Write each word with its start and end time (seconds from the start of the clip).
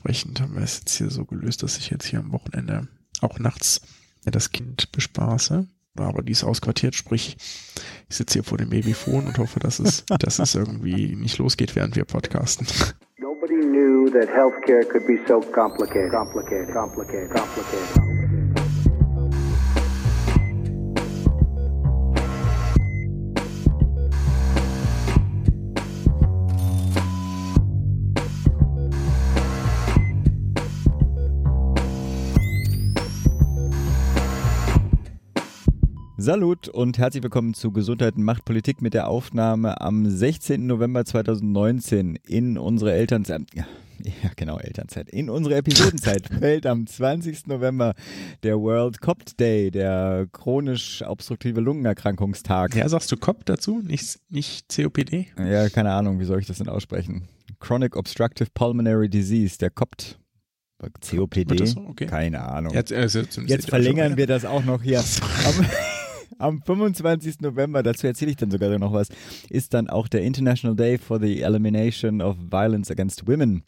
dementsprechend 0.00 0.40
haben 0.40 0.54
wir 0.54 0.62
es 0.62 0.80
jetzt 0.80 0.96
hier 0.96 1.10
so 1.10 1.24
gelöst, 1.24 1.62
dass 1.62 1.78
ich 1.78 1.90
jetzt 1.90 2.06
hier 2.06 2.20
am 2.20 2.32
Wochenende 2.32 2.88
auch 3.20 3.38
nachts 3.38 3.80
das 4.24 4.50
Kind 4.50 4.92
bespaße. 4.92 5.66
Aber 5.96 6.22
die 6.22 6.32
ist 6.32 6.44
ausquartiert, 6.44 6.94
sprich, 6.94 7.36
ich 8.08 8.16
sitze 8.16 8.34
hier 8.34 8.44
vor 8.44 8.58
dem 8.58 8.70
Babyphone 8.70 9.26
und 9.26 9.38
hoffe, 9.38 9.60
dass 9.60 9.80
es, 9.80 10.04
dass 10.20 10.38
es 10.38 10.54
irgendwie 10.54 11.14
nicht 11.16 11.38
losgeht, 11.38 11.74
während 11.76 11.96
wir 11.96 12.04
podcasten. 12.04 12.66
Nobody 13.18 13.60
knew 13.60 14.08
that 14.10 14.28
healthcare 14.28 14.84
could 14.88 15.06
be 15.06 15.18
so 15.26 15.40
complicated, 15.40 16.10
complicated, 16.12 16.72
complicated, 16.72 17.30
complicated. 17.30 18.19
Salut 36.20 36.68
und 36.68 36.98
herzlich 36.98 37.22
willkommen 37.22 37.54
zu 37.54 37.72
Gesundheit 37.72 38.16
und 38.16 38.24
Machtpolitik 38.24 38.82
mit 38.82 38.92
der 38.92 39.08
Aufnahme 39.08 39.80
am 39.80 40.04
16. 40.04 40.66
November 40.66 41.06
2019 41.06 42.16
in 42.28 42.58
unsere 42.58 42.92
Elternzeit. 42.92 43.40
Ja, 43.54 43.64
genau, 44.36 44.58
Elternzeit. 44.58 45.08
In 45.08 45.30
unsere 45.30 45.54
Episodenzeit 45.54 46.26
fällt 46.38 46.66
am 46.66 46.86
20. 46.86 47.46
November 47.46 47.94
der 48.42 48.60
World 48.60 49.00
COPD 49.00 49.32
Day, 49.38 49.70
der 49.70 50.26
chronisch 50.30 51.02
obstruktive 51.06 51.62
Lungenerkrankungstag. 51.62 52.76
Ja, 52.76 52.86
sagst 52.90 53.10
du 53.10 53.16
COP 53.16 53.46
dazu, 53.46 53.80
nicht, 53.82 54.20
nicht 54.28 54.68
COPD? 54.68 55.28
Ja, 55.38 55.70
keine 55.70 55.92
Ahnung, 55.92 56.20
wie 56.20 56.26
soll 56.26 56.40
ich 56.40 56.46
das 56.46 56.58
denn 56.58 56.68
aussprechen? 56.68 57.28
Chronic 57.60 57.96
Obstructive 57.96 58.50
Pulmonary 58.52 59.08
Disease, 59.08 59.56
der 59.56 59.70
COPD. 59.70 60.16
COPD? 61.00 61.74
Okay. 61.88 62.06
Keine 62.06 62.42
Ahnung. 62.42 62.74
Jetzt, 62.74 62.92
äh, 62.92 63.06
jetzt 63.46 63.70
verlängern 63.70 64.18
wir 64.18 64.26
das 64.26 64.44
auch 64.44 64.64
noch 64.64 64.82
hier. 64.82 65.02
am 66.40 66.62
25. 66.62 67.40
November, 67.40 67.82
dazu 67.82 68.06
erzähle 68.06 68.32
ich 68.32 68.36
dann 68.36 68.50
sogar 68.50 68.76
noch 68.78 68.92
was, 68.92 69.08
ist 69.48 69.74
dann 69.74 69.88
auch 69.88 70.08
der 70.08 70.22
International 70.22 70.74
Day 70.76 70.98
for 70.98 71.20
the 71.20 71.42
Elimination 71.42 72.20
of 72.20 72.36
Violence 72.50 72.90
Against 72.90 73.26
Women. 73.26 73.62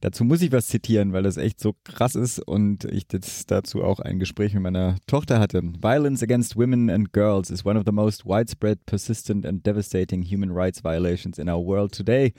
Dazu 0.00 0.24
muss 0.24 0.42
ich 0.42 0.52
was 0.52 0.68
zitieren, 0.68 1.12
weil 1.12 1.22
das 1.22 1.36
echt 1.36 1.60
so 1.60 1.74
krass 1.84 2.14
ist 2.14 2.38
und 2.40 2.84
ich 2.84 3.06
jetzt 3.12 3.50
dazu 3.50 3.82
auch 3.82 4.00
ein 4.00 4.18
Gespräch 4.18 4.54
mit 4.54 4.62
meiner 4.62 4.96
Tochter 5.06 5.38
hatte. 5.38 5.62
Violence 5.62 6.22
against 6.22 6.56
women 6.56 6.90
and 6.90 7.12
girls 7.12 7.50
is 7.50 7.64
one 7.64 7.78
of 7.78 7.84
the 7.86 7.92
most 7.92 8.24
widespread, 8.24 8.84
persistent 8.86 9.46
and 9.46 9.66
devastating 9.66 10.22
human 10.22 10.50
rights 10.50 10.82
violations 10.82 11.38
in 11.38 11.48
our 11.48 11.64
world 11.64 11.92
today. 11.92 12.32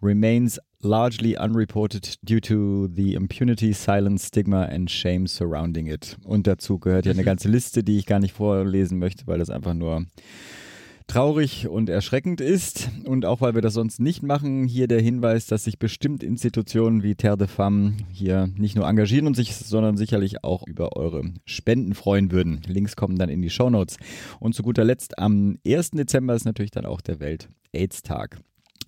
Remains 0.00 0.58
largely 0.82 1.36
unreported 1.36 2.16
due 2.24 2.40
to 2.40 2.88
the 2.88 3.14
impunity, 3.14 3.72
silence, 3.72 4.26
stigma 4.26 4.64
and 4.64 4.90
shame 4.90 5.26
surrounding 5.26 5.86
it. 5.86 6.16
Und 6.24 6.46
dazu 6.46 6.78
gehört 6.78 7.06
ja 7.06 7.12
eine 7.12 7.22
mhm. 7.22 7.26
ganze 7.26 7.48
Liste, 7.48 7.82
die 7.82 7.98
ich 7.98 8.06
gar 8.06 8.18
nicht 8.18 8.34
vorlesen 8.34 8.98
möchte, 8.98 9.26
weil 9.26 9.38
das 9.38 9.50
einfach 9.50 9.74
nur 9.74 10.06
traurig 11.06 11.68
und 11.68 11.88
erschreckend 11.88 12.40
ist. 12.40 12.90
Und 13.04 13.26
auch 13.26 13.40
weil 13.40 13.54
wir 13.54 13.62
das 13.62 13.74
sonst 13.74 14.00
nicht 14.00 14.22
machen, 14.22 14.64
hier 14.64 14.88
der 14.88 15.00
Hinweis, 15.00 15.46
dass 15.46 15.64
sich 15.64 15.78
bestimmt 15.78 16.22
Institutionen 16.22 17.02
wie 17.02 17.14
Terre 17.14 17.36
de 17.36 17.48
Femme 17.48 17.94
hier 18.10 18.48
nicht 18.56 18.76
nur 18.76 18.88
engagieren 18.88 19.26
und 19.26 19.34
sich, 19.34 19.54
sondern 19.54 19.96
sicherlich 19.96 20.42
auch 20.42 20.66
über 20.66 20.96
eure 20.96 21.22
Spenden 21.44 21.94
freuen 21.94 22.32
würden. 22.32 22.62
Links 22.66 22.96
kommen 22.96 23.18
dann 23.18 23.28
in 23.28 23.42
die 23.42 23.50
Show 23.50 23.70
Notes. 23.70 23.96
Und 24.40 24.54
zu 24.54 24.62
guter 24.62 24.84
Letzt 24.84 25.18
am 25.18 25.58
1. 25.66 25.90
Dezember 25.90 26.34
ist 26.34 26.44
natürlich 26.44 26.70
dann 26.70 26.86
auch 26.86 27.00
der 27.00 27.20
Welt-AIDS-Tag 27.20 28.40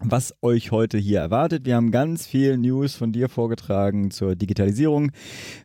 was 0.07 0.35
euch 0.43 0.71
heute 0.71 0.99
hier 0.99 1.21
erwartet. 1.21 1.65
Wir 1.65 1.77
haben 1.77 1.91
ganz 1.91 2.27
viel 2.27 2.59
News 2.59 2.95
von 2.95 3.13
dir 3.13 3.29
vorgetragen 3.29 4.11
zur 4.11 4.37
Digitalisierung. 4.37 5.13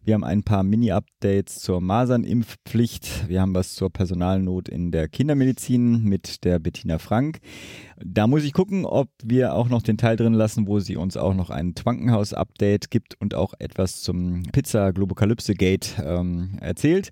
Wir 0.03 0.13
haben 0.13 0.23
ein 0.23 0.43
paar 0.43 0.63
Mini-Updates 0.63 1.59
zur 1.59 1.81
Masernimpfpflicht. 1.81 3.27
Wir 3.27 3.41
haben 3.41 3.53
was 3.53 3.73
zur 3.73 3.89
Personalnot 3.89 4.69
in 4.69 4.91
der 4.91 5.09
Kindermedizin 5.09 6.03
mit 6.03 6.45
der 6.45 6.59
Bettina 6.59 6.99
Frank. 6.99 7.39
Da 8.01 8.27
muss 8.27 8.45
ich 8.45 8.53
gucken, 8.53 8.85
ob 8.85 9.09
wir 9.23 9.53
auch 9.53 9.67
noch 9.67 9.81
den 9.81 9.97
Teil 9.97 10.15
drin 10.15 10.33
lassen, 10.33 10.67
wo 10.67 10.79
sie 10.79 10.95
uns 10.95 11.17
auch 11.17 11.33
noch 11.33 11.49
ein 11.49 11.75
Twankenhaus-Update 11.75 12.89
gibt 12.89 13.19
und 13.19 13.35
auch 13.35 13.53
etwas 13.59 14.01
zum 14.01 14.43
Pizza 14.53 14.93
Globokalypse 14.93 15.53
Gate 15.53 15.95
ähm, 16.01 16.57
erzählt. 16.61 17.09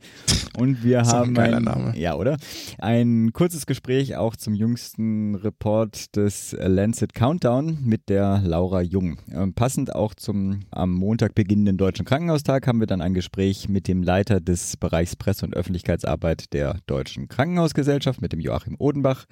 Und 0.58 0.86
wir 0.86 1.02
haben 1.06 1.38
ein, 1.38 1.64
Name. 1.64 1.94
ja 1.98 2.16
oder 2.16 2.38
ein 2.78 3.34
kurzes 3.34 3.66
Gespräch 3.66 4.16
auch 4.16 4.38
zum 4.38 4.54
jüngsten 4.54 5.36
Report 5.36 6.16
des 6.16 6.56
Lancet 6.58 7.14
Countdown 7.18 7.80
mit 7.84 8.10
der 8.10 8.42
Laura 8.46 8.82
Jung. 8.82 9.18
Ähm, 9.32 9.54
passend 9.54 9.94
auch 9.94 10.14
zum 10.14 10.62
am 10.72 10.94
Montag 10.94 11.36
beginnenden 11.36 11.78
Deutschen 11.78 12.06
Krankenhaustag 12.06 12.66
haben 12.66 12.80
wir 12.80 12.88
dann 12.88 13.02
ein 13.02 13.14
Gespräch 13.14 13.68
mit 13.68 13.88
dem 13.88 14.04
Leiter 14.04 14.40
des 14.40 14.78
Bereichs 14.78 15.16
Presse- 15.16 15.46
und 15.46 15.56
Öffentlichkeitsarbeit 15.56 16.54
der 16.54 16.80
Deutschen 16.86 17.28
Krankenhausgesellschaft, 17.28 18.22
mit 18.22 18.34
dem 18.34 18.40
Joachim 18.40 18.76
Odenbach. 18.80 19.26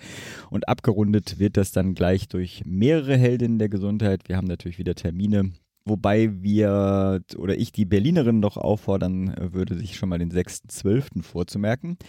Und 0.50 0.68
abgerundet 0.68 1.40
wird 1.40 1.46
wird 1.46 1.58
das 1.58 1.72
dann 1.72 1.94
gleich 1.94 2.28
durch 2.28 2.64
mehrere 2.66 3.18
Heldinnen 3.18 3.60
der 3.60 3.70
Gesundheit. 3.70 4.28
Wir 4.28 4.36
haben 4.36 4.48
natürlich 4.48 4.80
wieder 4.80 4.96
Termine, 4.96 5.52
wobei 5.86 6.42
wir 6.42 7.22
oder 7.38 7.56
ich 7.56 7.72
die 7.72 7.86
Berlinerin 7.86 8.40
noch 8.40 8.58
auffordern 8.58 9.36
würde, 9.54 9.76
sich 9.76 9.96
schon 9.96 10.10
mal 10.10 10.18
den 10.18 10.32
6.12. 10.32 11.22
vorzumerken. 11.22 12.00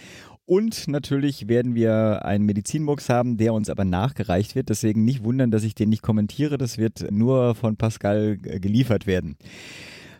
Und 0.47 0.87
natürlich 0.87 1.49
werden 1.49 1.75
wir 1.75 2.25
einen 2.25 2.47
Medizinbox 2.47 3.09
haben, 3.09 3.37
der 3.37 3.53
uns 3.53 3.69
aber 3.69 3.85
nachgereicht 3.85 4.55
wird. 4.55 4.69
Deswegen 4.69 5.05
nicht 5.05 5.25
wundern, 5.25 5.51
dass 5.51 5.65
ich 5.65 5.75
den 5.75 5.89
nicht 5.89 6.03
kommentiere. 6.03 6.57
Das 6.57 6.79
wird 6.79 7.11
nur 7.11 7.57
von 7.57 7.77
Pascal 7.77 8.37
geliefert 8.39 9.09
werden. 9.09 9.37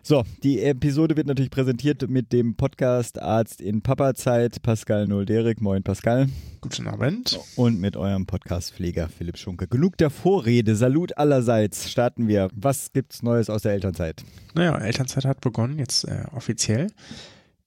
So, 0.03 0.25
die 0.43 0.61
Episode 0.61 1.15
wird 1.15 1.27
natürlich 1.27 1.49
präsentiert 1.49 2.09
mit 2.09 2.33
dem 2.33 2.55
Podcast 2.55 3.21
Arzt 3.21 3.61
in 3.61 3.81
Papazeit, 3.81 4.61
Pascal 4.61 5.07
Nolderik. 5.07 5.61
Moin 5.61 5.83
Pascal. 5.83 6.27
Guten 6.59 6.87
Abend. 6.87 7.39
Und 7.55 7.79
mit 7.79 7.95
eurem 7.95 8.25
Podcastpfleger 8.25 9.07
Philipp 9.07 9.37
Schunke. 9.37 9.67
Genug 9.67 9.97
der 9.97 10.09
Vorrede, 10.09 10.75
Salut 10.75 11.17
allerseits. 11.17 11.89
Starten 11.89 12.27
wir. 12.27 12.49
Was 12.53 12.91
gibt's 12.91 13.23
Neues 13.23 13.49
aus 13.49 13.61
der 13.61 13.71
Elternzeit? 13.71 14.25
Naja, 14.55 14.77
Elternzeit 14.77 15.23
hat 15.23 15.39
begonnen, 15.39 15.79
jetzt 15.79 16.03
äh, 16.03 16.25
offiziell. 16.35 16.87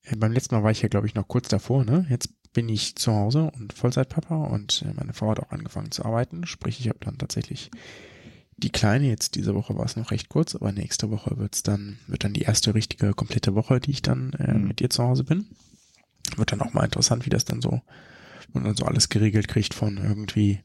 Äh, 0.03 0.17
beim 0.17 0.33
letzten 0.33 0.55
Mal 0.55 0.63
war 0.63 0.71
ich 0.71 0.83
ja, 0.83 0.89
glaube 0.89 1.07
ich, 1.07 1.15
noch 1.15 1.29
kurz 1.29 1.49
davor. 1.49 1.85
Ne? 1.85 2.07
Jetzt 2.11 2.29
bin 2.53 2.69
ich 2.69 2.97
zu 2.97 3.13
Hause 3.13 3.51
und 3.57 3.73
Vollzeitpapa 3.73 4.45
und 4.47 4.83
äh, 4.83 4.93
meine 4.95 5.13
Frau 5.13 5.31
hat 5.31 5.41
auch 5.41 5.51
angefangen 5.51 5.91
zu 5.91 6.05
arbeiten. 6.05 6.47
Sprich, 6.47 6.81
ich 6.81 6.89
habe 6.89 6.99
dann 7.01 7.19
tatsächlich 7.19 7.71
die 8.57 8.71
kleine 8.71 9.09
jetzt 9.09 9.37
diese 9.37 9.55
Woche 9.55 9.77
war 9.77 9.87
es 9.87 9.97
noch 9.97 10.11
recht 10.11 10.29
kurz, 10.29 10.55
aber 10.55 10.73
nächste 10.73 11.11
Woche 11.11 11.39
wird's 11.39 11.63
dann 11.63 11.99
wird 12.07 12.25
dann 12.25 12.35
die 12.35 12.43
erste 12.43 12.75
richtige 12.75 13.15
komplette 13.15 13.55
Woche, 13.55 13.81
die 13.81 13.93
ich 13.93 14.03
dann 14.03 14.33
äh, 14.35 14.53
mhm. 14.53 14.69
mit 14.69 14.81
ihr 14.81 14.91
zu 14.91 15.03
Hause 15.03 15.25
bin. 15.25 15.47
Wird 16.37 16.53
dann 16.53 16.61
auch 16.61 16.75
mal 16.75 16.85
interessant, 16.85 17.25
wie 17.25 17.31
das 17.31 17.45
dann 17.45 17.63
so 17.63 17.81
und 18.53 18.65
dann 18.65 18.77
so 18.77 18.85
alles 18.85 19.09
geregelt 19.09 19.49
kriegt 19.49 19.75
von 19.75 19.97
irgendwie 19.97 20.61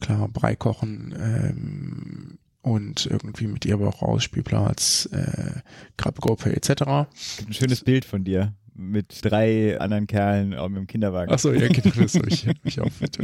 klar 0.00 0.28
Brei 0.28 0.56
kochen 0.56 1.14
ähm, 1.18 2.38
und 2.62 3.06
irgendwie 3.06 3.46
mit 3.46 3.64
ihr 3.64 3.74
aber 3.74 3.88
auch 3.88 4.02
Ausspielplatz, 4.02 5.08
äh, 5.12 5.60
Krabbegruppe 5.96 6.54
etc. 6.54 6.82
Ein 6.82 7.52
schönes 7.52 7.82
Bild 7.82 8.04
von 8.04 8.24
dir 8.24 8.54
mit 8.80 9.24
drei 9.24 9.78
anderen 9.78 10.06
Kerlen 10.06 10.54
auch 10.54 10.66
im 10.66 10.86
Kinderwagen. 10.86 11.32
Ach 11.32 11.38
so, 11.38 11.52
ja, 11.52 11.68
genau, 11.68 11.94
das 11.96 12.14
habe 12.14 12.28
ich, 12.28 12.46
hab 12.48 12.56
ich 12.64 12.80
auch 12.80 12.90
mit. 13.00 13.18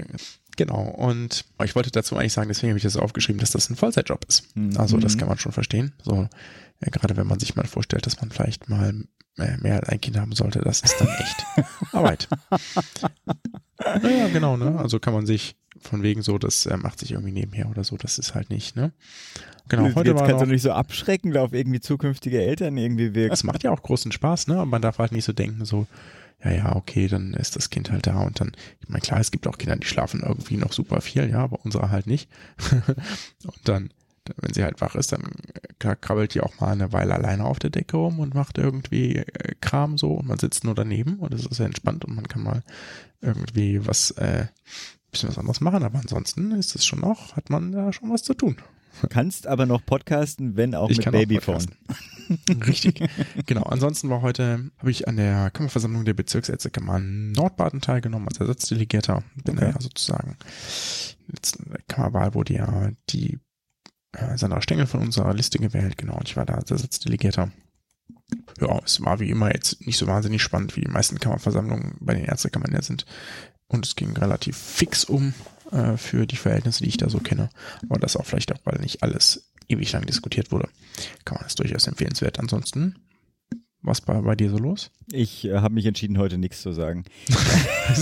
Genau, 0.56 0.82
und 0.82 1.44
ich 1.64 1.74
wollte 1.74 1.90
dazu 1.90 2.16
eigentlich 2.16 2.32
sagen, 2.32 2.48
deswegen 2.48 2.70
habe 2.70 2.78
ich 2.78 2.84
das 2.84 2.96
aufgeschrieben, 2.96 3.40
dass 3.40 3.50
das 3.50 3.70
ein 3.70 3.76
Vollzeitjob 3.76 4.24
ist. 4.28 4.54
Mhm. 4.56 4.76
Also 4.76 4.98
das 4.98 5.18
kann 5.18 5.28
man 5.28 5.38
schon 5.38 5.52
verstehen. 5.52 5.92
So, 6.02 6.28
ja, 6.80 6.90
gerade 6.90 7.16
wenn 7.16 7.26
man 7.26 7.38
sich 7.38 7.56
mal 7.56 7.66
vorstellt, 7.66 8.06
dass 8.06 8.20
man 8.20 8.30
vielleicht 8.30 8.68
mal 8.68 8.92
mehr, 9.36 9.58
mehr 9.60 9.76
als 9.80 9.88
ein 9.88 10.00
Kind 10.00 10.18
haben 10.18 10.32
sollte, 10.32 10.60
das 10.60 10.80
ist 10.80 11.00
dann 11.00 11.08
echt 11.08 11.66
Arbeit. 11.92 12.28
naja, 14.02 14.28
genau, 14.28 14.56
ne? 14.56 14.78
Also 14.78 14.98
kann 14.98 15.14
man 15.14 15.26
sich 15.26 15.56
von 15.80 16.02
wegen 16.02 16.22
so, 16.22 16.38
das 16.38 16.66
äh, 16.66 16.76
macht 16.76 16.98
sich 16.98 17.12
irgendwie 17.12 17.32
nebenher 17.32 17.68
oder 17.68 17.84
so, 17.84 17.96
das 17.96 18.18
ist 18.18 18.34
halt 18.34 18.50
nicht, 18.50 18.76
ne? 18.76 18.92
Genau, 19.68 19.94
heute 19.94 20.10
Jetzt 20.10 20.20
war 20.20 20.28
kannst 20.28 20.44
du 20.44 20.46
nicht 20.46 20.62
so 20.62 20.72
abschreckend 20.72 21.36
auf 21.36 21.52
irgendwie 21.52 21.80
zukünftige 21.80 22.40
Eltern 22.40 22.76
irgendwie 22.76 23.14
wirken. 23.14 23.30
Das 23.30 23.44
macht 23.44 23.64
ja 23.64 23.72
auch 23.72 23.82
großen 23.82 24.12
Spaß, 24.12 24.46
ne? 24.46 24.54
Aber 24.54 24.66
man 24.66 24.82
darf 24.82 24.98
halt 24.98 25.12
nicht 25.12 25.24
so 25.24 25.32
denken, 25.32 25.64
so, 25.64 25.86
ja, 26.44 26.50
ja, 26.52 26.76
okay, 26.76 27.08
dann 27.08 27.34
ist 27.34 27.56
das 27.56 27.70
Kind 27.70 27.90
halt 27.90 28.06
da 28.06 28.20
und 28.20 28.40
dann, 28.40 28.52
ich 28.80 28.88
meine, 28.88 29.00
klar, 29.00 29.20
es 29.20 29.30
gibt 29.30 29.46
auch 29.46 29.58
Kinder, 29.58 29.76
die 29.76 29.86
schlafen 29.86 30.22
irgendwie 30.24 30.56
noch 30.56 30.72
super 30.72 31.00
viel, 31.00 31.28
ja, 31.28 31.38
aber 31.40 31.64
unsere 31.64 31.90
halt 31.90 32.06
nicht. 32.06 32.28
und 33.44 33.60
dann, 33.64 33.90
wenn 34.36 34.52
sie 34.52 34.62
halt 34.62 34.80
wach 34.80 34.94
ist, 34.94 35.12
dann 35.12 35.24
krabbelt 35.78 36.34
die 36.34 36.40
auch 36.40 36.60
mal 36.60 36.72
eine 36.72 36.92
Weile 36.92 37.14
alleine 37.14 37.44
auf 37.44 37.58
der 37.58 37.70
Decke 37.70 37.96
rum 37.96 38.20
und 38.20 38.34
macht 38.34 38.58
irgendwie 38.58 39.16
äh, 39.16 39.54
Kram 39.60 39.98
so 39.98 40.14
und 40.14 40.28
man 40.28 40.38
sitzt 40.38 40.64
nur 40.64 40.74
daneben 40.74 41.18
und 41.18 41.34
es 41.34 41.46
ist 41.46 41.56
sehr 41.56 41.66
entspannt 41.66 42.04
und 42.04 42.14
man 42.14 42.28
kann 42.28 42.42
mal 42.42 42.62
irgendwie 43.20 43.84
was, 43.86 44.12
äh, 44.12 44.46
bisschen 45.10 45.28
was 45.28 45.38
anderes 45.38 45.60
machen, 45.60 45.82
aber 45.82 45.98
ansonsten 45.98 46.52
ist 46.52 46.76
es 46.76 46.84
schon 46.84 47.00
noch, 47.00 47.34
hat 47.36 47.50
man 47.50 47.72
da 47.72 47.92
schon 47.92 48.10
was 48.10 48.22
zu 48.22 48.34
tun. 48.34 48.56
Kannst 49.10 49.46
aber 49.46 49.66
noch 49.66 49.84
podcasten, 49.84 50.56
wenn 50.56 50.74
auch 50.74 50.90
ich 50.90 50.98
mit 50.98 51.12
Babyphone. 51.12 51.66
Richtig. 52.66 53.02
Genau. 53.46 53.62
Ansonsten 53.62 54.10
war 54.10 54.22
heute, 54.22 54.70
habe 54.78 54.90
ich 54.90 55.06
an 55.06 55.16
der 55.16 55.50
Kammerversammlung 55.50 56.04
der 56.04 56.14
Bezirksärztekammer 56.14 56.98
Nordbaden 56.98 57.80
teilgenommen 57.80 58.26
als 58.28 58.40
Ersatzdelegierter. 58.40 59.22
Bin 59.44 59.58
okay. 59.58 59.72
ja 59.72 59.80
sozusagen 59.80 60.36
der 61.28 61.82
Kammerwahl 61.88 62.34
wurde 62.34 62.54
ja 62.54 62.90
die 63.10 63.38
äh, 64.12 64.36
Sandra 64.36 64.62
Stengel 64.62 64.86
von 64.86 65.00
unserer 65.00 65.34
Liste 65.34 65.58
gewählt, 65.58 65.96
genau, 65.96 66.16
und 66.16 66.28
ich 66.28 66.36
war 66.36 66.46
da 66.46 66.54
als 66.54 66.70
Ersatzdelegierter. 66.70 67.50
Ja, 68.60 68.80
es 68.84 69.00
war 69.02 69.20
wie 69.20 69.30
immer 69.30 69.52
jetzt 69.52 69.86
nicht 69.86 69.98
so 69.98 70.06
wahnsinnig 70.06 70.42
spannend, 70.42 70.76
wie 70.76 70.80
die 70.80 70.90
meisten 70.90 71.18
Kammerversammlungen 71.18 71.96
bei 72.00 72.14
den 72.14 72.24
Ärztekammern 72.24 72.72
ja 72.72 72.82
sind. 72.82 73.06
Und 73.68 73.86
es 73.86 73.96
ging 73.96 74.16
relativ 74.16 74.56
fix 74.56 75.04
um 75.04 75.34
äh, 75.70 75.96
für 75.96 76.26
die 76.26 76.36
Verhältnisse, 76.36 76.82
die 76.82 76.88
ich 76.88 76.96
da 76.96 77.08
so 77.08 77.18
kenne. 77.18 77.50
Aber 77.88 77.98
das 77.98 78.16
auch 78.16 78.26
vielleicht 78.26 78.52
auch, 78.52 78.60
weil 78.64 78.80
nicht 78.80 79.02
alles 79.02 79.52
ewig 79.68 79.90
lang 79.92 80.06
diskutiert 80.06 80.52
wurde. 80.52 80.68
Kann 81.24 81.36
man 81.36 81.44
das 81.44 81.54
durchaus 81.54 81.86
empfehlenswert. 81.86 82.38
Ansonsten 82.38 82.96
was 83.86 84.06
war 84.08 84.22
bei 84.22 84.34
dir 84.34 84.50
so 84.50 84.58
los? 84.58 84.90
Ich 85.12 85.44
äh, 85.44 85.58
habe 85.58 85.74
mich 85.74 85.86
entschieden, 85.86 86.18
heute 86.18 86.38
nichts 86.38 86.60
zu 86.60 86.72
sagen. 86.72 87.04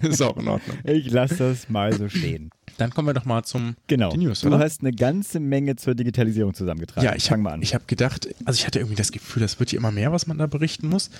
ist 0.00 0.22
auch 0.22 0.36
in 0.36 0.46
Ordnung. 0.46 0.76
Ich 0.84 1.10
lasse 1.10 1.36
das 1.36 1.70
mal 1.70 1.92
so 1.96 2.08
stehen. 2.10 2.50
Dann 2.76 2.90
kommen 2.90 3.08
wir 3.08 3.14
doch 3.14 3.24
mal 3.24 3.42
zum 3.42 3.76
genau. 3.86 4.14
News. 4.14 4.42
Du 4.42 4.48
oder? 4.48 4.58
hast 4.58 4.82
eine 4.82 4.92
ganze 4.92 5.40
Menge 5.40 5.76
zur 5.76 5.94
Digitalisierung 5.94 6.54
zusammengetragen. 6.54 7.04
Ja, 7.04 7.16
ich 7.16 7.30
habe 7.30 7.42
hab 7.42 7.88
gedacht, 7.88 8.28
also 8.44 8.58
ich 8.58 8.66
hatte 8.66 8.78
irgendwie 8.78 8.96
das 8.96 9.10
Gefühl, 9.10 9.40
das 9.40 9.58
wird 9.58 9.70
hier 9.70 9.78
immer 9.78 9.90
mehr, 9.90 10.12
was 10.12 10.26
man 10.26 10.36
da 10.36 10.46
berichten 10.46 10.88
muss. 10.88 11.10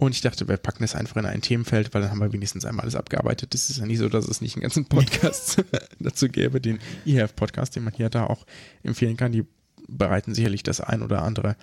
Und 0.00 0.14
ich 0.14 0.22
dachte, 0.22 0.48
wir 0.48 0.56
packen 0.56 0.82
das 0.82 0.94
einfach 0.94 1.16
in 1.16 1.26
ein 1.26 1.42
Themenfeld, 1.42 1.92
weil 1.92 2.00
dann 2.00 2.10
haben 2.10 2.22
wir 2.22 2.32
wenigstens 2.32 2.64
einmal 2.64 2.84
alles 2.84 2.96
abgearbeitet. 2.96 3.54
Es 3.54 3.68
ist 3.68 3.80
ja 3.80 3.84
nicht 3.84 3.98
so, 3.98 4.08
dass 4.08 4.26
es 4.26 4.40
nicht 4.40 4.56
einen 4.56 4.62
ganzen 4.62 4.86
Podcast 4.86 5.62
dazu 6.00 6.28
gäbe, 6.28 6.58
den 6.58 6.78
eHealth-Podcast, 7.04 7.76
den 7.76 7.84
man 7.84 7.92
hier 7.92 8.08
da 8.08 8.24
auch 8.24 8.46
empfehlen 8.82 9.18
kann. 9.18 9.30
Die 9.32 9.44
bereiten 9.88 10.34
sicherlich 10.34 10.62
das 10.62 10.80
ein 10.80 11.02
oder 11.02 11.22
andere 11.22 11.54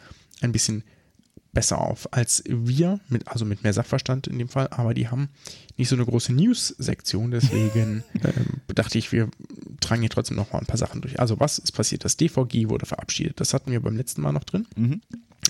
ein 0.42 0.52
bisschen 0.52 0.84
besser 1.52 1.82
auf 1.82 2.14
als 2.14 2.44
wir, 2.48 3.00
mit, 3.10 3.28
also 3.28 3.44
mit 3.44 3.64
mehr 3.64 3.74
Sachverstand 3.74 4.28
in 4.28 4.38
dem 4.38 4.50
Fall, 4.50 4.68
aber 4.68 4.94
die 4.94 5.08
haben 5.08 5.30
nicht 5.76 5.90
so 5.90 5.96
eine 5.96 6.06
große 6.06 6.32
News-Sektion, 6.32 7.32
deswegen 7.32 8.04
ähm, 8.24 8.62
dachte 8.68 9.00
ich, 9.00 9.12
wir 9.12 9.32
tragen 9.80 10.02
hier 10.02 10.12
trotzdem 10.12 10.38
noch 10.38 10.54
mal 10.54 10.60
ein 10.60 10.68
paar 10.68 10.78
Sachen 10.78 11.02
durch. 11.02 11.20
Also 11.20 11.40
was 11.40 11.58
ist 11.58 11.72
passiert? 11.72 12.06
Das 12.06 12.18
DVG 12.18 12.70
wurde 12.70 12.86
verabschiedet, 12.86 13.40
das 13.40 13.56
hatten 13.56 13.72
wir 13.72 13.80
beim 13.80 13.98
letzten 13.98 14.22
Mal 14.22 14.34
noch 14.34 14.44
drin. 14.44 14.68
Mhm. 14.76 15.02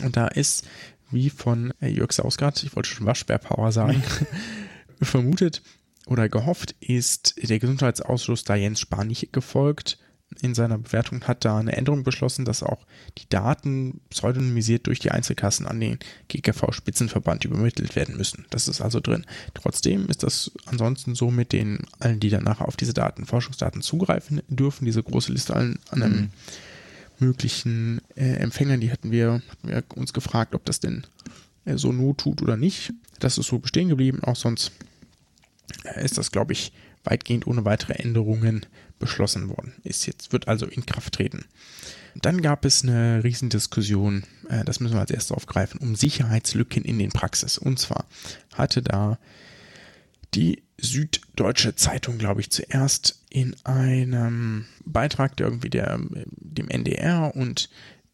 Und 0.04 0.16
da 0.16 0.28
ist, 0.28 0.66
wie 1.12 1.30
von 1.30 1.74
äh, 1.81 1.88
Jörg 1.88 2.12
Sausgard, 2.12 2.62
ich 2.63 2.75
wollte 2.75 2.89
schon 2.89 3.06
Waschbärpower 3.06 3.71
sagen, 3.71 4.04
vermutet 5.01 5.62
oder 6.06 6.30
gehofft, 6.30 6.75
ist 6.80 7.36
der 7.42 7.59
Gesundheitsausschuss 7.59 8.44
da 8.44 8.56
Jens 8.56 8.80
Spahn 8.80 9.07
nicht 9.07 9.33
gefolgt 9.33 9.98
in 10.42 10.54
seiner 10.54 10.77
Bewertung 10.77 11.24
hat 11.24 11.45
da 11.45 11.57
eine 11.57 11.75
Änderung 11.75 12.04
beschlossen, 12.04 12.45
dass 12.45 12.62
auch 12.62 12.86
die 13.18 13.30
Daten 13.30 14.01
pseudonymisiert 14.09 14.88
durch 14.88 15.00
die 15.00 15.12
Einzelkassen 15.12 15.65
an 15.65 15.80
den 15.80 16.00
GKV-Spitzenverband 16.27 17.45
übermittelt 17.45 17.95
werden 17.95 18.18
müssen. 18.18 18.45
Das 18.50 18.68
ist 18.68 18.81
also 18.81 19.00
drin. 19.00 19.25
Trotzdem 19.54 20.07
ist 20.07 20.24
das 20.24 20.51
ansonsten 20.65 21.15
so 21.15 21.31
mit 21.31 21.54
den 21.54 21.80
allen, 22.00 22.19
die 22.19 22.30
danach 22.30 22.62
auf 22.62 22.75
diese 22.75 22.94
Daten, 22.94 23.25
Forschungsdaten 23.25 23.81
zugreifen 23.81 24.42
dürfen, 24.48 24.86
diese 24.86 25.01
große 25.01 25.31
Liste 25.31 25.56
an 25.56 25.80
einem 25.92 26.12
mhm. 26.12 26.30
Möglichen 27.19 28.02
äh, 28.16 28.36
Empfängern, 28.36 28.80
die 28.80 28.92
hatten 28.92 29.12
wir, 29.12 29.42
hatten 29.50 29.68
wir 29.68 29.84
uns 29.96 30.14
gefragt, 30.14 30.56
ob 30.56 30.66
das 30.66 30.80
denn 30.80 31.06
äh, 31.66 31.78
so 31.78 31.92
not 31.92 32.19
tut 32.19 32.42
oder 32.42 32.58
nicht. 32.58 32.94
Das 33.19 33.38
ist 33.38 33.48
so 33.48 33.60
bestehen 33.60 33.90
geblieben. 33.90 34.24
Auch 34.24 34.36
sonst 34.36 34.72
äh, 35.84 36.04
ist 36.04 36.18
das, 36.18 36.31
glaube 36.31 36.54
ich, 36.54 36.72
weitgehend 37.04 37.48
ohne 37.48 37.66
weitere 37.66 37.94
Änderungen 37.94 38.66
beschlossen 39.00 39.50
worden 39.50 39.74
ist. 39.84 40.06
Jetzt 40.08 40.34
wird 40.34 40.48
also 40.48 40.66
in 40.66 40.86
Kraft 40.86 41.14
treten. 41.14 41.46
Dann 42.16 42.42
gab 42.42 42.66
es 42.66 42.84
eine 42.84 43.24
Riesendiskussion, 43.24 44.24
äh, 44.50 44.64
das 44.66 44.80
müssen 44.80 44.96
wir 44.96 45.02
als 45.02 45.12
erstes 45.12 45.31
aufgreifen, 45.31 45.80
um 45.80 45.96
Sicherheitslücken 45.96 46.84
in 46.84 47.00
den 47.00 47.12
Praxis. 47.12 47.58
Und 47.58 47.80
zwar 47.80 48.06
hatte 48.54 48.81
da 48.81 49.19
die 50.34 50.64
Süddeutsche 50.79 51.75
Zeitung, 51.75 52.18
glaube 52.18 52.41
ich, 52.41 52.51
zuerst 52.51 53.24
in 53.29 53.56
einem 53.65 54.65
Beitrag, 54.85 55.35
der 55.38 55.47
irgendwie 55.47 55.69
der, 55.69 56.00
dem 56.38 56.69
NDR 56.69 57.35
und 57.35 57.69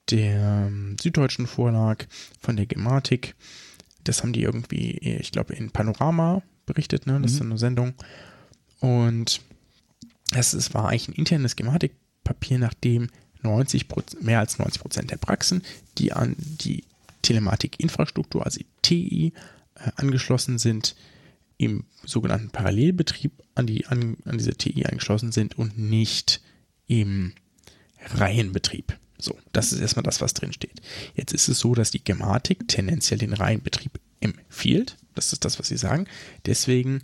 der 0.10 0.72
Süddeutschen 1.02 1.48
Vorlag 1.48 2.06
von 2.40 2.56
der 2.56 2.66
Gematik, 2.66 3.36
das 4.04 4.22
haben 4.22 4.34
die 4.34 4.44
irgendwie, 4.44 4.98
ich 4.98 5.32
glaube, 5.32 5.54
in 5.54 5.72
Panorama 5.72 6.42
berichtet, 6.66 7.08
ne? 7.08 7.20
Das 7.22 7.32
mhm. 7.32 7.38
ist 7.38 7.42
eine 7.42 7.58
Sendung. 7.58 7.94
Und 8.80 9.42
es, 10.36 10.54
es 10.54 10.74
war 10.74 10.90
eigentlich 10.90 11.10
ein 11.10 11.14
internes 11.14 11.56
Gematikpapier, 11.56 12.60
nachdem 12.60 13.10
90 13.44 13.88
mehr 14.22 14.40
als 14.40 14.60
90 14.60 14.82
Prozent 14.82 15.12
der 15.12 15.18
Praxen, 15.18 15.64
die 15.98 16.14
an 16.14 16.36
die 16.38 16.84
Telematikinfrastruktur, 17.22 18.44
also 18.46 18.62
TI, 18.82 19.34
äh, 19.76 19.92
angeschlossen 19.96 20.58
sind, 20.58 20.96
im 21.58 21.86
sogenannten 22.04 22.50
Parallelbetrieb 22.50 23.32
an, 23.56 23.68
die, 23.68 23.86
an, 23.88 24.18
an 24.26 24.38
diese 24.38 24.56
TI 24.56 24.86
angeschlossen 24.86 25.32
sind 25.32 25.58
und 25.58 25.78
nicht 25.78 26.42
im 26.88 27.34
Reihenbetrieb. 28.16 28.98
So, 29.18 29.38
das 29.54 29.72
ist 29.72 29.80
erstmal 29.80 30.04
das, 30.04 30.20
was 30.20 30.34
drin 30.34 30.52
steht. 30.52 30.82
Jetzt 31.16 31.34
ist 31.34 31.48
es 31.48 31.60
so, 31.60 31.76
dass 31.76 31.92
die 31.92 32.04
Gematik 32.04 32.68
tendenziell 32.68 33.20
den 33.20 33.34
Reihenbetrieb 33.34 34.00
empfiehlt. 34.20 34.98
Das 35.16 35.32
ist 35.32 35.46
das, 35.46 35.60
was 35.60 35.68
sie 35.68 35.78
sagen. 35.78 36.08
Deswegen 36.46 37.02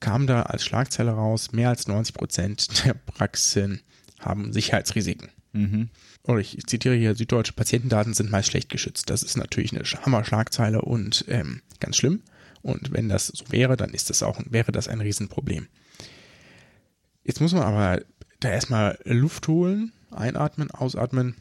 kam 0.00 0.26
da 0.26 0.42
als 0.42 0.64
Schlagzeile 0.64 1.12
raus, 1.12 1.52
mehr 1.52 1.70
als 1.70 1.86
90 1.86 2.14
Prozent 2.14 2.84
der 2.84 2.94
Praxen 2.94 3.80
haben 4.18 4.52
Sicherheitsrisiken. 4.52 5.30
Mhm. 5.52 5.88
Oder 6.24 6.40
ich 6.40 6.58
zitiere 6.66 6.94
hier, 6.96 7.14
süddeutsche 7.14 7.52
Patientendaten 7.52 8.12
sind 8.12 8.30
meist 8.30 8.50
schlecht 8.50 8.68
geschützt. 8.68 9.08
Das 9.10 9.22
ist 9.22 9.36
natürlich 9.36 9.72
eine 9.72 9.84
Hammer-Schlagzeile 9.84 10.82
und 10.82 11.24
ähm, 11.28 11.62
ganz 11.80 11.96
schlimm. 11.96 12.22
Und 12.66 12.92
wenn 12.92 13.08
das 13.08 13.28
so 13.28 13.44
wäre, 13.52 13.76
dann 13.76 13.90
ist 13.90 14.10
das 14.10 14.24
auch, 14.24 14.40
wäre 14.50 14.72
das 14.72 14.88
ein 14.88 15.00
Riesenproblem. 15.00 15.68
Jetzt 17.22 17.40
muss 17.40 17.52
man 17.52 17.62
aber 17.62 18.02
da 18.40 18.50
erstmal 18.50 18.98
Luft 19.04 19.46
holen, 19.46 19.92
einatmen, 20.10 20.72
ausatmen. 20.72 21.36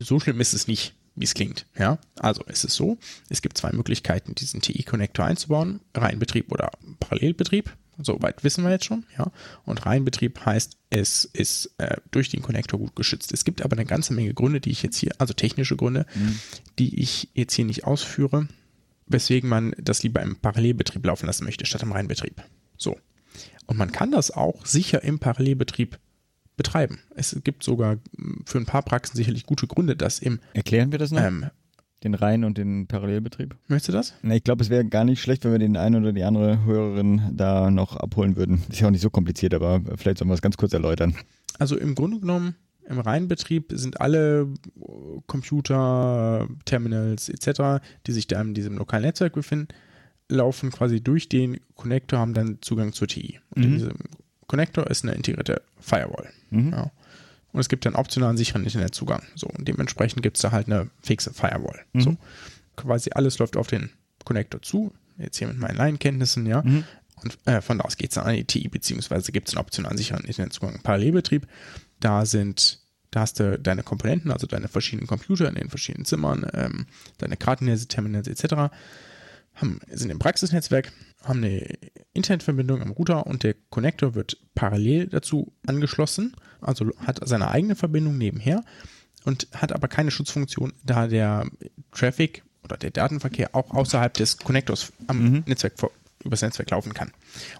So 0.00 0.18
schlimm 0.18 0.40
ist 0.40 0.54
es 0.54 0.66
nicht, 0.66 0.96
wie 1.14 1.26
es 1.26 1.34
klingt. 1.34 1.66
Ja, 1.78 1.98
also 2.18 2.42
es 2.48 2.64
ist 2.64 2.74
so, 2.74 2.98
es 3.28 3.40
gibt 3.40 3.56
zwei 3.56 3.70
Möglichkeiten, 3.70 4.34
diesen 4.34 4.60
TI-Connector 4.60 5.24
einzubauen, 5.24 5.78
Reihenbetrieb 5.94 6.50
oder 6.50 6.72
Parallelbetrieb. 6.98 7.72
Soweit 8.00 8.42
wissen 8.42 8.64
wir 8.64 8.72
jetzt 8.72 8.84
schon, 8.84 9.06
ja. 9.16 9.30
Und 9.64 9.86
Reihenbetrieb 9.86 10.44
heißt, 10.44 10.76
es 10.90 11.24
ist 11.24 11.72
äh, 11.78 11.98
durch 12.10 12.30
den 12.30 12.42
Konnektor 12.42 12.80
gut 12.80 12.96
geschützt. 12.96 13.32
Es 13.32 13.44
gibt 13.44 13.62
aber 13.62 13.76
eine 13.76 13.86
ganze 13.86 14.12
Menge 14.12 14.34
Gründe, 14.34 14.60
die 14.60 14.70
ich 14.70 14.82
jetzt 14.82 14.96
hier, 14.96 15.12
also 15.18 15.34
technische 15.34 15.76
Gründe, 15.76 16.04
mhm. 16.16 16.40
die 16.80 17.00
ich 17.00 17.28
jetzt 17.34 17.54
hier 17.54 17.64
nicht 17.64 17.84
ausführe, 17.84 18.48
weswegen 19.08 19.48
man 19.48 19.74
das 19.78 20.02
lieber 20.02 20.22
im 20.22 20.36
Parallelbetrieb 20.36 21.04
laufen 21.04 21.26
lassen 21.26 21.44
möchte, 21.44 21.66
statt 21.66 21.82
im 21.82 21.92
Reihenbetrieb. 21.92 22.42
So. 22.76 22.96
Und 23.66 23.76
man 23.76 23.92
kann 23.92 24.10
das 24.10 24.30
auch 24.30 24.64
sicher 24.64 25.02
im 25.02 25.18
Parallelbetrieb 25.18 25.98
betreiben. 26.56 26.98
Es 27.14 27.36
gibt 27.44 27.62
sogar 27.62 27.98
für 28.44 28.58
ein 28.58 28.66
paar 28.66 28.82
Praxen 28.82 29.16
sicherlich 29.16 29.44
gute 29.46 29.66
Gründe, 29.66 29.96
das 29.96 30.18
im. 30.18 30.40
Erklären 30.54 30.92
wir 30.92 30.98
das 30.98 31.10
noch? 31.10 31.22
Ähm, 31.22 31.46
den 32.04 32.14
Reihen- 32.14 32.44
und 32.44 32.58
den 32.58 32.86
Parallelbetrieb? 32.86 33.56
Möchtest 33.66 33.88
du 33.88 33.92
das? 33.92 34.14
Na, 34.22 34.36
ich 34.36 34.44
glaube, 34.44 34.62
es 34.62 34.70
wäre 34.70 34.84
gar 34.84 35.04
nicht 35.04 35.20
schlecht, 35.20 35.44
wenn 35.44 35.52
wir 35.52 35.58
den 35.58 35.76
einen 35.76 35.96
oder 35.96 36.12
die 36.12 36.22
andere 36.22 36.64
Hörerin 36.64 37.32
da 37.32 37.70
noch 37.70 37.96
abholen 37.96 38.36
würden. 38.36 38.62
Ist 38.68 38.80
ja 38.80 38.86
auch 38.86 38.92
nicht 38.92 39.00
so 39.00 39.10
kompliziert, 39.10 39.54
aber 39.54 39.80
vielleicht 39.96 40.18
sollen 40.18 40.28
wir 40.28 40.34
es 40.34 40.42
ganz 40.42 40.56
kurz 40.56 40.72
erläutern. 40.72 41.14
Also 41.58 41.76
im 41.76 41.94
Grunde 41.94 42.20
genommen, 42.20 42.54
im 42.88 43.00
Reihenbetrieb 43.00 43.72
sind 43.74 44.00
alle 44.00 44.48
Computer, 45.26 46.48
Terminals 46.64 47.28
etc., 47.28 47.84
die 48.06 48.12
sich 48.12 48.26
da 48.26 48.40
in 48.40 48.54
diesem 48.54 48.78
lokalen 48.78 49.04
Netzwerk 49.04 49.34
befinden, 49.34 49.68
laufen 50.28 50.70
quasi 50.70 51.00
durch 51.00 51.28
den 51.28 51.60
Connector, 51.74 52.18
haben 52.18 52.34
dann 52.34 52.58
Zugang 52.60 52.92
zur 52.92 53.08
TI. 53.08 53.40
Und 53.50 53.58
mhm. 53.58 53.64
in 53.64 53.72
diesem 53.74 53.94
Connector 54.46 54.86
ist 54.86 55.04
eine 55.04 55.14
integrierte 55.14 55.62
Firewall. 55.78 56.30
Mhm. 56.50 56.72
Ja. 56.72 56.90
Und 57.52 57.60
es 57.60 57.68
gibt 57.68 57.86
einen 57.86 57.96
optionalen 57.96 58.36
sicheren 58.36 58.64
Internetzugang. 58.64 59.22
So, 59.34 59.48
und 59.48 59.66
dementsprechend 59.66 60.22
gibt 60.22 60.36
es 60.36 60.42
da 60.42 60.52
halt 60.52 60.66
eine 60.66 60.90
fixe 61.02 61.32
Firewall. 61.32 61.80
Mhm. 61.92 62.00
So, 62.00 62.16
quasi 62.76 63.10
alles 63.12 63.38
läuft 63.38 63.56
auf 63.56 63.68
den 63.68 63.90
Connector 64.24 64.62
zu. 64.62 64.92
Jetzt 65.18 65.38
hier 65.38 65.48
mit 65.48 65.58
meinen 65.58 65.76
Laienkenntnissen, 65.76 66.46
ja. 66.46 66.62
Mhm. 66.62 66.84
Und 67.22 67.38
äh, 67.46 67.60
von 67.60 67.78
da 67.78 67.84
aus 67.84 67.96
geht 67.96 68.10
es 68.10 68.14
dann 68.14 68.26
an 68.26 68.36
die 68.36 68.44
TI, 68.44 68.68
beziehungsweise 68.68 69.32
gibt 69.32 69.48
es 69.48 69.54
einen 69.54 69.60
optionalen 69.60 69.98
sicheren 69.98 70.24
Internetzugang 70.24 70.74
im 70.74 70.82
Parallelbetrieb. 70.82 71.46
Da 72.00 72.26
sind, 72.26 72.80
da 73.10 73.20
hast 73.20 73.40
du 73.40 73.58
deine 73.58 73.82
Komponenten, 73.82 74.30
also 74.30 74.46
deine 74.46 74.68
verschiedenen 74.68 75.06
Computer 75.06 75.48
in 75.48 75.54
den 75.54 75.70
verschiedenen 75.70 76.04
Zimmern, 76.04 76.46
ähm, 76.52 76.86
deine 77.18 77.36
Kartennetze, 77.36 77.88
Terminals 77.88 78.28
etc. 78.28 78.72
Haben, 79.54 79.80
sind 79.90 80.10
im 80.10 80.18
Praxisnetzwerk, 80.18 80.92
haben 81.24 81.42
eine 81.42 81.66
Internetverbindung 82.12 82.82
am 82.82 82.92
Router 82.92 83.26
und 83.26 83.42
der 83.42 83.54
Connector 83.70 84.14
wird 84.14 84.38
parallel 84.54 85.08
dazu 85.08 85.52
angeschlossen 85.66 86.34
also 86.60 86.90
hat 86.98 87.20
seine 87.26 87.50
eigene 87.50 87.76
Verbindung 87.76 88.18
nebenher 88.18 88.64
und 89.24 89.48
hat 89.52 89.72
aber 89.72 89.88
keine 89.88 90.10
Schutzfunktion, 90.10 90.72
da 90.84 91.06
der 91.06 91.46
Traffic 91.92 92.42
oder 92.64 92.76
der 92.76 92.90
Datenverkehr 92.90 93.54
auch 93.54 93.70
außerhalb 93.70 94.14
des 94.14 94.38
Connectors 94.38 94.92
am 95.06 95.22
mhm. 95.22 95.42
Netzwerk 95.46 95.74
übers 96.24 96.42
Netzwerk 96.42 96.70
laufen 96.70 96.94
kann. 96.94 97.12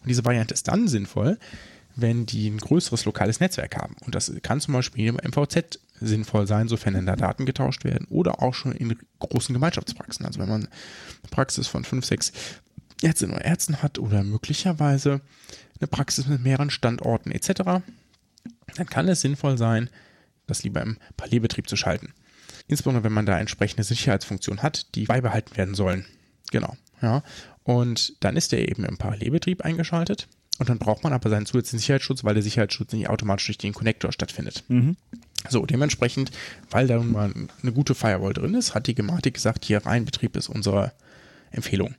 Und 0.02 0.08
diese 0.08 0.24
Variante 0.24 0.54
ist 0.54 0.68
dann 0.68 0.88
sinnvoll, 0.88 1.38
wenn 2.00 2.26
die 2.26 2.48
ein 2.48 2.58
größeres 2.58 3.04
lokales 3.04 3.40
Netzwerk 3.40 3.76
haben. 3.76 3.96
Und 4.04 4.14
das 4.14 4.32
kann 4.42 4.60
zum 4.60 4.74
Beispiel 4.74 5.08
im 5.08 5.16
MVZ 5.16 5.80
sinnvoll 6.00 6.46
sein, 6.46 6.68
sofern 6.68 7.04
da 7.06 7.16
Daten 7.16 7.44
getauscht 7.44 7.84
werden 7.84 8.06
oder 8.08 8.40
auch 8.40 8.54
schon 8.54 8.72
in 8.72 8.96
großen 9.18 9.52
Gemeinschaftspraxen. 9.52 10.24
Also 10.24 10.38
wenn 10.38 10.48
man 10.48 10.62
eine 10.62 11.30
Praxis 11.30 11.66
von 11.66 11.84
fünf, 11.84 12.04
sechs 12.04 12.32
Ärztinnen 13.02 13.34
oder 13.34 13.44
Ärzten 13.44 13.82
hat 13.82 13.98
oder 13.98 14.22
möglicherweise 14.22 15.20
eine 15.80 15.88
Praxis 15.88 16.28
mit 16.28 16.40
mehreren 16.40 16.70
Standorten 16.70 17.32
etc., 17.32 17.82
dann 18.76 18.86
kann 18.88 19.08
es 19.08 19.20
sinnvoll 19.20 19.58
sein, 19.58 19.90
das 20.46 20.62
lieber 20.62 20.82
im 20.82 20.98
Parallelbetrieb 21.16 21.68
zu 21.68 21.74
schalten. 21.74 22.14
Insbesondere 22.68 23.02
wenn 23.02 23.12
man 23.12 23.26
da 23.26 23.40
entsprechende 23.40 23.82
Sicherheitsfunktionen 23.82 24.62
hat, 24.62 24.94
die 24.94 25.06
beibehalten 25.06 25.56
werden 25.56 25.74
sollen. 25.74 26.06
Genau. 26.52 26.76
Ja. 27.02 27.24
Und 27.64 28.14
dann 28.20 28.36
ist 28.36 28.52
der 28.52 28.68
eben 28.68 28.84
im 28.84 28.98
Parallelbetrieb 28.98 29.62
eingeschaltet. 29.64 30.28
Und 30.58 30.68
dann 30.68 30.78
braucht 30.78 31.04
man 31.04 31.12
aber 31.12 31.30
seinen 31.30 31.46
zusätzlichen 31.46 31.78
Sicherheitsschutz, 31.78 32.24
weil 32.24 32.34
der 32.34 32.42
Sicherheitsschutz 32.42 32.92
nicht 32.92 33.08
automatisch 33.08 33.46
durch 33.46 33.58
den 33.58 33.74
Connector 33.74 34.12
stattfindet. 34.12 34.64
Mhm. 34.68 34.96
So, 35.48 35.64
dementsprechend, 35.66 36.32
weil 36.70 36.88
da 36.88 36.96
nun 36.96 37.12
mal 37.12 37.32
eine 37.62 37.72
gute 37.72 37.94
Firewall 37.94 38.32
drin 38.32 38.54
ist, 38.54 38.74
hat 38.74 38.88
die 38.88 38.94
Gematik 38.94 39.34
gesagt, 39.34 39.64
hier 39.64 39.86
rein 39.86 40.04
Betrieb 40.04 40.36
ist 40.36 40.48
unsere 40.48 40.92
Empfehlung. 41.52 41.94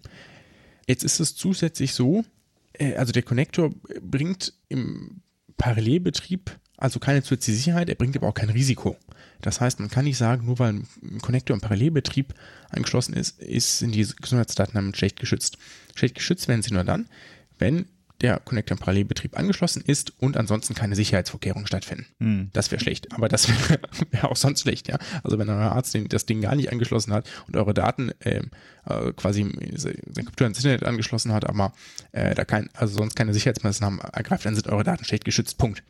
Jetzt 0.88 1.04
ist 1.04 1.20
es 1.20 1.36
zusätzlich 1.36 1.94
so, 1.94 2.26
äh, 2.74 2.96
also 2.96 3.14
der 3.14 3.24
Connector 3.24 3.72
bringt 4.02 4.54
im 4.68 5.22
Parallelbetrieb 5.58 6.52
also 6.80 7.00
keine 7.00 7.22
zusätzliche 7.22 7.58
Sicherheit, 7.58 7.90
er 7.90 7.96
bringt 7.96 8.16
aber 8.16 8.28
auch 8.28 8.34
kein 8.34 8.50
Risiko. 8.50 8.96
Das 9.42 9.60
heißt, 9.60 9.80
man 9.80 9.90
kann 9.90 10.06
nicht 10.06 10.18
sagen, 10.18 10.46
nur 10.46 10.60
weil 10.60 10.74
ein 10.74 11.20
Connector 11.22 11.54
im 11.54 11.62
Parallelbetrieb 11.62 12.34
angeschlossen 12.70 13.14
ist, 13.14 13.40
ist, 13.42 13.80
sind 13.80 13.94
die 13.94 14.08
Gesundheitsdaten 14.22 14.76
damit 14.76 14.96
schlecht 14.96 15.20
geschützt. 15.20 15.58
Schlecht 15.96 16.16
geschützt 16.16 16.48
werden 16.48 16.62
sie 16.62 16.74
nur 16.74 16.86
dann, 16.86 17.10
wenn 17.58 17.86
der 18.22 18.40
Connector 18.40 18.76
im 18.76 18.80
Parallelbetrieb 18.80 19.38
angeschlossen 19.38 19.82
ist 19.86 20.14
und 20.20 20.36
ansonsten 20.36 20.76
keine 20.76 20.96
Sicherheitsvorkehrungen 20.96 21.68
stattfinden. 21.68 22.06
Hm. 22.20 22.50
Das 22.54 22.70
wäre 22.72 22.82
schlecht, 22.82 23.12
aber 23.14 23.30
das 23.30 23.48
wäre 23.70 23.80
wär 24.12 24.30
auch 24.30 24.36
sonst 24.36 24.62
schlecht, 24.62 24.88
ja. 24.88 24.98
Also 25.24 25.40
wenn 25.40 25.50
euer 25.50 25.72
Arzt 25.72 25.94
den, 25.94 26.08
das 26.10 26.26
Ding 26.26 26.42
gar 26.42 26.56
nicht 26.56 26.72
angeschlossen 26.72 27.14
hat 27.14 27.30
und 27.48 27.56
eure 27.56 27.74
Daten 27.74 28.12
ähm, 28.22 28.52
äh, 28.86 29.14
quasi 29.14 29.50
sein 29.76 30.26
Computer 30.26 30.48
ins 30.48 30.58
Internet 30.58 30.84
angeschlossen 30.84 31.32
hat, 31.32 31.48
aber 31.48 31.74
äh, 32.12 32.36
da 32.36 32.44
kein, 32.44 32.70
also 32.74 32.98
sonst 32.98 33.16
keine 33.16 33.34
Sicherheitsmaßnahmen 33.34 34.00
ergreift, 34.00 34.46
dann 34.46 34.56
sind 34.56 34.68
eure 34.68 34.84
Daten 34.84 35.06
schlecht 35.06 35.24
geschützt. 35.24 35.58
Punkt. 35.58 35.84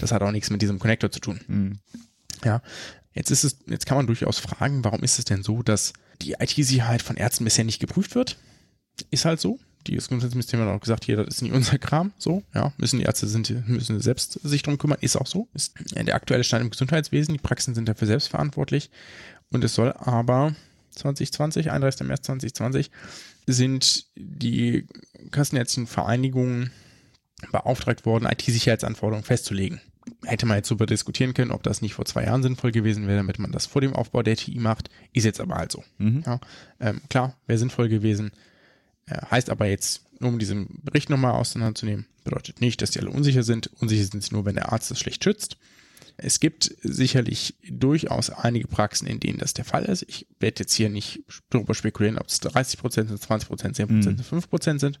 Das 0.00 0.12
hat 0.12 0.22
auch 0.22 0.30
nichts 0.30 0.50
mit 0.50 0.62
diesem 0.62 0.78
Connector 0.78 1.10
zu 1.10 1.20
tun. 1.20 1.40
Hm. 1.46 1.78
Ja. 2.44 2.62
Jetzt 3.12 3.30
ist 3.30 3.44
es, 3.44 3.58
jetzt 3.66 3.86
kann 3.86 3.96
man 3.96 4.06
durchaus 4.06 4.38
fragen, 4.38 4.84
warum 4.84 5.02
ist 5.02 5.18
es 5.18 5.24
denn 5.24 5.42
so, 5.42 5.62
dass 5.62 5.92
die 6.20 6.32
IT-Sicherheit 6.32 7.02
von 7.02 7.16
Ärzten 7.16 7.44
bisher 7.44 7.64
nicht 7.64 7.78
geprüft 7.78 8.14
wird? 8.14 8.38
Ist 9.10 9.24
halt 9.24 9.40
so 9.40 9.60
die 9.86 9.94
das 9.96 10.08
Gesundheitsministerium 10.08 10.68
hat 10.68 10.76
auch 10.76 10.80
gesagt, 10.80 11.04
hier, 11.04 11.16
das 11.16 11.36
ist 11.36 11.42
nicht 11.42 11.52
unser 11.52 11.78
Kram, 11.78 12.12
so, 12.18 12.42
ja, 12.54 12.72
müssen 12.76 12.98
die 12.98 13.04
Ärzte 13.04 13.26
sind, 13.26 13.68
müssen 13.68 14.00
selbst 14.00 14.40
sich 14.42 14.62
drum 14.62 14.78
kümmern, 14.78 14.98
ist 15.00 15.16
auch 15.16 15.26
so, 15.26 15.48
ist 15.54 15.74
der 15.94 16.14
aktuelle 16.14 16.44
Stand 16.44 16.64
im 16.64 16.70
Gesundheitswesen, 16.70 17.34
die 17.34 17.40
Praxen 17.40 17.74
sind 17.74 17.88
dafür 17.88 18.06
selbst 18.06 18.28
verantwortlich 18.28 18.90
und 19.50 19.62
es 19.64 19.74
soll 19.74 19.92
aber 19.92 20.54
2020, 20.92 21.70
31. 21.70 22.06
März 22.06 22.22
2020, 22.22 22.90
sind 23.46 24.06
die 24.16 24.86
kassenärztlichen 25.30 25.86
Vereinigungen 25.86 26.70
beauftragt 27.52 28.06
worden, 28.06 28.26
IT-Sicherheitsanforderungen 28.26 29.24
festzulegen. 29.24 29.80
Hätte 30.24 30.46
man 30.46 30.58
jetzt 30.58 30.68
super 30.68 30.86
diskutieren 30.86 31.34
können, 31.34 31.50
ob 31.50 31.62
das 31.62 31.82
nicht 31.82 31.94
vor 31.94 32.04
zwei 32.04 32.24
Jahren 32.24 32.42
sinnvoll 32.42 32.72
gewesen 32.72 33.06
wäre, 33.06 33.18
damit 33.18 33.38
man 33.38 33.52
das 33.52 33.66
vor 33.66 33.80
dem 33.80 33.94
Aufbau 33.94 34.22
der 34.22 34.36
TI 34.36 34.58
macht, 34.58 34.90
ist 35.12 35.24
jetzt 35.24 35.40
aber 35.40 35.56
halt 35.56 35.72
so. 35.72 35.82
Mhm. 35.98 36.22
Ja, 36.26 36.40
ähm, 36.80 37.00
klar, 37.08 37.36
wäre 37.46 37.58
sinnvoll 37.58 37.88
gewesen, 37.88 38.32
heißt 39.10 39.50
aber 39.50 39.66
jetzt, 39.66 40.02
um 40.20 40.38
diesen 40.38 40.80
Bericht 40.82 41.10
nochmal 41.10 41.32
auseinanderzunehmen, 41.32 42.06
bedeutet 42.24 42.60
nicht, 42.60 42.80
dass 42.82 42.92
die 42.92 43.00
alle 43.00 43.10
unsicher 43.10 43.42
sind. 43.42 43.70
Unsicher 43.80 44.04
sind 44.04 44.22
sie 44.22 44.32
nur, 44.32 44.44
wenn 44.44 44.54
der 44.54 44.72
Arzt 44.72 44.90
es 44.90 44.98
schlecht 44.98 45.24
schützt. 45.24 45.56
Es 46.16 46.38
gibt 46.38 46.74
sicherlich 46.82 47.56
durchaus 47.68 48.30
einige 48.30 48.68
Praxen, 48.68 49.06
in 49.06 49.18
denen 49.18 49.38
das 49.38 49.52
der 49.52 49.64
Fall 49.64 49.84
ist. 49.84 50.02
Ich 50.08 50.28
werde 50.38 50.60
jetzt 50.60 50.74
hier 50.74 50.88
nicht 50.88 51.24
darüber 51.50 51.74
spekulieren, 51.74 52.18
ob 52.18 52.28
es 52.28 52.38
30 52.40 52.78
Prozent 52.78 53.08
sind, 53.08 53.20
20 53.20 53.48
Prozent, 53.48 53.76
10 53.76 53.88
Prozent, 53.88 54.18
mhm. 54.18 54.22
5 54.22 54.48
Prozent 54.48 54.80
sind. 54.80 55.00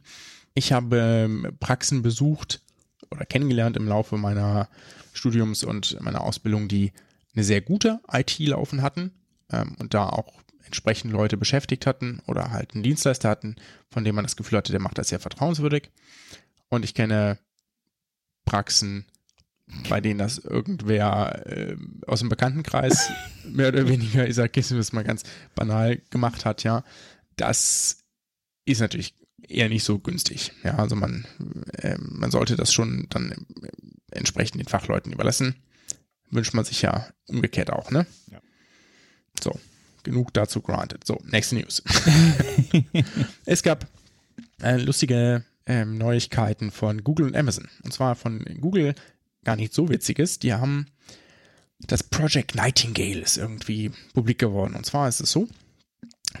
Ich 0.54 0.72
habe 0.72 0.98
ähm, 0.98 1.56
Praxen 1.60 2.02
besucht 2.02 2.62
oder 3.10 3.24
kennengelernt 3.24 3.76
im 3.76 3.86
Laufe 3.86 4.16
meiner 4.16 4.68
Studiums 5.12 5.62
und 5.62 6.00
meiner 6.00 6.22
Ausbildung, 6.22 6.66
die 6.66 6.92
eine 7.34 7.44
sehr 7.44 7.60
gute 7.60 8.00
IT 8.12 8.38
laufen 8.40 8.82
hatten 8.82 9.12
ähm, 9.52 9.76
und 9.78 9.94
da 9.94 10.08
auch 10.08 10.32
entsprechend 10.74 11.12
Leute 11.12 11.36
beschäftigt 11.36 11.86
hatten 11.86 12.20
oder 12.26 12.50
halt 12.50 12.74
einen 12.74 12.82
Dienstleister 12.82 13.28
hatten, 13.28 13.54
von 13.90 14.02
dem 14.02 14.16
man 14.16 14.24
das 14.24 14.34
Gefühl 14.34 14.58
hatte, 14.58 14.72
der 14.72 14.80
macht 14.80 14.98
das 14.98 15.08
sehr 15.08 15.20
vertrauenswürdig. 15.20 15.90
Und 16.68 16.84
ich 16.84 16.94
kenne 16.94 17.38
Praxen, 18.44 19.06
bei 19.88 20.00
denen 20.00 20.18
das 20.18 20.38
irgendwer 20.38 21.46
äh, 21.46 21.76
aus 22.08 22.18
dem 22.18 22.28
Bekanntenkreis 22.28 23.08
mehr 23.44 23.68
oder 23.68 23.88
weniger, 23.88 24.26
ich 24.26 24.34
sage 24.34 24.58
es 24.58 24.92
mal 24.92 25.04
ganz 25.04 25.22
banal 25.54 26.02
gemacht 26.10 26.44
hat, 26.44 26.64
ja. 26.64 26.82
Das 27.36 27.98
ist 28.64 28.80
natürlich 28.80 29.14
eher 29.46 29.68
nicht 29.68 29.84
so 29.84 30.00
günstig. 30.00 30.52
Ja, 30.64 30.74
also 30.76 30.96
man, 30.96 31.24
äh, 31.78 31.96
man 31.98 32.32
sollte 32.32 32.56
das 32.56 32.72
schon 32.72 33.06
dann 33.10 33.46
entsprechend 34.10 34.60
den 34.60 34.68
Fachleuten 34.68 35.12
überlassen. 35.12 35.54
Wünscht 36.30 36.54
man 36.54 36.64
sich 36.64 36.82
ja 36.82 37.08
umgekehrt 37.26 37.70
auch, 37.70 37.92
ne? 37.92 38.06
Ja. 38.32 38.40
So 39.40 39.58
genug 40.04 40.32
dazu 40.32 40.60
granted. 40.60 41.04
So, 41.04 41.18
nächste 41.24 41.56
News. 41.56 41.82
es 43.46 43.62
gab 43.62 43.86
äh, 44.62 44.76
lustige 44.76 45.44
ähm, 45.66 45.98
Neuigkeiten 45.98 46.70
von 46.70 47.02
Google 47.02 47.26
und 47.26 47.36
Amazon. 47.36 47.68
Und 47.82 47.92
zwar 47.92 48.14
von 48.14 48.44
Google 48.60 48.94
gar 49.44 49.56
nicht 49.56 49.74
so 49.74 49.88
witziges. 49.88 50.38
Die 50.38 50.52
haben 50.54 50.86
das 51.80 52.02
Project 52.02 52.54
Nightingale 52.54 53.20
ist 53.20 53.36
irgendwie 53.36 53.90
publik 54.14 54.38
geworden. 54.38 54.74
Und 54.74 54.86
zwar 54.86 55.08
ist 55.08 55.20
es 55.20 55.30
so, 55.30 55.48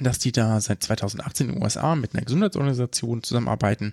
dass 0.00 0.18
die 0.18 0.32
da 0.32 0.60
seit 0.60 0.82
2018 0.82 1.48
in 1.48 1.54
den 1.54 1.62
USA 1.62 1.94
mit 1.94 2.14
einer 2.14 2.24
Gesundheitsorganisation 2.24 3.22
zusammenarbeiten, 3.22 3.92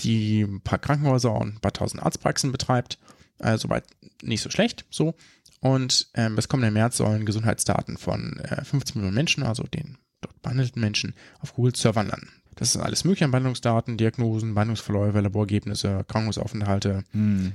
die 0.00 0.42
ein 0.42 0.60
paar 0.60 0.78
Krankenhäuser 0.78 1.34
und 1.34 1.56
ein 1.56 1.60
paar 1.60 1.72
tausend 1.72 2.02
Arztpraxen 2.02 2.52
betreibt. 2.52 2.98
Äh, 3.38 3.58
soweit 3.58 3.84
nicht 4.22 4.42
so 4.42 4.50
schlecht. 4.50 4.84
So. 4.90 5.14
Und 5.60 6.08
ähm, 6.14 6.36
bis 6.36 6.48
kommenden 6.48 6.74
März 6.74 6.98
sollen 6.98 7.26
Gesundheitsdaten 7.26 7.96
von 7.96 8.38
äh, 8.38 8.64
15 8.64 8.96
Millionen 8.96 9.16
Menschen, 9.16 9.42
also 9.42 9.64
den 9.64 9.98
dort 10.20 10.40
behandelten 10.42 10.80
Menschen, 10.80 11.14
auf 11.40 11.54
Google-Servern 11.54 12.08
landen. 12.08 12.28
Das 12.56 12.74
ist 12.74 12.80
alles 12.80 13.04
mögliche 13.04 13.24
an 13.24 13.30
Behandlungsdaten, 13.30 13.96
Diagnosen, 13.96 14.54
Behandlungsverläufe, 14.54 15.20
Laborergebnisse, 15.20 16.04
Krankenhausaufenthalte. 16.08 17.04
Hm. 17.12 17.52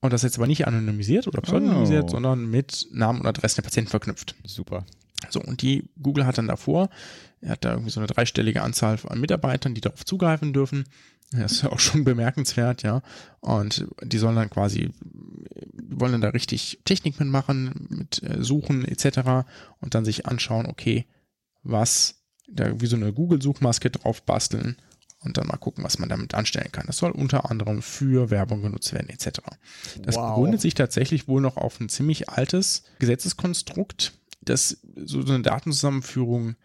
Und 0.00 0.12
das 0.12 0.20
ist 0.20 0.30
jetzt 0.30 0.38
aber 0.38 0.46
nicht 0.46 0.66
anonymisiert 0.66 1.26
oder 1.26 1.42
pseudonymisiert, 1.42 2.04
oh. 2.04 2.08
sondern 2.08 2.50
mit 2.50 2.88
Namen 2.92 3.20
und 3.20 3.26
Adressen 3.26 3.56
der 3.56 3.62
Patienten 3.62 3.90
verknüpft. 3.90 4.36
Super. 4.44 4.86
So, 5.28 5.40
und 5.40 5.62
die 5.62 5.90
Google 6.00 6.24
hat 6.24 6.38
dann 6.38 6.46
davor, 6.46 6.88
er 7.40 7.50
hat 7.50 7.64
da 7.64 7.72
irgendwie 7.72 7.90
so 7.90 8.00
eine 8.00 8.06
dreistellige 8.06 8.62
Anzahl 8.62 8.98
an 9.06 9.20
Mitarbeitern, 9.20 9.74
die 9.74 9.80
darauf 9.80 10.04
zugreifen 10.04 10.52
dürfen. 10.52 10.84
Das 11.30 11.52
ist 11.52 11.62
ja 11.62 11.70
auch 11.70 11.78
schon 11.78 12.04
bemerkenswert, 12.04 12.82
ja. 12.82 13.02
Und 13.40 13.86
die 14.02 14.18
sollen 14.18 14.36
dann 14.36 14.50
quasi, 14.50 14.90
wollen 15.90 16.12
dann 16.12 16.20
da 16.22 16.30
richtig 16.30 16.80
Technik 16.84 17.20
mitmachen, 17.20 17.86
mit 17.90 18.22
äh, 18.22 18.42
Suchen 18.42 18.84
etc. 18.84 19.46
und 19.80 19.94
dann 19.94 20.04
sich 20.04 20.26
anschauen, 20.26 20.66
okay, 20.66 21.06
was, 21.62 22.22
da 22.48 22.80
wie 22.80 22.86
so 22.86 22.96
eine 22.96 23.12
Google-Suchmaske 23.12 23.90
drauf 23.90 24.22
basteln 24.22 24.76
und 25.20 25.36
dann 25.36 25.48
mal 25.48 25.56
gucken, 25.56 25.84
was 25.84 25.98
man 25.98 26.08
damit 26.08 26.34
anstellen 26.34 26.72
kann. 26.72 26.86
Das 26.86 26.96
soll 26.96 27.10
unter 27.10 27.50
anderem 27.50 27.82
für 27.82 28.30
Werbung 28.30 28.62
genutzt 28.62 28.92
werden 28.92 29.10
etc. 29.10 29.40
Das 30.00 30.16
wow. 30.16 30.34
gründet 30.34 30.60
sich 30.60 30.74
tatsächlich 30.74 31.28
wohl 31.28 31.42
noch 31.42 31.56
auf 31.56 31.78
ein 31.80 31.88
ziemlich 31.88 32.28
altes 32.30 32.84
Gesetzeskonstrukt, 33.00 34.14
das 34.40 34.78
so 34.96 35.20
eine 35.20 35.42
Datenzusammenführung 35.42 36.56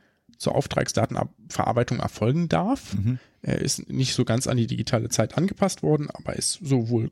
zur 0.43 0.55
Auftragsdatenverarbeitung 0.55 1.99
erfolgen 1.99 2.49
darf. 2.49 2.93
Mhm. 2.93 3.19
Er 3.41 3.59
ist 3.59 3.89
nicht 3.89 4.13
so 4.13 4.25
ganz 4.25 4.47
an 4.47 4.57
die 4.57 4.67
digitale 4.67 5.09
Zeit 5.09 5.37
angepasst 5.37 5.83
worden, 5.83 6.09
aber 6.11 6.35
ist 6.35 6.59
sowohl 6.61 7.11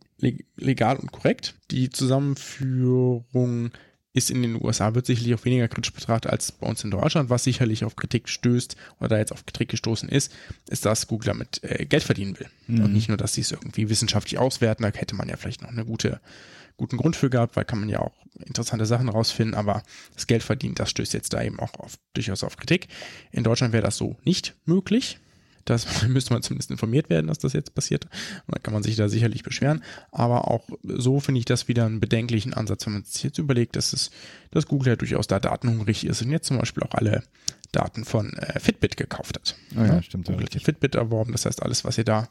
legal 0.55 0.97
und 0.97 1.11
korrekt. 1.11 1.55
Die 1.71 1.89
Zusammenführung 1.89 3.71
ist 4.13 4.29
in 4.29 4.41
den 4.41 4.61
USA 4.61 4.93
wird 4.93 5.05
sicherlich 5.05 5.33
auch 5.35 5.45
weniger 5.45 5.69
kritisch 5.69 5.93
betrachtet 5.93 6.31
als 6.31 6.51
bei 6.51 6.67
uns 6.67 6.83
in 6.83 6.91
Deutschland, 6.91 7.29
was 7.29 7.45
sicherlich 7.45 7.85
auf 7.85 7.95
Kritik 7.95 8.27
stößt 8.27 8.75
oder 9.00 9.07
da 9.07 9.17
jetzt 9.17 9.31
auf 9.31 9.45
Kritik 9.45 9.69
gestoßen 9.69 10.09
ist, 10.09 10.33
ist, 10.69 10.85
dass 10.85 11.07
Google 11.07 11.27
damit 11.27 11.63
äh, 11.63 11.85
Geld 11.85 12.03
verdienen 12.03 12.38
will. 12.38 12.47
Mhm. 12.67 12.83
Und 12.83 12.93
nicht 12.93 13.07
nur, 13.07 13.17
dass 13.17 13.33
sie 13.33 13.41
es 13.41 13.51
irgendwie 13.51 13.89
wissenschaftlich 13.89 14.38
auswerten, 14.38 14.83
da 14.83 14.89
hätte 14.89 15.15
man 15.15 15.29
ja 15.29 15.38
vielleicht 15.38 15.61
noch 15.61 15.69
eine 15.69 15.85
gute, 15.85 16.19
guten 16.77 16.97
Grund 16.97 17.15
für 17.15 17.29
gehabt, 17.29 17.55
weil 17.55 17.65
kann 17.65 17.79
man 17.79 17.89
ja 17.89 17.99
auch 17.99 18.13
interessante 18.45 18.85
Sachen 18.85 19.09
rausfinden, 19.09 19.55
aber 19.55 19.83
das 20.15 20.27
Geld 20.27 20.43
verdienen, 20.43 20.75
das 20.75 20.89
stößt 20.89 21.13
jetzt 21.13 21.33
da 21.33 21.43
eben 21.43 21.59
auch 21.59 21.73
auf, 21.75 21.97
durchaus 22.13 22.43
auf 22.43 22.57
Kritik. 22.57 22.87
In 23.31 23.43
Deutschland 23.43 23.73
wäre 23.73 23.83
das 23.83 23.97
so 23.97 24.17
nicht 24.23 24.55
möglich. 24.65 25.19
Das 25.65 26.03
müsste 26.07 26.33
man 26.33 26.41
zumindest 26.41 26.71
informiert 26.71 27.09
werden, 27.09 27.27
dass 27.27 27.39
das 27.39 27.53
jetzt 27.53 27.75
passiert. 27.75 28.05
Und 28.47 28.55
dann 28.55 28.63
kann 28.63 28.73
man 28.73 28.83
sich 28.83 28.95
da 28.95 29.09
sicherlich 29.09 29.43
beschweren. 29.43 29.83
Aber 30.11 30.49
auch 30.49 30.67
so 30.83 31.19
finde 31.19 31.39
ich 31.39 31.45
das 31.45 31.67
wieder 31.67 31.85
einen 31.85 31.99
bedenklichen 31.99 32.53
Ansatz, 32.53 32.85
wenn 32.85 32.93
man 32.93 33.03
sich 33.03 33.23
jetzt 33.23 33.37
überlegt, 33.37 33.75
dass 33.75 33.93
es, 33.93 34.11
dass 34.51 34.67
Google 34.67 34.89
ja 34.89 34.95
durchaus 34.95 35.27
da 35.27 35.39
datenhungrig 35.39 36.05
ist 36.05 36.21
und 36.21 36.31
jetzt 36.31 36.47
zum 36.47 36.57
Beispiel 36.57 36.83
auch 36.83 36.95
alle 36.95 37.23
Daten 37.71 38.05
von 38.05 38.33
äh, 38.33 38.59
Fitbit 38.59 38.97
gekauft 38.97 39.37
hat. 39.37 39.55
Oh 39.75 39.81
ja, 39.81 39.95
ja, 39.95 40.03
stimmt. 40.03 40.27
Google 40.27 40.45
hat 40.45 40.61
Fitbit 40.61 40.95
erworben. 40.95 41.31
Das 41.31 41.45
heißt, 41.45 41.61
alles, 41.61 41.85
was 41.85 41.97
ihr 41.97 42.03
da 42.05 42.27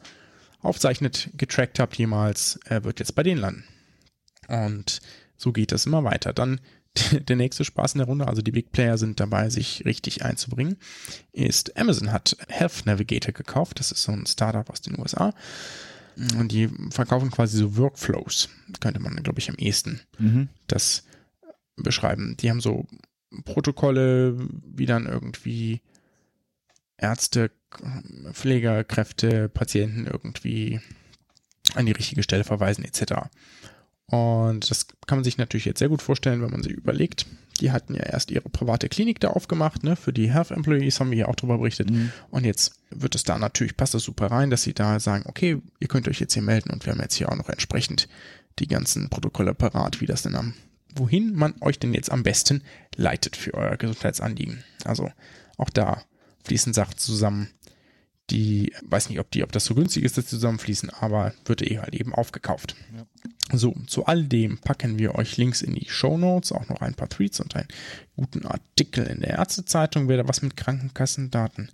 aufzeichnet, 0.60 1.30
getrackt 1.36 1.78
habt 1.78 1.96
jemals, 1.96 2.58
äh, 2.66 2.84
wird 2.84 2.98
jetzt 2.98 3.14
bei 3.14 3.22
denen 3.22 3.40
landen. 3.40 3.64
Und 4.50 5.00
so 5.36 5.52
geht 5.52 5.72
das 5.72 5.86
immer 5.86 6.04
weiter. 6.04 6.32
Dann 6.32 6.60
der 7.12 7.36
nächste 7.36 7.64
Spaß 7.64 7.94
in 7.94 7.98
der 7.98 8.06
Runde, 8.06 8.26
also 8.26 8.42
die 8.42 8.50
Big 8.50 8.72
Player 8.72 8.98
sind 8.98 9.20
dabei, 9.20 9.48
sich 9.48 9.84
richtig 9.84 10.24
einzubringen, 10.24 10.76
ist 11.32 11.76
Amazon 11.76 12.12
hat 12.12 12.36
Health 12.48 12.84
Navigator 12.86 13.32
gekauft. 13.32 13.78
Das 13.78 13.92
ist 13.92 14.02
so 14.02 14.12
ein 14.12 14.26
Startup 14.26 14.68
aus 14.68 14.80
den 14.80 14.98
USA. 14.98 15.32
Und 16.36 16.52
die 16.52 16.68
verkaufen 16.90 17.30
quasi 17.30 17.56
so 17.56 17.76
Workflows, 17.76 18.48
könnte 18.80 19.00
man, 19.00 19.16
glaube 19.22 19.38
ich, 19.38 19.48
am 19.48 19.56
ehesten. 19.56 20.00
Mhm. 20.18 20.48
Das 20.66 21.04
beschreiben. 21.76 22.36
Die 22.38 22.50
haben 22.50 22.60
so 22.60 22.86
Protokolle, 23.44 24.36
wie 24.50 24.86
dann 24.86 25.06
irgendwie 25.06 25.80
Ärzte, 26.98 27.50
Pflegerkräfte, 28.32 29.48
Patienten 29.48 30.06
irgendwie 30.06 30.80
an 31.74 31.86
die 31.86 31.92
richtige 31.92 32.22
Stelle 32.22 32.44
verweisen 32.44 32.84
etc. 32.84 33.30
Und 34.10 34.68
das 34.70 34.88
kann 35.06 35.18
man 35.18 35.24
sich 35.24 35.38
natürlich 35.38 35.66
jetzt 35.66 35.78
sehr 35.78 35.88
gut 35.88 36.02
vorstellen, 36.02 36.42
wenn 36.42 36.50
man 36.50 36.62
sich 36.62 36.72
überlegt, 36.72 37.26
die 37.60 37.70
hatten 37.70 37.94
ja 37.94 38.02
erst 38.02 38.30
ihre 38.30 38.48
private 38.48 38.88
Klinik 38.88 39.20
da 39.20 39.28
aufgemacht, 39.28 39.84
ne, 39.84 39.94
für 39.94 40.12
die 40.12 40.32
Health 40.32 40.50
Employees 40.50 40.98
haben 40.98 41.10
wir 41.10 41.18
ja 41.18 41.28
auch 41.28 41.36
drüber 41.36 41.58
berichtet. 41.58 41.90
Mhm. 41.90 42.10
Und 42.30 42.44
jetzt 42.44 42.72
wird 42.90 43.14
es 43.14 43.22
da 43.22 43.38
natürlich, 43.38 43.76
passt 43.76 43.94
das 43.94 44.02
super 44.02 44.26
rein, 44.26 44.50
dass 44.50 44.62
sie 44.62 44.74
da 44.74 44.98
sagen, 44.98 45.24
okay, 45.26 45.62
ihr 45.78 45.88
könnt 45.88 46.08
euch 46.08 46.18
jetzt 46.18 46.34
hier 46.34 46.42
melden 46.42 46.70
und 46.70 46.84
wir 46.84 46.92
haben 46.92 47.00
jetzt 47.00 47.14
hier 47.14 47.30
auch 47.30 47.36
noch 47.36 47.48
entsprechend 47.48 48.08
die 48.58 48.66
ganzen 48.66 49.10
Protokolle 49.10 49.54
parat, 49.54 50.00
wie 50.00 50.06
das 50.06 50.22
denn 50.22 50.34
am, 50.34 50.54
wohin 50.94 51.34
man 51.34 51.54
euch 51.60 51.78
denn 51.78 51.94
jetzt 51.94 52.10
am 52.10 52.24
besten 52.24 52.62
leitet 52.96 53.36
für 53.36 53.54
euer 53.54 53.76
Gesundheitsanliegen. 53.76 54.64
Also 54.84 55.10
auch 55.56 55.70
da 55.70 56.02
fließen 56.44 56.72
Sachen 56.72 56.96
zusammen, 56.96 57.50
die, 58.30 58.72
weiß 58.82 59.08
nicht, 59.08 59.20
ob 59.20 59.30
die, 59.30 59.42
ob 59.42 59.52
das 59.52 59.64
so 59.64 59.74
günstig 59.74 60.04
ist, 60.04 60.16
dass 60.16 60.24
die 60.24 60.30
zusammenfließen, 60.30 60.90
aber 60.90 61.34
wird 61.44 61.62
eh 61.62 61.78
halt 61.78 61.94
eben 61.94 62.14
aufgekauft. 62.14 62.76
Ja. 62.96 63.04
So, 63.52 63.74
zu 63.86 64.06
all 64.06 64.24
dem 64.24 64.58
packen 64.58 64.98
wir 64.98 65.16
euch 65.16 65.36
Links 65.36 65.62
in 65.62 65.74
die 65.74 65.88
Show 65.88 66.16
Notes, 66.16 66.52
auch 66.52 66.68
noch 66.68 66.82
ein 66.82 66.94
paar 66.94 67.08
Tweets 67.08 67.40
und 67.40 67.56
einen 67.56 67.68
guten 68.16 68.46
Artikel 68.46 69.06
in 69.06 69.20
der 69.20 69.30
Ärztezeitung, 69.30 70.08
wer 70.08 70.18
da 70.18 70.28
was 70.28 70.42
mit 70.42 70.56
Krankenkassendaten 70.56 71.70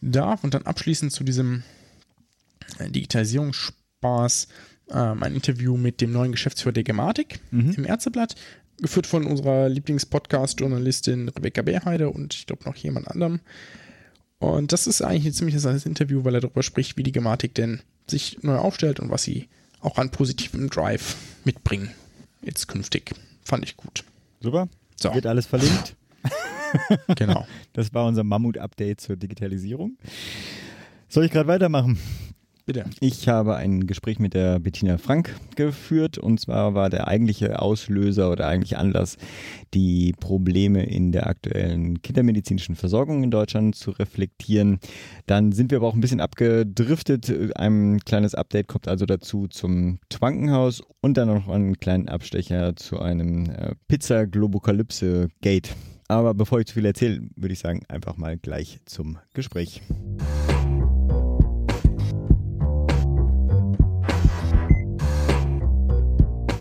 darf. 0.00 0.42
Und 0.42 0.54
dann 0.54 0.66
abschließend 0.66 1.12
zu 1.12 1.22
diesem 1.22 1.62
äh, 2.78 2.90
Digitalisierungsspaß 2.90 4.48
ähm, 4.90 5.22
ein 5.22 5.34
Interview 5.34 5.76
mit 5.76 6.00
dem 6.00 6.12
neuen 6.12 6.32
Geschäftsführer 6.32 6.72
der 6.72 6.84
Gematik 6.84 7.40
mhm. 7.50 7.74
im 7.76 7.84
Ärzteblatt, 7.84 8.34
geführt 8.80 9.06
von 9.06 9.26
unserer 9.26 9.68
Lieblingspodcast-Journalistin 9.68 11.28
Rebecca 11.28 11.62
Beerheide 11.62 12.10
und 12.10 12.34
ich 12.34 12.46
glaube 12.46 12.64
noch 12.64 12.76
jemand 12.76 13.08
anderem. 13.08 13.40
Und 14.38 14.72
das 14.72 14.86
ist 14.86 15.02
eigentlich 15.02 15.26
ein 15.26 15.32
ziemlich 15.32 15.54
interessantes 15.54 15.86
Interview, 15.86 16.24
weil 16.24 16.34
er 16.34 16.40
darüber 16.40 16.62
spricht, 16.62 16.96
wie 16.96 17.02
die 17.02 17.12
Gematik 17.12 17.54
denn 17.54 17.80
sich 18.06 18.42
neu 18.42 18.56
aufstellt 18.56 19.00
und 19.00 19.10
was 19.10 19.24
sie 19.24 19.48
auch 19.80 19.98
an 19.98 20.10
positivem 20.10 20.70
Drive 20.70 21.16
mitbringen. 21.44 21.90
Jetzt 22.42 22.68
künftig. 22.68 23.14
Fand 23.42 23.64
ich 23.64 23.76
gut. 23.76 24.04
Super. 24.40 24.68
So. 24.96 25.14
Wird 25.14 25.26
alles 25.26 25.46
verlinkt. 25.46 25.96
genau. 27.16 27.46
Das 27.72 27.94
war 27.94 28.06
unser 28.06 28.24
Mammut-Update 28.24 29.00
zur 29.00 29.16
Digitalisierung. 29.16 29.96
Soll 31.08 31.24
ich 31.24 31.30
gerade 31.30 31.48
weitermachen? 31.48 31.98
Bitte. 32.68 32.84
Ich 33.00 33.28
habe 33.28 33.56
ein 33.56 33.86
Gespräch 33.86 34.18
mit 34.18 34.34
der 34.34 34.58
Bettina 34.58 34.98
Frank 34.98 35.34
geführt 35.56 36.18
und 36.18 36.38
zwar 36.38 36.74
war 36.74 36.90
der 36.90 37.08
eigentliche 37.08 37.62
Auslöser 37.62 38.30
oder 38.30 38.46
eigentliche 38.46 38.76
Anlass, 38.76 39.16
die 39.72 40.12
Probleme 40.20 40.84
in 40.84 41.10
der 41.10 41.28
aktuellen 41.28 42.02
kindermedizinischen 42.02 42.76
Versorgung 42.76 43.24
in 43.24 43.30
Deutschland 43.30 43.74
zu 43.74 43.92
reflektieren. 43.92 44.80
Dann 45.24 45.52
sind 45.52 45.70
wir 45.70 45.78
aber 45.78 45.88
auch 45.88 45.94
ein 45.94 46.02
bisschen 46.02 46.20
abgedriftet. 46.20 47.56
Ein 47.56 48.00
kleines 48.00 48.34
Update 48.34 48.68
kommt 48.68 48.86
also 48.86 49.06
dazu 49.06 49.48
zum 49.48 49.98
Twankenhaus 50.10 50.82
und 51.00 51.16
dann 51.16 51.28
noch 51.28 51.48
einen 51.48 51.78
kleinen 51.78 52.10
Abstecher 52.10 52.76
zu 52.76 53.00
einem 53.00 53.48
äh, 53.48 53.76
Pizza 53.88 54.26
Globokalypse 54.26 55.28
Gate. 55.40 55.74
Aber 56.08 56.34
bevor 56.34 56.60
ich 56.60 56.66
zu 56.66 56.74
viel 56.74 56.84
erzähle, 56.84 57.22
würde 57.34 57.54
ich 57.54 57.60
sagen, 57.60 57.80
einfach 57.88 58.18
mal 58.18 58.36
gleich 58.36 58.80
zum 58.84 59.16
Gespräch. 59.32 59.80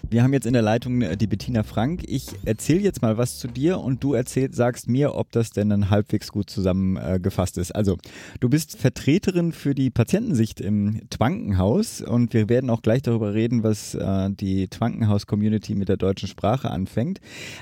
Wir 0.10 0.24
haben 0.24 0.32
jetzt 0.32 0.46
in 0.46 0.54
der 0.54 0.62
Leitung 0.62 1.02
äh, 1.02 1.18
die 1.18 1.28
Bettina 1.28 1.64
Frank. 1.64 2.04
Ich 2.08 2.28
erzähle 2.46 2.80
jetzt 2.80 3.02
mal 3.02 3.18
was 3.18 3.40
zu 3.40 3.50
dir 3.50 3.80
und 3.80 4.02
du 4.02 4.14
erzähl, 4.14 4.54
sagst 4.54 4.88
mir, 4.88 5.16
ob 5.16 5.34
das 5.34 5.50
denn 5.50 5.70
dann 5.70 5.90
halbwegs 5.90 6.32
gut 6.32 6.50
zusammengefasst 6.50 7.58
ist. 7.58 7.76
Also, 7.76 7.98
du 8.40 8.48
bist 8.48 8.78
Vertreterin 8.78 9.52
für 9.52 9.76
die 9.76 9.90
Patientensicht 9.90 10.62
im 10.62 11.02
Twankenhaus 11.10 12.02
und 12.02 12.34
wir 12.34 12.48
werden 12.48 12.70
auch 12.70 12.82
gleich 12.82 13.02
darüber 13.02 13.34
reden, 13.34 13.64
was 13.64 13.96
äh, 13.96 14.30
die 14.32 14.70
Twankenhaus-Community 14.70 15.76
mit 15.76 15.90
der 15.90 15.98
deutschen 15.98 16.30
Sprache 16.30 16.72
anfängt. 16.72 17.20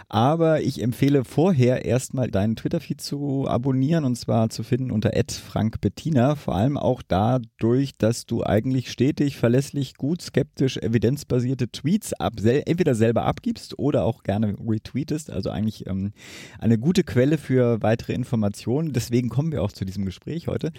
Aber 0.07 0.61
ich 0.61 0.83
empfehle 0.83 1.23
vorher 1.23 1.83
erstmal 1.83 2.29
deinen 2.29 2.55
Twitter-Feed 2.55 3.01
zu 3.01 3.47
abonnieren 3.47 4.05
und 4.05 4.17
zwar 4.17 4.51
zu 4.51 4.61
finden 4.61 4.91
unter 4.91 5.13
@frankbettina. 5.15 6.35
Vor 6.35 6.53
allem 6.53 6.77
auch 6.77 7.01
dadurch, 7.07 7.97
dass 7.97 8.27
du 8.27 8.43
eigentlich 8.43 8.91
stetig, 8.91 9.37
verlässlich, 9.37 9.95
gut, 9.95 10.21
skeptisch, 10.21 10.77
evidenzbasierte 10.77 11.69
Tweets 11.69 12.13
ab 12.13 12.34
sel 12.39 12.63
entweder 12.65 12.95
selber 12.95 13.25
abgibst 13.25 13.79
oder 13.79 14.03
auch 14.03 14.23
gerne 14.23 14.55
retweetest. 14.59 15.31
Also 15.31 15.49
eigentlich 15.49 15.87
ähm, 15.87 16.11
eine 16.59 16.77
gute 16.77 17.03
Quelle 17.03 17.37
für 17.37 17.81
weitere 17.81 18.13
Informationen. 18.13 18.93
Deswegen 18.93 19.29
kommen 19.29 19.51
wir 19.51 19.63
auch 19.63 19.71
zu 19.71 19.85
diesem 19.85 20.05
Gespräch 20.05 20.47
heute. 20.47 20.71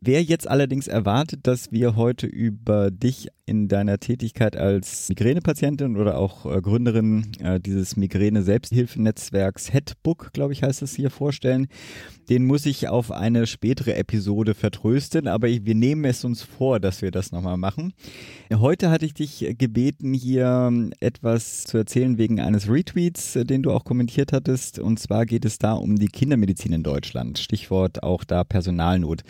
Wer 0.00 0.22
jetzt 0.22 0.48
allerdings 0.48 0.88
erwartet, 0.88 1.46
dass 1.46 1.72
wir 1.72 1.96
heute 1.96 2.26
über 2.26 2.90
dich 2.90 3.28
in 3.44 3.66
deiner 3.66 3.98
Tätigkeit 3.98 4.56
als 4.56 5.08
Migränepatientin 5.08 5.96
oder 5.96 6.16
auch 6.16 6.46
äh, 6.46 6.60
Gründerin 6.60 7.32
äh, 7.40 7.58
dieses 7.58 7.96
Migräne-Selbsthilfenetzwerks 7.96 9.72
Headbook, 9.72 10.32
glaube 10.32 10.52
ich, 10.52 10.62
heißt 10.62 10.82
es 10.82 10.94
hier, 10.94 11.10
vorstellen, 11.10 11.66
den 12.28 12.46
muss 12.46 12.66
ich 12.66 12.88
auf 12.88 13.10
eine 13.10 13.48
spätere 13.48 13.96
Episode 13.96 14.54
vertrösten, 14.54 15.26
aber 15.26 15.48
wir 15.48 15.74
nehmen 15.74 16.04
es 16.04 16.24
uns 16.24 16.42
vor, 16.42 16.78
dass 16.78 17.02
wir 17.02 17.10
das 17.10 17.32
nochmal 17.32 17.56
machen. 17.56 17.92
Heute 18.54 18.90
hatte 18.90 19.06
ich 19.06 19.14
dich 19.14 19.56
gebeten, 19.58 20.14
hier 20.14 20.90
etwas 21.00 21.64
zu 21.64 21.78
erzählen 21.78 22.18
wegen 22.18 22.40
eines 22.40 22.68
Retweets, 22.68 23.34
äh, 23.34 23.44
den 23.44 23.64
du 23.64 23.72
auch 23.72 23.84
kommentiert 23.84 24.32
hattest. 24.32 24.78
Und 24.78 25.00
zwar 25.00 25.26
geht 25.26 25.44
es 25.44 25.58
da 25.58 25.72
um 25.72 25.96
die 25.96 26.08
Kindermedizin 26.08 26.72
in 26.72 26.84
Deutschland. 26.84 27.40
Stichwort 27.40 28.04
auch 28.04 28.22
da 28.22 28.44
Personalnot. 28.44 29.24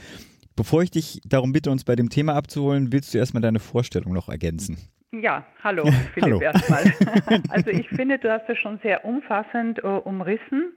Bevor 0.57 0.83
ich 0.83 0.91
dich 0.91 1.21
darum 1.25 1.53
bitte, 1.53 1.71
uns 1.71 1.85
bei 1.85 1.97
dem 1.97 2.11
Thema 2.11 2.35
abzuholen, 2.35 2.93
willst 2.93 3.15
du 3.15 3.19
erstmal 3.19 3.43
deine 3.43 3.59
Vorstellung 3.59 4.12
noch 4.12 4.29
ergänzen? 4.29 4.77
Ja, 5.12 5.45
hallo 5.62 5.85
Philipp 6.15 6.25
hallo. 6.25 6.41
erstmal. 6.41 6.85
Also 7.49 7.71
ich 7.71 7.88
finde, 7.88 8.19
du 8.19 8.31
hast 8.31 8.49
das 8.49 8.59
schon 8.59 8.79
sehr 8.83 9.05
umfassend 9.05 9.83
uh, 9.85 9.99
umrissen. 9.99 10.73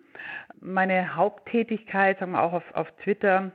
Meine 0.59 1.15
Haupttätigkeit, 1.15 2.19
sagen 2.19 2.33
wir 2.33 2.43
auch 2.43 2.53
auf, 2.53 2.63
auf 2.73 2.91
Twitter, 3.03 3.51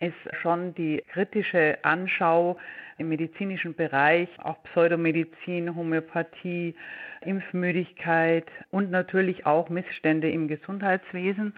ist 0.00 0.14
schon 0.40 0.74
die 0.74 1.02
kritische 1.12 1.78
Anschau 1.82 2.56
im 2.98 3.08
medizinischen 3.08 3.74
Bereich, 3.74 4.28
auch 4.38 4.62
Pseudomedizin, 4.64 5.74
Homöopathie, 5.74 6.74
Impfmüdigkeit 7.22 8.46
und 8.70 8.90
natürlich 8.90 9.46
auch 9.46 9.68
Missstände 9.68 10.30
im 10.30 10.48
Gesundheitswesen. 10.48 11.54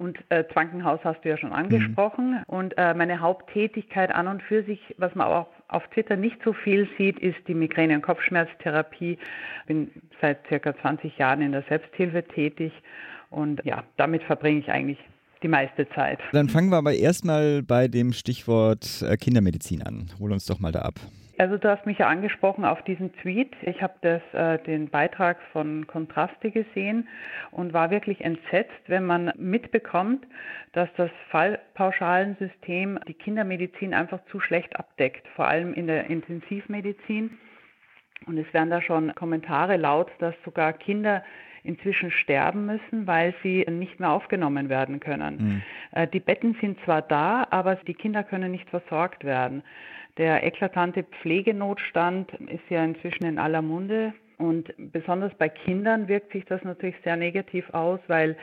Und 0.00 0.18
äh, 0.30 0.44
Krankenhaus 0.44 0.98
hast 1.04 1.22
du 1.22 1.28
ja 1.28 1.36
schon 1.36 1.52
angesprochen. 1.52 2.30
Mhm. 2.30 2.42
Und 2.46 2.78
äh, 2.78 2.94
meine 2.94 3.20
Haupttätigkeit 3.20 4.10
an 4.10 4.28
und 4.28 4.42
für 4.42 4.64
sich, 4.64 4.80
was 4.96 5.14
man 5.14 5.26
auch 5.26 5.46
auf 5.68 5.86
Twitter 5.88 6.16
nicht 6.16 6.38
so 6.42 6.54
viel 6.54 6.88
sieht, 6.96 7.18
ist 7.18 7.36
die 7.46 7.54
Migräne- 7.54 7.96
und 7.96 8.02
Kopfschmerztherapie. 8.02 9.18
Bin 9.66 9.90
seit 10.22 10.38
circa 10.48 10.74
20 10.74 11.18
Jahren 11.18 11.42
in 11.42 11.52
der 11.52 11.64
Selbsthilfe 11.68 12.24
tätig. 12.24 12.72
Und 13.28 13.62
ja, 13.66 13.84
damit 13.98 14.22
verbringe 14.22 14.60
ich 14.60 14.70
eigentlich 14.70 14.98
die 15.42 15.48
meiste 15.48 15.86
Zeit. 15.90 16.18
Dann 16.32 16.48
fangen 16.48 16.70
wir 16.70 16.78
aber 16.78 16.94
erstmal 16.94 17.62
bei 17.62 17.86
dem 17.86 18.14
Stichwort 18.14 19.02
äh, 19.02 19.18
Kindermedizin 19.18 19.82
an. 19.82 20.06
Hol 20.18 20.32
uns 20.32 20.46
doch 20.46 20.60
mal 20.60 20.72
da 20.72 20.80
ab. 20.80 20.94
Also 21.40 21.56
du 21.56 21.70
hast 21.70 21.86
mich 21.86 21.96
ja 21.96 22.06
angesprochen 22.06 22.66
auf 22.66 22.82
diesen 22.82 23.14
Tweet. 23.14 23.56
Ich 23.62 23.82
habe 23.82 23.94
das, 24.02 24.20
äh, 24.34 24.62
den 24.62 24.90
Beitrag 24.90 25.38
von 25.52 25.86
Kontraste 25.86 26.50
gesehen 26.50 27.08
und 27.50 27.72
war 27.72 27.90
wirklich 27.90 28.20
entsetzt, 28.22 28.82
wenn 28.88 29.06
man 29.06 29.32
mitbekommt, 29.38 30.26
dass 30.74 30.90
das 30.98 31.10
Fallpauschalensystem 31.30 33.00
die 33.08 33.14
Kindermedizin 33.14 33.94
einfach 33.94 34.22
zu 34.26 34.38
schlecht 34.38 34.78
abdeckt, 34.78 35.26
vor 35.28 35.48
allem 35.48 35.72
in 35.72 35.86
der 35.86 36.10
Intensivmedizin. 36.10 37.38
Und 38.26 38.36
es 38.36 38.52
werden 38.52 38.68
da 38.68 38.82
schon 38.82 39.14
Kommentare 39.14 39.78
laut, 39.78 40.10
dass 40.18 40.34
sogar 40.44 40.74
Kinder 40.74 41.24
inzwischen 41.62 42.10
sterben 42.10 42.66
müssen, 42.66 43.06
weil 43.06 43.34
sie 43.42 43.64
nicht 43.70 43.98
mehr 43.98 44.10
aufgenommen 44.10 44.68
werden 44.68 45.00
können. 45.00 45.62
Mhm. 45.94 46.10
Die 46.10 46.20
Betten 46.20 46.56
sind 46.60 46.78
zwar 46.84 47.02
da, 47.02 47.46
aber 47.50 47.76
die 47.76 47.94
Kinder 47.94 48.24
können 48.24 48.50
nicht 48.50 48.68
versorgt 48.70 49.24
werden. 49.24 49.62
Der 50.18 50.44
eklatante 50.44 51.04
Pflegenotstand 51.04 52.32
ist 52.48 52.68
ja 52.68 52.84
inzwischen 52.84 53.24
in 53.24 53.38
aller 53.38 53.62
Munde 53.62 54.12
und 54.38 54.72
besonders 54.92 55.32
bei 55.34 55.48
Kindern 55.48 56.08
wirkt 56.08 56.32
sich 56.32 56.44
das 56.46 56.62
natürlich 56.64 56.96
sehr 57.04 57.16
negativ 57.16 57.68
aus, 57.70 58.00
weil 58.06 58.36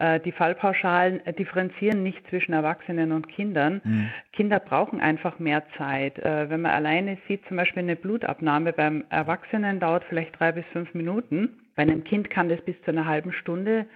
äh, 0.00 0.18
die 0.20 0.32
Fallpauschalen 0.32 1.20
differenzieren 1.38 2.02
nicht 2.02 2.26
zwischen 2.28 2.52
Erwachsenen 2.52 3.12
und 3.12 3.28
Kindern. 3.28 3.80
Mhm. 3.84 4.10
Kinder 4.32 4.58
brauchen 4.58 5.00
einfach 5.00 5.38
mehr 5.38 5.62
Zeit. 5.76 6.18
Äh, 6.18 6.50
wenn 6.50 6.62
man 6.62 6.72
alleine 6.72 7.18
sieht, 7.28 7.46
zum 7.46 7.58
Beispiel 7.58 7.82
eine 7.82 7.96
Blutabnahme 7.96 8.72
beim 8.72 9.04
Erwachsenen 9.10 9.78
dauert 9.78 10.04
vielleicht 10.08 10.38
drei 10.38 10.52
bis 10.52 10.64
fünf 10.72 10.92
Minuten. 10.94 11.60
Bei 11.76 11.82
einem 11.82 12.02
Kind 12.02 12.30
kann 12.30 12.48
das 12.48 12.60
bis 12.62 12.80
zu 12.82 12.90
einer 12.90 13.06
halben 13.06 13.32
Stunde 13.32 13.86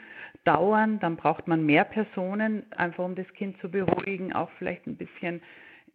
dauern. 0.44 1.00
Dann 1.00 1.16
braucht 1.16 1.48
man 1.48 1.64
mehr 1.66 1.84
Personen, 1.84 2.64
einfach 2.76 3.04
um 3.04 3.14
das 3.14 3.26
Kind 3.34 3.58
zu 3.60 3.70
beruhigen, 3.70 4.32
auch 4.32 4.50
vielleicht 4.58 4.86
ein 4.86 4.96
bisschen 4.96 5.42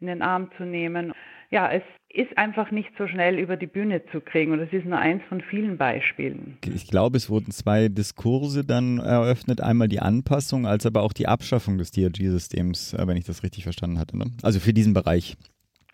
in 0.01 0.07
den 0.07 0.21
Arm 0.21 0.49
zu 0.57 0.63
nehmen. 0.63 1.13
Ja, 1.51 1.71
es 1.71 1.83
ist 2.11 2.37
einfach 2.37 2.71
nicht 2.71 2.89
so 2.97 3.07
schnell 3.07 3.37
über 3.37 3.55
die 3.55 3.67
Bühne 3.67 4.03
zu 4.11 4.21
kriegen 4.21 4.51
und 4.51 4.59
das 4.59 4.71
ist 4.71 4.85
nur 4.85 4.97
eins 4.97 5.21
von 5.29 5.41
vielen 5.41 5.77
Beispielen. 5.77 6.57
Ich 6.65 6.87
glaube, 6.87 7.17
es 7.17 7.29
wurden 7.29 7.51
zwei 7.51 7.87
Diskurse 7.87 8.65
dann 8.65 8.99
eröffnet, 8.99 9.61
einmal 9.61 9.87
die 9.87 9.99
Anpassung, 9.99 10.65
als 10.65 10.85
aber 10.85 11.03
auch 11.03 11.13
die 11.13 11.27
Abschaffung 11.27 11.77
des 11.77 11.91
DRG-Systems, 11.91 12.93
äh, 12.93 13.07
wenn 13.07 13.17
ich 13.17 13.25
das 13.25 13.43
richtig 13.43 13.63
verstanden 13.63 13.99
hatte. 13.99 14.17
Ne? 14.17 14.25
Also 14.41 14.59
für 14.59 14.73
diesen 14.73 14.93
Bereich. 14.93 15.37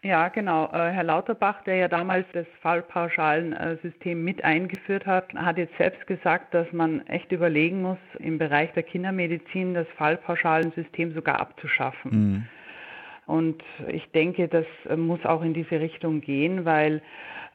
Ja, 0.06 0.28
genau. 0.28 0.66
Äh, 0.68 0.92
Herr 0.92 1.04
Lauterbach, 1.04 1.64
der 1.64 1.78
ja 1.78 1.88
damals 1.88 2.28
das 2.34 2.46
Fallpauschalensystem 2.62 4.24
mit 4.24 4.44
eingeführt 4.44 5.08
hat, 5.08 5.34
hat 5.34 5.58
jetzt 5.58 5.76
selbst 5.80 6.06
gesagt, 6.06 6.54
dass 6.54 6.72
man 6.72 7.06
echt 7.08 7.32
überlegen 7.32 7.82
muss, 7.82 7.98
im 8.20 8.38
Bereich 8.38 8.72
der 8.74 8.84
Kindermedizin 8.84 9.74
das 9.74 9.88
Fallpauschalensystem 9.98 11.16
sogar 11.16 11.40
abzuschaffen. 11.40 12.12
Mhm. 12.12 12.46
Und 13.26 13.62
ich 13.92 14.06
denke, 14.14 14.48
das 14.48 14.66
muss 14.98 15.24
auch 15.26 15.42
in 15.42 15.54
diese 15.54 15.80
Richtung 15.80 16.22
gehen, 16.22 16.66
weil 16.66 17.02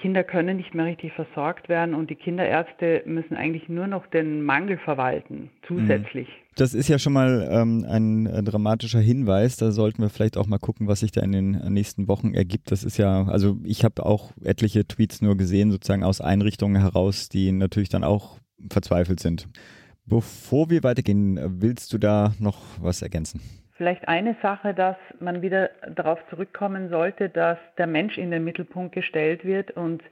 Kinder 0.01 0.25
können 0.25 0.57
nicht 0.57 0.75
mehr 0.75 0.87
richtig 0.87 1.13
versorgt 1.13 1.69
werden 1.69 1.95
und 1.95 2.11
die 2.11 2.15
Kinderärzte 2.15 3.03
müssen 3.05 3.37
eigentlich 3.37 3.69
nur 3.69 3.87
noch 3.87 4.07
den 4.07 4.43
Mangel 4.43 4.79
verwalten, 4.79 5.51
zusätzlich. 5.69 6.27
Mhm. 6.27 6.51
Das 6.57 6.75
ist 6.75 6.89
ja 6.89 6.99
schon 6.99 7.13
mal 7.13 7.49
ähm, 7.51 7.85
ein 7.89 8.27
äh, 8.27 8.43
dramatischer 8.43 8.99
Hinweis. 8.99 9.57
Da 9.57 9.71
sollten 9.71 10.03
wir 10.03 10.09
vielleicht 10.09 10.37
auch 10.37 10.47
mal 10.47 10.59
gucken, 10.59 10.89
was 10.89 11.01
sich 11.01 11.13
da 11.13 11.21
in 11.21 11.33
den 11.33 11.55
äh, 11.55 11.71
nächsten 11.71 12.09
Wochen 12.09 12.35
ergibt. 12.35 12.71
Das 12.71 12.83
ist 12.83 12.97
ja, 12.97 13.27
also 13.27 13.59
ich 13.63 13.85
habe 13.85 14.05
auch 14.05 14.33
etliche 14.43 14.87
Tweets 14.87 15.21
nur 15.21 15.37
gesehen, 15.37 15.71
sozusagen 15.71 16.03
aus 16.03 16.21
Einrichtungen 16.21 16.81
heraus, 16.81 17.29
die 17.29 17.53
natürlich 17.53 17.91
dann 17.91 18.05
auch 18.05 18.39
verzweifelt 18.71 19.21
sind. 19.21 19.49
Bevor 20.07 20.71
wir 20.71 20.83
weitergehen, 20.83 21.39
willst 21.61 21.93
du 21.93 21.99
da 21.99 22.35
noch 22.39 22.59
was 22.81 23.03
ergänzen? 23.03 23.41
Vielleicht 23.81 24.09
eine 24.09 24.37
Sache, 24.43 24.75
dass 24.75 24.99
man 25.21 25.41
wieder 25.41 25.71
darauf 25.95 26.19
zurückkommen 26.29 26.91
sollte, 26.91 27.31
dass 27.31 27.57
der 27.79 27.87
Mensch 27.87 28.19
in 28.19 28.31
den 28.31 28.45
Mittelpunkt 28.45 28.95
gestellt 28.95 29.43
wird 29.43 29.71
und 29.71 30.03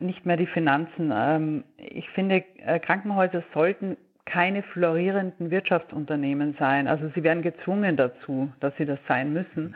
nicht 0.00 0.26
mehr 0.26 0.36
die 0.36 0.46
Finanzen. 0.46 1.10
Ähm, 1.10 1.64
ich 1.78 2.06
finde, 2.10 2.44
äh, 2.58 2.78
Krankenhäuser 2.78 3.42
sollten 3.54 3.96
keine 4.26 4.62
florierenden 4.62 5.50
Wirtschaftsunternehmen 5.50 6.56
sein. 6.58 6.86
Also 6.88 7.10
sie 7.14 7.22
werden 7.22 7.42
gezwungen 7.42 7.96
dazu, 7.96 8.52
dass 8.60 8.76
sie 8.76 8.84
das 8.84 8.98
sein 9.08 9.32
müssen. 9.32 9.74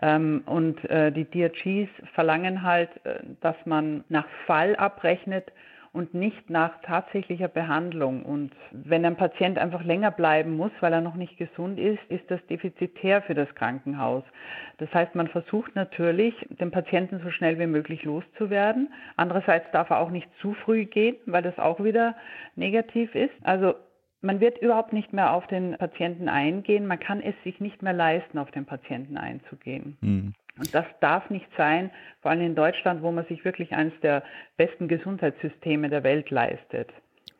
Ähm, 0.00 0.44
und 0.46 0.88
äh, 0.88 1.10
die 1.10 1.24
DRGs 1.24 1.90
verlangen 2.14 2.62
halt, 2.62 2.90
äh, 3.04 3.18
dass 3.40 3.56
man 3.64 4.04
nach 4.08 4.28
Fall 4.46 4.76
abrechnet 4.76 5.50
und 5.92 6.14
nicht 6.14 6.50
nach 6.50 6.80
tatsächlicher 6.82 7.48
Behandlung. 7.48 8.24
Und 8.24 8.52
wenn 8.70 9.04
ein 9.04 9.16
Patient 9.16 9.58
einfach 9.58 9.82
länger 9.82 10.12
bleiben 10.12 10.56
muss, 10.56 10.70
weil 10.80 10.92
er 10.92 11.00
noch 11.00 11.16
nicht 11.16 11.36
gesund 11.36 11.80
ist, 11.80 11.98
ist 12.08 12.30
das 12.30 12.40
defizitär 12.46 13.22
für 13.22 13.34
das 13.34 13.52
Krankenhaus. 13.56 14.22
Das 14.78 14.92
heißt, 14.94 15.14
man 15.16 15.26
versucht 15.26 15.74
natürlich, 15.74 16.34
den 16.48 16.70
Patienten 16.70 17.20
so 17.24 17.30
schnell 17.30 17.58
wie 17.58 17.66
möglich 17.66 18.04
loszuwerden. 18.04 18.92
Andererseits 19.16 19.70
darf 19.72 19.90
er 19.90 19.98
auch 19.98 20.10
nicht 20.10 20.28
zu 20.40 20.54
früh 20.54 20.84
gehen, 20.84 21.16
weil 21.26 21.42
das 21.42 21.58
auch 21.58 21.82
wieder 21.82 22.14
negativ 22.54 23.14
ist. 23.16 23.34
Also 23.42 23.74
man 24.22 24.40
wird 24.40 24.58
überhaupt 24.58 24.92
nicht 24.92 25.12
mehr 25.12 25.32
auf 25.32 25.46
den 25.46 25.76
Patienten 25.78 26.28
eingehen. 26.28 26.86
Man 26.86 27.00
kann 27.00 27.20
es 27.20 27.34
sich 27.42 27.58
nicht 27.58 27.82
mehr 27.82 27.94
leisten, 27.94 28.38
auf 28.38 28.50
den 28.50 28.66
Patienten 28.66 29.16
einzugehen. 29.16 29.96
Mhm. 30.00 30.34
Und 30.60 30.74
das 30.74 30.84
darf 31.00 31.30
nicht 31.30 31.48
sein, 31.56 31.90
vor 32.20 32.30
allem 32.30 32.42
in 32.42 32.54
Deutschland, 32.54 33.02
wo 33.02 33.10
man 33.10 33.24
sich 33.24 33.46
wirklich 33.46 33.72
eines 33.72 33.98
der 34.00 34.22
besten 34.58 34.88
Gesundheitssysteme 34.88 35.88
der 35.88 36.04
Welt 36.04 36.28
leistet 36.28 36.90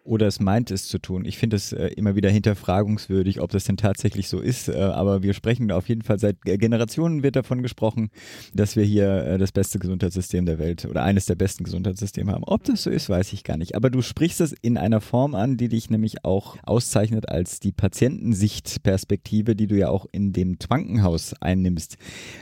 oder 0.05 0.27
es 0.27 0.41
meint 0.41 0.71
es 0.71 0.89
zu 0.89 0.99
tun. 0.99 1.25
Ich 1.25 1.39
finde 1.39 1.57
es 1.57 1.73
äh, 1.73 1.89
immer 1.89 2.17
wieder 2.17 2.31
hinterfragungswürdig, 2.31 3.41
ob 3.41 3.51
das 3.51 3.65
denn 3.65 3.77
tatsächlich 3.77 4.29
so 4.29 4.41
ist. 4.41 4.69
Äh, 4.69 4.77
aber 4.77 5.23
wir 5.23 5.35
sprechen 5.35 5.71
auf 5.71 5.89
jeden 5.89 6.03
Fall 6.03 6.19
seit 6.19 6.41
Generationen 6.43 7.23
wird 7.23 7.37
davon 7.37 7.63
gesprochen, 7.63 8.11
dass 8.55 8.77
wir 8.77 8.85
hier 8.85 9.25
äh, 9.25 9.39
das 9.39 9.53
beste 9.53 9.79
Gesundheitssystem 9.79 10.47
der 10.47 10.59
Welt 10.59 10.87
oder 10.87 11.03
eines 11.03 11.27
der 11.27 11.35
besten 11.35 11.65
Gesundheitssysteme 11.65 12.33
haben. 12.33 12.45
Ob 12.45 12.65
das 12.65 12.85
so 12.85 12.91
ist, 12.91 13.09
weiß 13.09 13.33
ich 13.33 13.45
gar 13.45 13.57
nicht. 13.57 13.75
Aber 13.75 13.91
du 13.91 14.01
sprichst 14.01 14.41
es 14.41 14.53
in 14.63 14.79
einer 14.79 15.01
Form 15.01 15.35
an, 15.35 15.57
die 15.57 15.69
dich 15.69 15.91
nämlich 15.91 16.25
auch 16.25 16.57
auszeichnet 16.63 17.29
als 17.29 17.61
die 17.61 17.73
Patientensichtperspektive, 17.73 19.55
die 19.55 19.67
du 19.67 19.77
ja 19.77 19.91
auch 19.91 20.07
in 20.13 20.33
dem 20.33 20.59
Krankenhaus 20.59 21.35
einnimmst. 21.41 21.99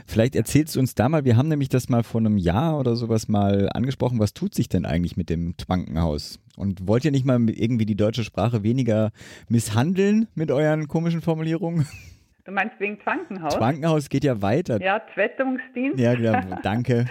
Vielleicht 0.06 0.36
erzählst 0.36 0.76
du 0.76 0.80
uns 0.80 0.94
da 0.94 1.08
mal, 1.08 1.24
wir 1.24 1.36
haben 1.36 1.48
nämlich 1.48 1.68
das 1.68 1.88
mal 1.88 2.04
vor 2.04 2.20
einem 2.20 2.38
Jahr 2.38 2.78
oder 2.78 2.94
sowas 2.94 3.28
mal 3.28 3.68
angesprochen. 3.72 4.20
Was 4.20 4.32
tut 4.32 4.54
sich 4.54 4.68
denn 4.68 4.86
eigentlich 4.86 5.16
mit 5.16 5.28
dem 5.28 5.56
Krankenhaus? 5.56 6.38
Und 6.58 6.88
wollt 6.88 7.04
ihr 7.04 7.12
nicht 7.12 7.24
mal 7.24 7.38
irgendwie 7.48 7.86
die 7.86 7.94
deutsche 7.94 8.24
Sprache 8.24 8.62
weniger 8.62 9.12
misshandeln 9.48 10.26
mit 10.34 10.50
euren 10.50 10.88
komischen 10.88 11.22
Formulierungen? 11.22 11.86
Du 12.44 12.54
meinst 12.54 12.80
wegen 12.80 12.98
Krankenhaus? 12.98 13.58
Krankenhaus 13.58 14.08
geht 14.08 14.24
ja 14.24 14.40
weiter. 14.40 14.80
Ja, 14.80 15.02
Zwettungsdienst. 15.12 16.00
Ja, 16.00 16.14
ja 16.14 16.40
danke. 16.62 17.04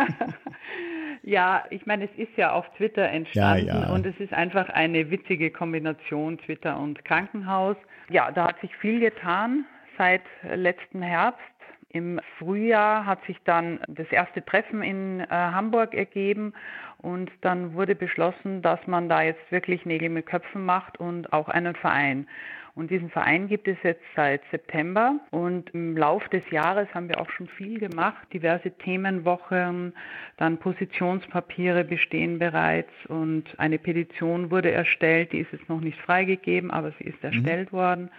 ja, 1.22 1.64
ich 1.68 1.84
meine, 1.84 2.06
es 2.06 2.10
ist 2.16 2.34
ja 2.38 2.52
auf 2.52 2.64
Twitter 2.78 3.06
entstanden 3.10 3.66
ja, 3.66 3.80
ja. 3.82 3.92
und 3.92 4.06
es 4.06 4.18
ist 4.18 4.32
einfach 4.32 4.70
eine 4.70 5.10
witzige 5.10 5.50
Kombination 5.50 6.38
Twitter 6.38 6.80
und 6.80 7.04
Krankenhaus. 7.04 7.76
Ja, 8.08 8.30
da 8.30 8.48
hat 8.48 8.58
sich 8.62 8.74
viel 8.76 9.00
getan 9.00 9.66
seit 9.98 10.22
letzten 10.54 11.02
Herbst. 11.02 11.42
Im 11.90 12.18
Frühjahr 12.38 13.04
hat 13.04 13.22
sich 13.26 13.36
dann 13.44 13.80
das 13.86 14.06
erste 14.10 14.42
Treffen 14.42 14.82
in 14.82 15.20
äh, 15.20 15.26
Hamburg 15.28 15.92
ergeben 15.92 16.54
und 16.98 17.30
dann 17.42 17.74
wurde 17.74 17.94
beschlossen, 17.94 18.60
dass 18.62 18.84
man 18.86 19.08
da 19.08 19.22
jetzt 19.22 19.50
wirklich 19.50 19.86
Nägel 19.86 20.08
mit 20.08 20.26
Köpfen 20.26 20.64
macht 20.64 20.98
und 20.98 21.32
auch 21.32 21.48
einen 21.48 21.74
Verein. 21.74 22.26
Und 22.74 22.92
diesen 22.92 23.10
Verein 23.10 23.48
gibt 23.48 23.66
es 23.66 23.76
jetzt 23.82 24.04
seit 24.14 24.40
September 24.52 25.16
und 25.32 25.70
im 25.70 25.96
Lauf 25.96 26.28
des 26.28 26.48
Jahres 26.50 26.86
haben 26.94 27.08
wir 27.08 27.20
auch 27.20 27.28
schon 27.30 27.48
viel 27.48 27.80
gemacht. 27.80 28.24
Diverse 28.32 28.70
Themenwochen, 28.70 29.94
dann 30.36 30.58
Positionspapiere 30.58 31.82
bestehen 31.82 32.38
bereits 32.38 32.92
und 33.08 33.46
eine 33.58 33.78
Petition 33.78 34.52
wurde 34.52 34.70
erstellt. 34.70 35.32
Die 35.32 35.40
ist 35.40 35.50
jetzt 35.50 35.68
noch 35.68 35.80
nicht 35.80 35.98
freigegeben, 36.00 36.70
aber 36.70 36.92
sie 36.98 37.04
ist 37.04 37.20
mhm. 37.22 37.30
erstellt 37.30 37.72
mhm. 37.72 37.76
worden 37.76 38.10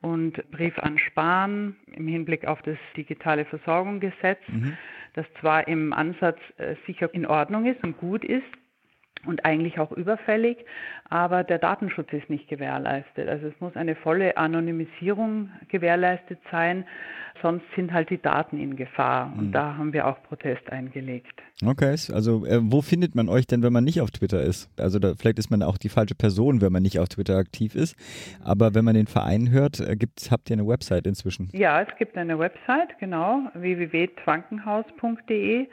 und 0.00 0.50
Brief 0.50 0.78
an 0.78 0.98
Spahn 0.98 1.76
im 1.92 2.08
Hinblick 2.08 2.46
auf 2.46 2.62
das 2.62 2.78
digitale 2.96 3.44
Versorgungsgesetz, 3.44 4.40
mhm. 4.48 4.76
das 5.14 5.26
zwar 5.40 5.68
im 5.68 5.92
Ansatz 5.92 6.38
äh, 6.56 6.74
sicher 6.86 7.12
in 7.12 7.26
Ordnung 7.26 7.66
ist 7.66 7.82
und 7.84 7.98
gut 7.98 8.24
ist, 8.24 8.44
und 9.26 9.44
eigentlich 9.44 9.78
auch 9.78 9.92
überfällig, 9.92 10.58
aber 11.08 11.44
der 11.44 11.58
Datenschutz 11.58 12.12
ist 12.12 12.30
nicht 12.30 12.48
gewährleistet. 12.48 13.28
Also 13.28 13.48
es 13.48 13.60
muss 13.60 13.76
eine 13.76 13.94
volle 13.94 14.36
Anonymisierung 14.36 15.50
gewährleistet 15.68 16.38
sein, 16.50 16.84
sonst 17.42 17.64
sind 17.76 17.92
halt 17.92 18.10
die 18.10 18.20
Daten 18.20 18.58
in 18.58 18.76
Gefahr. 18.76 19.32
Und 19.36 19.48
mhm. 19.48 19.52
da 19.52 19.76
haben 19.76 19.92
wir 19.92 20.06
auch 20.06 20.22
Protest 20.22 20.70
eingelegt. 20.70 21.42
Okay, 21.64 21.96
also 22.12 22.46
äh, 22.46 22.60
wo 22.62 22.80
findet 22.80 23.14
man 23.14 23.28
euch 23.28 23.46
denn, 23.46 23.62
wenn 23.62 23.72
man 23.72 23.84
nicht 23.84 24.00
auf 24.00 24.10
Twitter 24.10 24.42
ist? 24.42 24.70
Also 24.78 24.98
da, 24.98 25.14
vielleicht 25.14 25.38
ist 25.38 25.50
man 25.50 25.62
auch 25.62 25.76
die 25.76 25.90
falsche 25.90 26.14
Person, 26.14 26.60
wenn 26.60 26.72
man 26.72 26.82
nicht 26.82 26.98
auf 26.98 27.08
Twitter 27.08 27.36
aktiv 27.36 27.74
ist. 27.74 27.96
Aber 28.42 28.74
wenn 28.74 28.84
man 28.84 28.94
den 28.94 29.06
Verein 29.06 29.50
hört, 29.50 29.80
äh, 29.80 29.96
gibt's, 29.96 30.30
habt 30.30 30.50
ihr 30.50 30.54
eine 30.54 30.66
Website 30.66 31.06
inzwischen? 31.06 31.48
Ja, 31.52 31.82
es 31.82 31.88
gibt 31.98 32.16
eine 32.16 32.38
Website, 32.38 32.98
genau, 32.98 33.42
www.twankenhaus.de. 33.54 35.68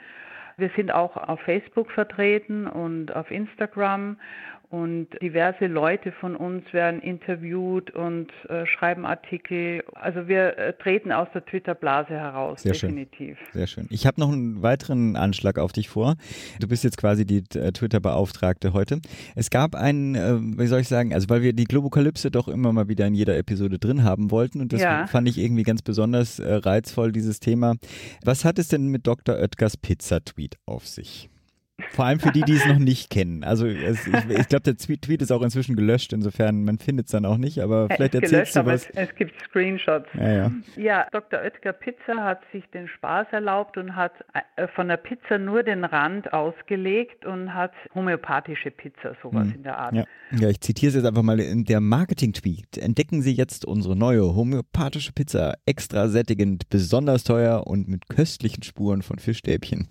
Wir 0.58 0.70
sind 0.74 0.92
auch 0.92 1.16
auf 1.16 1.40
Facebook 1.42 1.92
vertreten 1.92 2.66
und 2.66 3.14
auf 3.14 3.30
Instagram 3.30 4.18
und 4.70 5.08
diverse 5.22 5.66
Leute 5.66 6.12
von 6.12 6.36
uns 6.36 6.62
werden 6.74 7.00
interviewt 7.00 7.90
und 7.90 8.28
äh, 8.50 8.66
schreiben 8.66 9.06
Artikel. 9.06 9.82
Also 9.94 10.28
wir 10.28 10.58
äh, 10.58 10.74
treten 10.74 11.10
aus 11.10 11.28
der 11.32 11.44
Twitter-Blase 11.46 12.10
heraus, 12.10 12.62
Sehr 12.62 12.72
definitiv. 12.72 13.38
Schön. 13.38 13.52
Sehr 13.52 13.66
schön. 13.66 13.86
Ich 13.88 14.06
habe 14.06 14.20
noch 14.20 14.30
einen 14.30 14.60
weiteren 14.60 15.16
Anschlag 15.16 15.58
auf 15.58 15.72
dich 15.72 15.88
vor. 15.88 16.16
Du 16.60 16.68
bist 16.68 16.84
jetzt 16.84 16.98
quasi 16.98 17.24
die 17.24 17.44
äh, 17.54 17.72
Twitter-Beauftragte 17.72 18.74
heute. 18.74 19.00
Es 19.34 19.48
gab 19.48 19.74
einen, 19.74 20.14
äh, 20.14 20.36
wie 20.58 20.66
soll 20.66 20.80
ich 20.80 20.88
sagen, 20.88 21.14
also 21.14 21.30
weil 21.30 21.40
wir 21.40 21.54
die 21.54 21.64
Globokalypse 21.64 22.30
doch 22.30 22.46
immer 22.46 22.70
mal 22.74 22.88
wieder 22.88 23.06
in 23.06 23.14
jeder 23.14 23.38
Episode 23.38 23.78
drin 23.78 24.04
haben 24.04 24.30
wollten 24.30 24.60
und 24.60 24.74
das 24.74 24.82
ja. 24.82 25.06
fand 25.06 25.30
ich 25.30 25.38
irgendwie 25.38 25.62
ganz 25.62 25.80
besonders 25.80 26.40
äh, 26.40 26.52
reizvoll, 26.52 27.12
dieses 27.12 27.40
Thema. 27.40 27.76
Was 28.22 28.44
hat 28.44 28.58
es 28.58 28.68
denn 28.68 28.88
mit 28.88 29.06
Dr. 29.06 29.36
Oetkers 29.36 29.78
Pizza-Tweet 29.78 30.56
auf 30.66 30.86
sich? 30.86 31.30
Vor 31.90 32.06
allem 32.06 32.18
für 32.18 32.32
die, 32.32 32.42
die 32.42 32.54
es 32.54 32.66
noch 32.66 32.78
nicht 32.78 33.08
kennen. 33.08 33.44
Also 33.44 33.66
es, 33.66 34.04
ich, 34.06 34.14
ich 34.30 34.48
glaube, 34.48 34.62
der 34.62 34.76
Tweet 34.76 35.22
ist 35.22 35.30
auch 35.30 35.42
inzwischen 35.42 35.76
gelöscht, 35.76 36.12
insofern 36.12 36.64
man 36.64 36.78
findet 36.78 37.06
es 37.06 37.12
dann 37.12 37.24
auch 37.24 37.36
nicht, 37.36 37.60
aber 37.60 37.86
er 37.88 37.96
vielleicht 37.96 38.14
erzählst 38.16 38.54
gelöscht, 38.54 38.56
du 38.56 38.66
was. 38.66 38.90
Es, 38.90 39.08
es, 39.10 39.14
gibt 39.14 39.40
Screenshots. 39.42 40.08
Ja, 40.14 40.32
ja. 40.32 40.52
ja, 40.76 41.06
Dr. 41.12 41.40
Oetker 41.40 41.72
Pizza 41.72 42.24
hat 42.24 42.40
sich 42.52 42.64
den 42.70 42.88
Spaß 42.88 43.28
erlaubt 43.30 43.76
und 43.76 43.94
hat 43.94 44.12
äh, 44.56 44.66
von 44.74 44.88
der 44.88 44.96
Pizza 44.96 45.38
nur 45.38 45.62
den 45.62 45.84
Rand 45.84 46.32
ausgelegt 46.32 47.24
und 47.24 47.54
hat 47.54 47.72
homöopathische 47.94 48.72
Pizza, 48.72 49.14
sowas 49.22 49.46
hm. 49.46 49.54
in 49.54 49.62
der 49.62 49.78
Art. 49.78 49.94
Ja. 49.94 50.04
ja, 50.32 50.48
ich 50.48 50.60
zitiere 50.60 50.88
es 50.88 50.96
jetzt 50.96 51.06
einfach 51.06 51.22
mal 51.22 51.38
in 51.38 51.64
der 51.64 51.80
Marketing-Tweet. 51.80 52.78
Entdecken 52.78 53.22
Sie 53.22 53.32
jetzt 53.32 53.64
unsere 53.64 53.94
neue 53.94 54.34
homöopathische 54.34 55.12
Pizza, 55.12 55.54
extra 55.64 56.08
sättigend, 56.08 56.68
besonders 56.70 57.22
teuer 57.22 57.68
und 57.68 57.86
mit 57.86 58.08
köstlichen 58.08 58.64
Spuren 58.64 59.02
von 59.02 59.20
Fischstäbchen. 59.20 59.86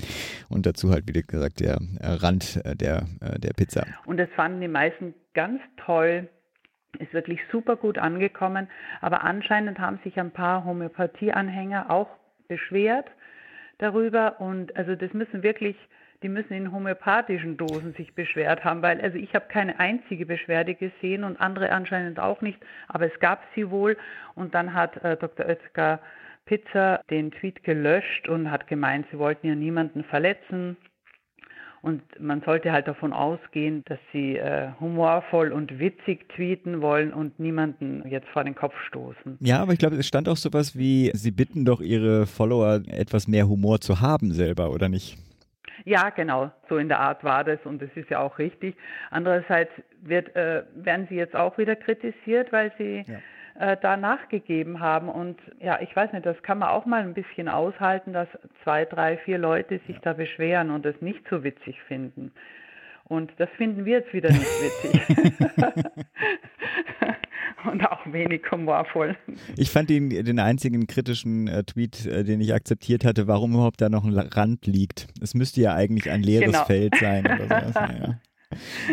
Und 0.50 0.66
dazu 0.66 0.92
halt, 0.92 1.06
wie 1.08 1.22
gesagt, 1.22 1.62
der 1.62 1.77
äh, 2.00 2.08
Rand 2.08 2.62
äh, 2.66 2.76
der, 2.76 3.06
der 3.38 3.54
Pizza. 3.54 3.86
Und 4.06 4.18
das 4.18 4.30
fanden 4.36 4.62
die 4.62 4.68
meisten 4.68 5.14
ganz 5.34 5.62
toll. 5.78 6.30
Ist 7.00 7.14
wirklich 7.14 7.40
super 7.52 7.76
gut 7.76 7.98
angekommen. 7.98 8.68
Aber 9.02 9.24
anscheinend 9.24 9.80
haben 9.80 10.00
sich 10.04 10.20
ein 10.20 10.32
paar 10.32 10.66
Homöopathie-Anhänger 10.66 11.92
auch 11.92 12.10
beschwert 12.48 13.08
darüber 13.78 14.40
und 14.42 14.76
also 14.76 14.96
das 14.96 15.14
müssen 15.14 15.44
wirklich, 15.44 15.76
die 16.24 16.30
müssen 16.30 16.54
in 16.54 16.72
homöopathischen 16.72 17.58
Dosen 17.58 17.94
sich 17.94 18.14
beschwert 18.16 18.64
haben, 18.64 18.82
weil 18.82 19.00
also 19.02 19.18
ich 19.18 19.34
habe 19.36 19.46
keine 19.50 19.80
einzige 19.80 20.26
Beschwerde 20.26 20.76
gesehen 20.76 21.24
und 21.24 21.40
andere 21.40 21.72
anscheinend 21.72 22.20
auch 22.20 22.42
nicht, 22.42 22.60
aber 22.88 23.06
es 23.06 23.20
gab 23.20 23.44
sie 23.56 23.70
wohl 23.70 23.98
und 24.36 24.56
dann 24.56 24.74
hat 24.74 24.98
äh, 25.04 25.18
Dr. 25.18 25.46
Oetker 25.46 26.00
Pizza 26.46 27.02
den 27.10 27.32
Tweet 27.32 27.64
gelöscht 27.64 28.28
und 28.30 28.50
hat 28.50 28.68
gemeint, 28.68 29.06
sie 29.12 29.20
wollten 29.20 29.48
ja 29.48 29.56
niemanden 29.56 30.04
verletzen 30.06 30.78
und 31.88 32.02
man 32.20 32.42
sollte 32.42 32.74
halt 32.74 32.86
davon 32.86 33.14
ausgehen, 33.14 33.82
dass 33.86 33.98
sie 34.12 34.36
äh, 34.36 34.72
humorvoll 34.78 35.54
und 35.54 35.80
witzig 35.80 36.28
tweeten 36.36 36.82
wollen 36.82 37.14
und 37.14 37.40
niemanden 37.40 38.06
jetzt 38.10 38.28
vor 38.28 38.44
den 38.44 38.56
Kopf 38.56 38.74
stoßen. 38.90 39.38
Ja, 39.40 39.62
aber 39.62 39.72
ich 39.72 39.80
glaube, 39.80 39.96
es 39.96 40.06
stand 40.06 40.28
auch 40.28 40.36
sowas 40.36 40.78
wie, 40.78 41.12
sie 41.14 41.32
bitten 41.32 41.64
doch 41.64 41.80
ihre 41.80 42.26
Follower 42.26 42.82
etwas 42.90 43.30
mehr 43.30 43.48
Humor 43.48 43.80
zu 43.80 44.02
haben 44.02 44.34
selber, 44.34 44.72
oder 44.72 44.90
nicht? 44.90 45.18
Ja, 45.86 46.10
genau, 46.10 46.52
so 46.68 46.76
in 46.76 46.90
der 46.90 47.00
Art 47.00 47.24
war 47.24 47.46
das 47.46 47.60
und 47.64 47.82
das 47.82 47.90
ist 47.96 48.10
ja 48.10 48.20
auch 48.20 48.38
richtig. 48.38 48.76
Andererseits 49.10 49.72
wird, 50.02 50.36
äh, 50.36 50.64
werden 50.76 51.08
sie 51.10 51.16
jetzt 51.16 51.38
auch 51.38 51.58
wieder 51.58 51.78
kritisiert, 51.78 52.52
weil 52.52 52.74
sie 52.78 53.06
ja 53.08 53.20
äh, 53.60 53.78
da 53.82 53.98
nachgegeben 53.98 54.80
haben. 54.80 55.10
Und 55.10 55.40
ja, 55.60 55.80
ich 55.82 55.94
weiß 55.96 56.14
nicht, 56.14 56.26
das 56.26 56.42
kann 56.44 56.60
man 56.60 56.70
auch 56.70 56.86
mal 56.86 57.02
ein 57.02 57.14
bisschen 57.14 57.50
aushalten, 57.50 58.14
dass 58.14 58.28
zwei, 58.64 58.86
drei, 58.86 59.18
vier 59.18 59.38
Leute 59.38 59.80
sich 59.88 59.96
ja. 59.96 60.02
da 60.04 60.14
beschweren 60.14 60.72
und 60.72 60.86
es 60.86 61.00
nicht 61.02 61.24
so 61.30 61.44
witzig 61.44 61.82
finden. 61.88 62.32
Und 63.06 63.32
das 63.38 63.50
finden 63.58 63.86
wir 63.86 64.00
jetzt 64.00 64.14
wieder 64.14 64.30
nicht 64.30 64.42
witzig. 64.42 65.58
und 67.72 67.86
auch 67.86 68.06
wenig 68.12 68.42
humorvoll. 68.52 69.16
Ich 69.56 69.72
fand 69.72 69.90
den, 69.90 70.10
den 70.10 70.40
einzigen 70.40 70.88
kritischen 70.88 71.48
äh, 71.48 71.64
Tweet, 71.64 72.06
äh, 72.06 72.24
den 72.24 72.42
ich 72.42 72.54
akzeptiert 72.54 73.06
hatte, 73.06 73.28
warum 73.28 73.54
überhaupt 73.54 73.82
da 73.82 73.90
noch 73.90 74.06
ein 74.06 74.18
Rand 74.18 74.68
liegt. 74.68 75.08
Es 75.22 75.34
müsste 75.34 75.62
ja 75.62 75.74
eigentlich 75.74 76.12
ein 76.12 76.22
leeres 76.22 76.52
genau. 76.52 76.66
Feld 76.66 76.96
sein 77.00 77.26
oder 77.26 77.44
sowas. 77.44 77.74
Naja. 77.76 78.20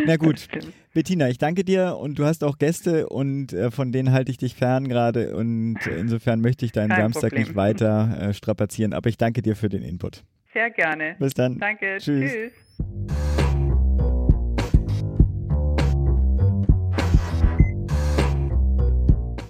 Na 0.06 0.16
gut, 0.16 0.48
Bettina, 0.92 1.28
ich 1.28 1.38
danke 1.38 1.64
dir 1.64 1.96
und 1.96 2.18
du 2.18 2.24
hast 2.24 2.42
auch 2.44 2.58
Gäste 2.58 3.08
und 3.08 3.52
äh, 3.52 3.70
von 3.70 3.92
denen 3.92 4.12
halte 4.12 4.30
ich 4.30 4.38
dich 4.38 4.54
fern 4.54 4.88
gerade 4.88 5.36
und 5.36 5.78
insofern 5.86 6.40
möchte 6.40 6.64
ich 6.64 6.72
deinen 6.72 6.90
Kein 6.90 7.02
Samstag 7.02 7.30
Problem. 7.30 7.42
nicht 7.42 7.56
weiter 7.56 8.18
äh, 8.20 8.34
strapazieren, 8.34 8.92
aber 8.92 9.08
ich 9.08 9.16
danke 9.16 9.42
dir 9.42 9.56
für 9.56 9.68
den 9.68 9.82
Input. 9.82 10.24
Sehr 10.52 10.70
gerne. 10.70 11.16
Bis 11.18 11.34
dann. 11.34 11.58
Danke. 11.58 11.96
Tschüss. 11.98 12.32
Tschüss. 12.32 13.34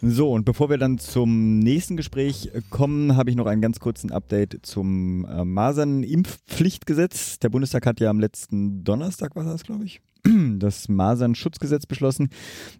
So, 0.06 0.30
und 0.30 0.44
bevor 0.44 0.68
wir 0.68 0.76
dann 0.76 0.98
zum 0.98 1.60
nächsten 1.60 1.96
Gespräch 1.96 2.50
kommen, 2.68 3.16
habe 3.16 3.30
ich 3.30 3.36
noch 3.36 3.46
einen 3.46 3.62
ganz 3.62 3.80
kurzen 3.80 4.12
Update 4.12 4.58
zum 4.60 5.24
äh, 5.24 5.46
Masernimpfpflichtgesetz. 5.46 7.38
Der 7.38 7.48
Bundestag 7.48 7.86
hat 7.86 8.00
ja 8.00 8.10
am 8.10 8.20
letzten 8.20 8.84
Donnerstag, 8.84 9.34
war 9.34 9.44
das, 9.44 9.64
glaube 9.64 9.86
ich, 9.86 10.02
das 10.58 10.88
Masernschutzgesetz 10.88 11.86
beschlossen, 11.86 12.30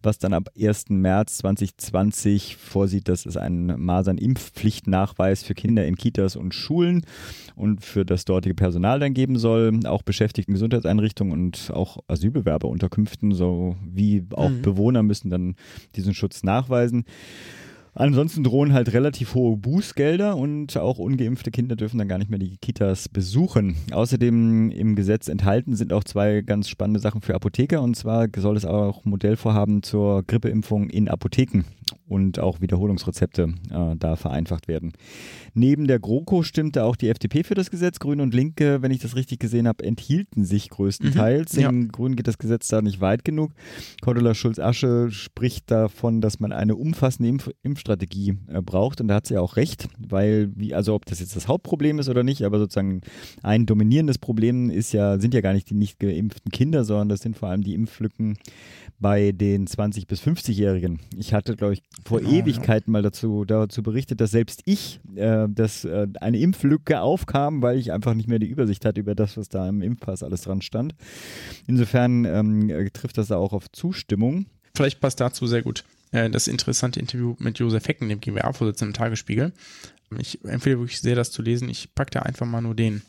was 0.03 0.19
dann 0.19 0.33
ab 0.33 0.49
1. 0.59 0.91
März 0.91 1.39
2020 1.39 2.57
vorsieht, 2.57 3.09
dass 3.09 3.27
es 3.27 3.37
einen 3.37 3.81
Masernimpfpflichtnachweis 3.85 5.43
für 5.43 5.55
Kinder 5.55 5.87
in 5.87 5.97
Kitas 5.97 6.37
und 6.37 6.55
Schulen 6.55 7.05
und 7.55 7.85
für 7.85 8.05
das 8.05 8.25
dortige 8.25 8.55
Personal 8.55 9.01
dann 9.01 9.15
geben 9.15 9.39
soll, 9.39 9.81
auch 9.85 10.03
Beschäftigten 10.03 10.53
Gesundheitseinrichtungen 10.53 11.33
und 11.33 11.71
auch 11.73 11.99
Asylbewerberunterkünften 12.09 13.33
sowie 13.33 14.25
auch 14.33 14.51
mhm. 14.51 14.63
Bewohner 14.63 15.03
müssen 15.03 15.31
dann 15.31 15.57
diesen 15.97 16.15
Schutz 16.15 16.43
nachweisen. 16.43 17.05
Ansonsten 17.97 18.43
drohen 18.43 18.73
halt 18.73 18.93
relativ 18.93 19.35
hohe 19.35 19.57
Bußgelder 19.57 20.37
und 20.37 20.77
auch 20.77 20.99
ungeimpfte 20.99 21.53
Kinder 21.53 21.77
dürfen 21.77 21.99
dann 21.99 22.09
gar 22.09 22.19
nicht 22.19 22.31
mehr 22.31 22.41
die 22.41 22.57
Kitas 22.57 23.09
besuchen. 23.09 23.77
Außerdem 23.93 24.71
im 24.71 24.97
Gesetz 24.97 25.29
enthalten 25.29 25.77
sind 25.77 25.93
auch 25.93 26.03
zwei 26.03 26.41
ganz 26.41 26.69
spannende 26.69 26.99
Sachen 26.99 27.21
für 27.21 27.35
Apotheker 27.35 27.83
und 27.83 27.95
zwar 27.95 28.27
soll 28.37 28.57
es 28.57 28.65
auch 28.65 29.05
Modellvorhaben 29.05 29.83
zur 29.83 30.25
Grippeimpfung 30.25 30.91
in 30.91 31.09
Apotheken 31.09 31.65
und 32.07 32.39
auch 32.39 32.61
Wiederholungsrezepte 32.61 33.55
äh, 33.71 33.97
da 33.97 34.17
vereinfacht 34.17 34.69
werden. 34.69 34.93
Neben 35.55 35.87
der 35.87 35.99
GroKo 35.99 36.43
stimmte 36.43 36.85
auch 36.85 36.97
die 36.97 37.09
FDP 37.09 37.45
für 37.45 37.55
das 37.55 37.71
Gesetz. 37.71 37.99
Grüne 37.99 38.23
und 38.23 38.35
Linke, 38.35 38.83
wenn 38.83 38.91
ich 38.91 39.01
das 39.01 39.17
richtig 39.17 39.41
gesehen 39.41 39.67
habe, 39.67 39.85
enthielten 39.85 40.45
sich 40.45 40.69
größtenteils. 40.69 41.55
Mhm, 41.55 41.61
ja. 41.61 41.71
Den 41.71 41.89
Grünen 41.89 42.17
geht 42.17 42.29
das 42.29 42.39
Gesetz 42.39 42.69
da 42.69 42.83
nicht 42.83 43.01
weit 43.01 43.25
genug. 43.25 43.53
Cordula 44.03 44.35
Schulz-Asche 44.35 45.11
spricht 45.11 45.71
davon, 45.71 46.21
dass 46.21 46.41
man 46.41 46.53
eine 46.53 46.77
umfassende 46.77 47.29
Impf 47.29 47.51
Impfstrategie 47.63 48.37
äh, 48.49 48.61
braucht. 48.61 49.01
Und 49.01 49.09
da 49.09 49.15
hat 49.15 49.27
sie 49.27 49.39
auch 49.39 49.57
recht, 49.57 49.89
weil, 49.99 50.51
wie, 50.55 50.75
also 50.75 50.95
ob 50.95 51.07
das 51.07 51.21
jetzt 51.21 51.37
das 51.37 51.49
Hauptproblem 51.49 51.99
ist 51.99 52.09
oder 52.09 52.23
nicht, 52.23 52.43
aber 52.43 52.59
sozusagen 52.59 53.01
ein 53.43 53.67
dominierendes 53.67 54.19
Problem 54.19 54.71
ist 54.71 54.93
ja, 54.93 55.19
sind 55.19 55.35
ja 55.35 55.41
gar 55.41 55.53
nicht 55.53 55.71
die 55.71 55.75
nicht 55.75 55.99
geimpften 55.99 56.51
Kinder, 56.51 56.85
sondern 56.85 57.09
das 57.09 57.21
sind 57.21 57.37
vor 57.37 57.49
allem 57.49 57.63
die 57.63 57.75
Impflücken 57.75 58.39
bei 59.05 59.33
den 59.33 59.67
20- 59.67 60.07
bis 60.07 60.23
50-Jährigen. 60.23 60.99
Ich 61.15 61.35
hatte, 61.35 61.57
glaube 61.57 61.75
ich, 61.75 61.83
vor 62.07 62.21
genau, 62.21 62.33
Ewigkeiten 62.33 62.91
ja. 62.91 62.93
mal 62.93 63.03
dazu, 63.03 63.45
dazu 63.45 63.83
berichtet, 63.83 64.23
dass 64.23 64.31
selbst 64.31 64.63
ich, 64.65 64.99
äh, 65.15 65.47
dass 65.47 65.85
äh, 65.85 66.07
eine 66.23 66.39
Impflücke 66.39 67.03
aufkam, 67.03 67.61
weil 67.61 67.77
ich 67.77 67.93
einfach 67.93 68.15
nicht 68.15 68.31
mehr 68.31 68.39
die 68.39 68.47
Übersicht 68.47 68.87
hatte 68.87 69.01
über 69.01 69.15
das, 69.15 69.37
was 69.37 69.51
da 69.51 69.69
im 69.69 69.83
Impfpass 69.83 70.23
alles 70.23 70.41
dran 70.41 70.63
stand. 70.63 70.95
Insofern 71.67 72.25
ähm, 72.25 72.71
äh, 72.71 72.89
trifft 72.89 73.19
das 73.19 73.27
da 73.27 73.37
auch 73.37 73.53
auf 73.53 73.71
Zustimmung. 73.73 74.47
Vielleicht 74.75 75.01
passt 75.01 75.21
dazu 75.21 75.47
sehr 75.47 75.61
gut 75.61 75.85
äh, 76.13 76.31
das 76.31 76.49
interessante 76.49 76.99
Interview 76.99 77.37
mit 77.39 77.59
Josef 77.59 77.87
Hecken, 77.87 78.09
dem 78.09 78.23
GWA-Vorsitzenden 78.23 78.95
im 78.95 78.99
Tagesspiegel. 78.99 79.53
Ich 80.19 80.43
empfehle 80.47 80.79
wirklich 80.79 81.03
sehr, 81.03 81.15
das 81.15 81.31
zu 81.31 81.43
lesen. 81.43 81.69
Ich 81.69 81.95
packe 81.95 82.13
da 82.13 82.21
einfach 82.21 82.47
mal 82.47 82.63
nur 82.63 82.75
den 82.75 83.03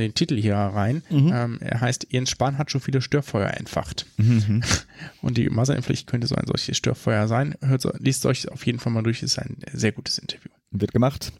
den 0.00 0.14
Titel 0.14 0.36
hier 0.36 0.54
rein. 0.56 1.02
Mhm. 1.10 1.32
Ähm, 1.34 1.58
er 1.60 1.80
heißt, 1.80 2.08
Jens 2.10 2.30
Spahn 2.30 2.58
hat 2.58 2.70
schon 2.70 2.80
viele 2.80 3.00
Störfeuer 3.00 3.48
entfacht. 3.48 4.06
Mhm. 4.16 4.62
Und 5.22 5.36
die 5.36 5.48
Masernimpfpflicht 5.48 6.06
könnte 6.06 6.26
so 6.26 6.34
ein 6.34 6.46
solches 6.46 6.76
Störfeuer 6.76 7.28
sein. 7.28 7.54
Hört, 7.60 7.86
liest 7.98 8.26
euch 8.26 8.50
auf 8.50 8.64
jeden 8.66 8.78
Fall 8.78 8.92
mal 8.92 9.02
durch, 9.02 9.22
ist 9.22 9.38
ein 9.38 9.58
sehr 9.72 9.92
gutes 9.92 10.18
Interview. 10.18 10.50
Wird 10.70 10.92
gemacht. 10.92 11.32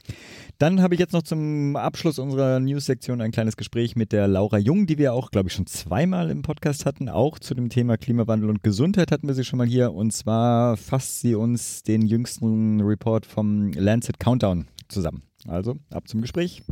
Dann 0.59 0.81
habe 0.81 0.95
ich 0.95 1.01
jetzt 1.01 1.13
noch 1.13 1.23
zum 1.23 1.75
Abschluss 1.75 2.19
unserer 2.19 2.61
News-Sektion 2.61 3.21
ein 3.21 3.33
kleines 3.33 3.57
Gespräch 3.57 3.97
mit 3.97 4.13
der 4.13 4.29
Laura 4.29 4.59
Jung, 4.59 4.87
die 4.87 4.99
wir 4.99 5.13
auch, 5.13 5.31
glaube 5.31 5.49
ich, 5.49 5.55
schon 5.55 5.67
zweimal 5.67 6.31
im 6.31 6.43
Podcast 6.43 6.87
hatten. 6.87 7.09
Auch 7.09 7.39
zu 7.39 7.55
dem 7.55 7.69
Thema 7.69 7.97
Klimawandel 7.97 8.51
und 8.51 8.63
Gesundheit 8.63 9.11
hatten 9.11 9.27
wir 9.27 9.35
sie 9.35 9.45
schon 9.45 9.57
mal 9.57 9.67
hier. 9.67 9.93
Und 9.93 10.13
zwar 10.13 10.77
fasst 10.77 11.21
sie 11.21 11.35
uns 11.35 11.83
den 11.83 12.03
jüngsten 12.03 12.81
Report 12.81 13.27
vom 13.27 13.73
Lancet 13.73 14.21
Countdown 14.21 14.69
zusammen. 14.89 15.23
Also 15.49 15.77
ab 15.91 16.07
zum 16.07 16.21
Gespräch. 16.21 16.63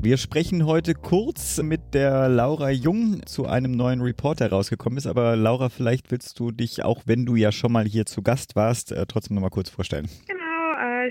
Wir 0.00 0.16
sprechen 0.16 0.64
heute 0.64 0.94
kurz 0.94 1.60
mit 1.60 1.92
der 1.92 2.28
Laura 2.28 2.70
Jung 2.70 3.26
zu 3.26 3.46
einem 3.46 3.72
neuen 3.72 4.00
Report, 4.00 4.38
der 4.38 4.50
rausgekommen 4.50 4.96
ist. 4.96 5.08
Aber 5.08 5.34
Laura, 5.34 5.70
vielleicht 5.70 6.12
willst 6.12 6.38
du 6.38 6.52
dich, 6.52 6.84
auch 6.84 7.02
wenn 7.06 7.26
du 7.26 7.34
ja 7.34 7.50
schon 7.50 7.72
mal 7.72 7.84
hier 7.84 8.06
zu 8.06 8.22
Gast 8.22 8.54
warst, 8.54 8.92
äh, 8.92 9.06
trotzdem 9.06 9.34
nochmal 9.34 9.50
kurz 9.50 9.70
vorstellen. 9.70 10.08
Genau, 10.28 10.37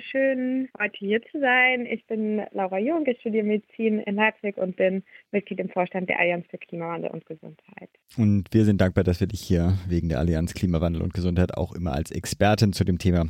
schön 0.02 0.70
heute 0.80 0.98
hier 0.98 1.22
zu 1.32 1.40
sein. 1.40 1.86
Ich 1.86 2.06
bin 2.08 2.42
Laura 2.52 2.80
Jung, 2.80 3.06
ich 3.06 3.20
studiere 3.20 3.46
Medizin 3.46 4.00
in 4.00 4.16
Leipzig 4.16 4.58
und 4.58 4.76
bin 4.76 5.04
Mitglied 5.32 5.60
im 5.60 5.70
Vorstand 5.70 6.10
der 6.10 6.20
Allianz 6.20 6.46
für 6.50 6.58
Klimawandel 6.58 7.12
und 7.12 7.26
Gesundheit. 7.26 7.90
Und 8.18 8.46
wir 8.52 8.66
sind 8.66 8.82
dankbar, 8.82 9.04
dass 9.04 9.20
wir 9.20 9.28
dich 9.28 9.42
hier 9.42 9.74
wegen 9.88 10.10
der 10.10 10.20
Allianz 10.20 10.54
Klimawandel 10.54 11.02
und 11.02 11.14
Gesundheit 11.14 11.56
auch 11.56 11.74
immer 11.76 11.94
als 11.94 12.12
Expertin 12.12 12.74
zu 12.74 12.84
dem 12.84 12.98
Thema 12.98 13.26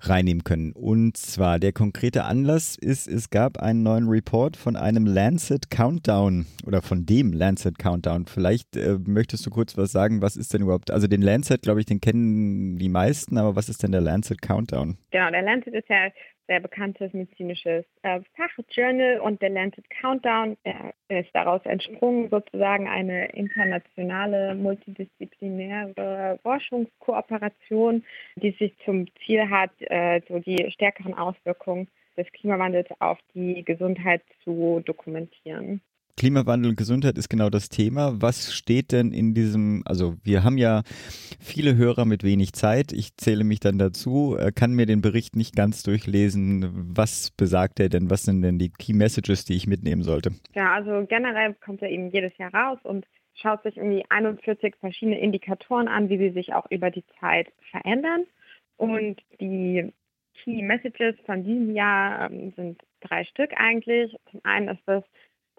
reinnehmen 0.00 0.44
können. 0.44 0.72
Und 0.72 1.16
zwar 1.16 1.58
der 1.58 1.72
konkrete 1.72 2.24
Anlass 2.24 2.76
ist, 2.76 3.08
es 3.08 3.30
gab 3.30 3.58
einen 3.58 3.82
neuen 3.82 4.08
Report 4.08 4.56
von 4.56 4.76
einem 4.76 5.06
Lancet 5.06 5.70
Countdown 5.70 6.46
oder 6.66 6.82
von 6.82 7.06
dem 7.06 7.32
Lancet 7.32 7.78
Countdown. 7.78 8.26
Vielleicht 8.26 8.76
äh, 8.76 8.98
möchtest 9.04 9.46
du 9.46 9.50
kurz 9.50 9.76
was 9.76 9.92
sagen, 9.92 10.22
was 10.22 10.36
ist 10.36 10.52
denn 10.54 10.62
überhaupt, 10.62 10.90
also 10.90 11.06
den 11.06 11.22
Lancet, 11.22 11.62
glaube 11.62 11.80
ich, 11.80 11.86
den 11.86 12.00
kennen 12.00 12.76
die 12.76 12.88
meisten, 12.88 13.38
aber 13.38 13.56
was 13.56 13.68
ist 13.68 13.82
denn 13.82 13.92
der 13.92 14.00
Lancet 14.00 14.40
Countdown? 14.42 14.96
Genau, 15.10 15.30
der 15.30 15.42
Lancet 15.42 15.74
ist 15.74 15.88
ja 15.88 15.99
sehr 16.50 16.60
bekanntes 16.60 17.12
medizinisches 17.12 17.84
äh, 18.02 18.20
Fachjournal 18.34 19.20
und 19.20 19.40
der 19.40 19.50
Lancet 19.50 19.88
Countdown 19.88 20.56
äh, 20.64 21.20
ist 21.20 21.30
daraus 21.32 21.64
entsprungen, 21.64 22.28
sozusagen 22.28 22.88
eine 22.88 23.26
internationale 23.26 24.56
multidisziplinäre 24.56 26.40
Forschungskooperation, 26.42 28.04
die 28.34 28.50
sich 28.58 28.74
zum 28.84 29.06
Ziel 29.24 29.48
hat, 29.48 29.70
äh, 29.80 30.20
so 30.28 30.40
die 30.40 30.70
stärkeren 30.72 31.14
Auswirkungen 31.14 31.88
des 32.16 32.26
Klimawandels 32.32 32.88
auf 32.98 33.18
die 33.32 33.64
Gesundheit 33.64 34.22
zu 34.42 34.82
dokumentieren. 34.84 35.80
Klimawandel 36.20 36.72
und 36.72 36.76
Gesundheit 36.76 37.16
ist 37.16 37.30
genau 37.30 37.48
das 37.48 37.70
Thema. 37.70 38.20
Was 38.20 38.52
steht 38.52 38.92
denn 38.92 39.10
in 39.10 39.32
diesem, 39.32 39.82
also 39.86 40.16
wir 40.22 40.44
haben 40.44 40.58
ja 40.58 40.82
viele 41.40 41.76
Hörer 41.76 42.04
mit 42.04 42.24
wenig 42.24 42.52
Zeit. 42.52 42.92
Ich 42.92 43.16
zähle 43.16 43.42
mich 43.42 43.58
dann 43.58 43.78
dazu, 43.78 44.36
äh, 44.38 44.52
kann 44.52 44.74
mir 44.74 44.84
den 44.84 45.00
Bericht 45.00 45.34
nicht 45.34 45.56
ganz 45.56 45.82
durchlesen. 45.82 46.68
Was 46.94 47.30
besagt 47.30 47.80
er 47.80 47.88
denn? 47.88 48.10
Was 48.10 48.24
sind 48.24 48.42
denn 48.42 48.58
die 48.58 48.68
Key 48.68 48.92
Messages, 48.92 49.46
die 49.46 49.54
ich 49.54 49.66
mitnehmen 49.66 50.02
sollte? 50.02 50.32
Ja, 50.52 50.74
also 50.74 51.06
generell 51.08 51.54
kommt 51.54 51.80
er 51.80 51.88
eben 51.88 52.10
jedes 52.10 52.36
Jahr 52.36 52.52
raus 52.52 52.78
und 52.82 53.06
schaut 53.32 53.62
sich 53.62 53.78
irgendwie 53.78 54.04
41 54.10 54.74
verschiedene 54.78 55.18
Indikatoren 55.18 55.88
an, 55.88 56.10
wie 56.10 56.18
sie 56.18 56.32
sich 56.32 56.52
auch 56.52 56.70
über 56.70 56.90
die 56.90 57.04
Zeit 57.18 57.50
verändern. 57.70 58.26
Und 58.76 59.22
die 59.40 59.90
Key 60.44 60.60
Messages 60.60 61.14
von 61.24 61.44
diesem 61.44 61.74
Jahr 61.74 62.30
ähm, 62.30 62.52
sind 62.56 62.82
drei 63.00 63.24
Stück 63.24 63.52
eigentlich. 63.56 64.14
Zum 64.30 64.40
einen 64.44 64.68
ist 64.68 64.82
das, 64.84 65.02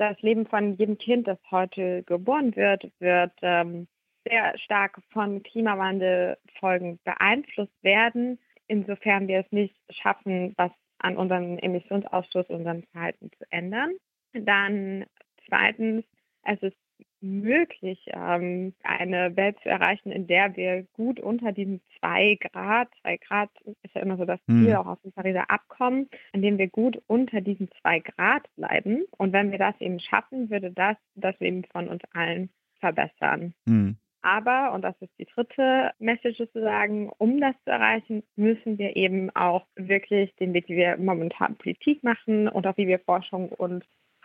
das 0.01 0.19
Leben 0.21 0.47
von 0.47 0.73
jedem 0.77 0.97
Kind, 0.97 1.27
das 1.27 1.37
heute 1.51 2.01
geboren 2.03 2.55
wird, 2.55 2.91
wird 2.99 3.33
ähm, 3.43 3.87
sehr 4.27 4.57
stark 4.57 4.99
von 5.11 5.43
Klimawandelfolgen 5.43 6.99
beeinflusst 7.03 7.83
werden, 7.83 8.39
insofern 8.67 9.27
wir 9.27 9.41
es 9.41 9.51
nicht 9.51 9.75
schaffen, 9.91 10.55
was 10.57 10.71
an 10.97 11.17
unserem 11.17 11.59
Emissionsausstoß, 11.59 12.47
unserem 12.49 12.81
Verhalten 12.91 13.29
zu 13.37 13.45
ändern. 13.51 13.91
Dann 14.33 15.05
zweitens, 15.47 16.03
es 16.45 16.61
ist 16.63 16.77
möglich, 17.21 17.99
ähm, 18.07 18.73
eine 18.83 19.35
Welt 19.35 19.57
zu 19.61 19.69
erreichen, 19.69 20.11
in 20.11 20.27
der 20.27 20.55
wir 20.55 20.83
gut 20.93 21.19
unter 21.19 21.51
diesen 21.51 21.81
zwei 21.99 22.35
Grad, 22.35 22.89
zwei 23.01 23.17
Grad 23.17 23.49
ist 23.83 23.95
ja 23.95 24.01
immer 24.01 24.17
so 24.17 24.25
das 24.25 24.39
Ziel 24.45 24.69
mhm. 24.69 24.75
auch 24.75 24.87
aus 24.87 25.01
dem 25.01 25.11
Pariser 25.11 25.49
Abkommen, 25.49 26.09
in 26.33 26.41
dem 26.41 26.57
wir 26.57 26.67
gut 26.67 27.01
unter 27.07 27.41
diesen 27.41 27.69
zwei 27.81 27.99
Grad 27.99 28.47
bleiben. 28.55 29.05
Und 29.17 29.33
wenn 29.33 29.51
wir 29.51 29.59
das 29.59 29.79
eben 29.79 29.99
schaffen, 29.99 30.49
würde 30.49 30.71
das 30.71 30.97
das 31.15 31.39
Leben 31.39 31.63
von 31.65 31.87
uns 31.87 32.01
allen 32.13 32.49
verbessern. 32.79 33.53
Mhm. 33.65 33.97
Aber, 34.23 34.73
und 34.73 34.83
das 34.83 34.95
ist 35.01 35.11
die 35.17 35.25
dritte 35.25 35.91
Message 35.97 36.37
sozusagen, 36.37 37.09
um 37.17 37.41
das 37.41 37.55
zu 37.63 37.71
erreichen, 37.71 38.23
müssen 38.35 38.77
wir 38.77 38.95
eben 38.95 39.35
auch 39.35 39.65
wirklich 39.75 40.33
den 40.35 40.53
Weg, 40.53 40.69
wie 40.69 40.75
wir 40.75 40.97
momentan 40.97 41.55
Politik 41.55 42.03
machen 42.03 42.47
und 42.47 42.67
auch 42.67 42.77
wie 42.77 42.87
wir 42.87 42.99
Forschung 42.99 43.49
und 43.49 43.83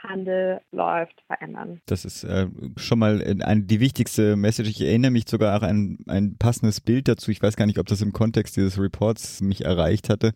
Handel 0.09 0.61
läuft, 0.73 1.23
verändern. 1.27 1.81
Das 1.87 2.05
ist 2.05 2.25
äh, 2.25 2.49
schon 2.77 2.99
mal 2.99 3.23
eine, 3.23 3.63
die 3.63 3.81
wichtigste 3.81 4.37
Message. 4.37 4.71
Ich 4.71 4.81
erinnere 4.81 5.11
mich 5.11 5.29
sogar 5.29 5.63
an 5.63 5.69
ein, 5.69 5.99
ein 6.09 6.37
passendes 6.39 6.81
Bild 6.81 7.09
dazu. 7.09 7.31
Ich 7.31 7.43
weiß 7.43 7.57
gar 7.57 7.67
nicht, 7.67 7.79
ob 7.79 7.87
das 7.87 8.03
im 8.03 8.13
Kontext 8.13 8.57
dieses 8.57 8.81
Reports 8.81 9.41
mich 9.41 9.65
erreicht 9.65 10.09
hatte. 10.09 10.33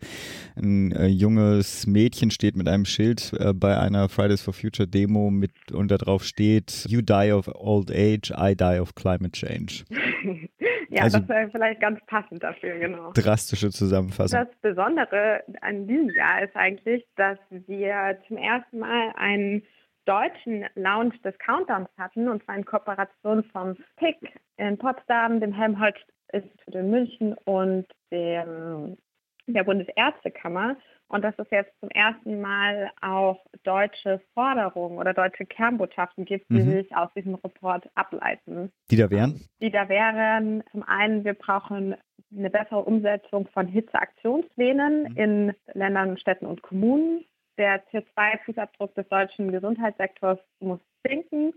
Ein 0.55 0.91
äh, 0.91 1.07
junges 1.07 1.87
Mädchen 1.87 2.31
steht 2.31 2.55
mit 2.55 2.67
einem 2.67 2.85
Schild 2.85 3.33
äh, 3.39 3.53
bei 3.53 3.77
einer 3.79 4.09
Fridays 4.09 4.41
for 4.41 4.53
Future 4.53 4.87
Demo 4.87 5.31
mit 5.31 5.51
und 5.71 5.89
da 5.89 5.97
drauf 5.97 6.23
steht 6.23 6.85
You 6.87 7.01
die 7.01 7.31
of 7.31 7.49
old 7.53 7.91
age, 7.91 8.31
I 8.37 8.55
die 8.55 8.79
of 8.79 8.95
climate 8.95 9.31
change. 9.31 9.83
ja, 10.91 11.03
also, 11.03 11.19
das 11.19 11.29
wäre 11.29 11.49
vielleicht 11.49 11.79
ganz 11.79 11.99
passend 12.07 12.43
dafür, 12.43 12.77
genau. 12.77 13.11
Drastische 13.13 13.69
Zusammenfassung. 13.69 14.39
Das 14.39 14.55
Besondere 14.61 15.43
an 15.61 15.87
diesem 15.87 16.09
Jahr 16.09 16.43
ist 16.43 16.55
eigentlich, 16.55 17.05
dass 17.15 17.37
wir 17.49 18.17
zum 18.27 18.37
ersten 18.37 18.79
Mal 18.79 19.13
einen 19.15 19.63
deutschen 20.05 20.65
Lounge 20.75 21.17
des 21.23 21.37
Countdowns 21.39 21.89
hatten, 21.97 22.27
und 22.27 22.43
zwar 22.43 22.55
in 22.55 22.65
Kooperation 22.65 23.43
vom 23.45 23.77
PIC 23.97 24.17
in 24.57 24.77
Potsdam, 24.77 25.39
dem 25.39 25.53
Helmholtz-Institut 25.53 26.75
in 26.75 26.89
München 26.89 27.33
und 27.45 27.87
dem, 28.11 28.97
der 29.47 29.63
Bundesärztekammer. 29.63 30.75
Und 31.11 31.23
dass 31.23 31.37
es 31.37 31.47
jetzt 31.51 31.77
zum 31.81 31.89
ersten 31.89 32.39
Mal 32.39 32.89
auch 33.01 33.45
deutsche 33.63 34.21
Forderungen 34.33 34.97
oder 34.97 35.13
deutsche 35.13 35.45
Kernbotschaften 35.45 36.23
gibt, 36.23 36.49
die 36.49 36.63
mhm. 36.63 36.71
sich 36.71 36.95
aus 36.95 37.09
diesem 37.13 37.35
Report 37.35 37.89
ableiten. 37.95 38.71
Die 38.89 38.95
da 38.95 39.09
wären? 39.09 39.41
Die 39.61 39.71
da 39.71 39.89
wären 39.89 40.63
zum 40.71 40.83
einen, 40.83 41.25
wir 41.25 41.33
brauchen 41.33 41.95
eine 42.33 42.49
bessere 42.49 42.85
Umsetzung 42.85 43.45
von 43.49 43.67
Hitzeaktionsplänen 43.67 45.09
mhm. 45.09 45.17
in 45.17 45.53
Ländern, 45.73 46.17
Städten 46.17 46.45
und 46.45 46.61
Kommunen. 46.61 47.25
Der 47.57 47.85
CO2-Fußabdruck 47.89 48.95
des 48.95 49.09
deutschen 49.09 49.51
Gesundheitssektors 49.51 50.39
muss 50.61 50.79
sinken. 51.05 51.53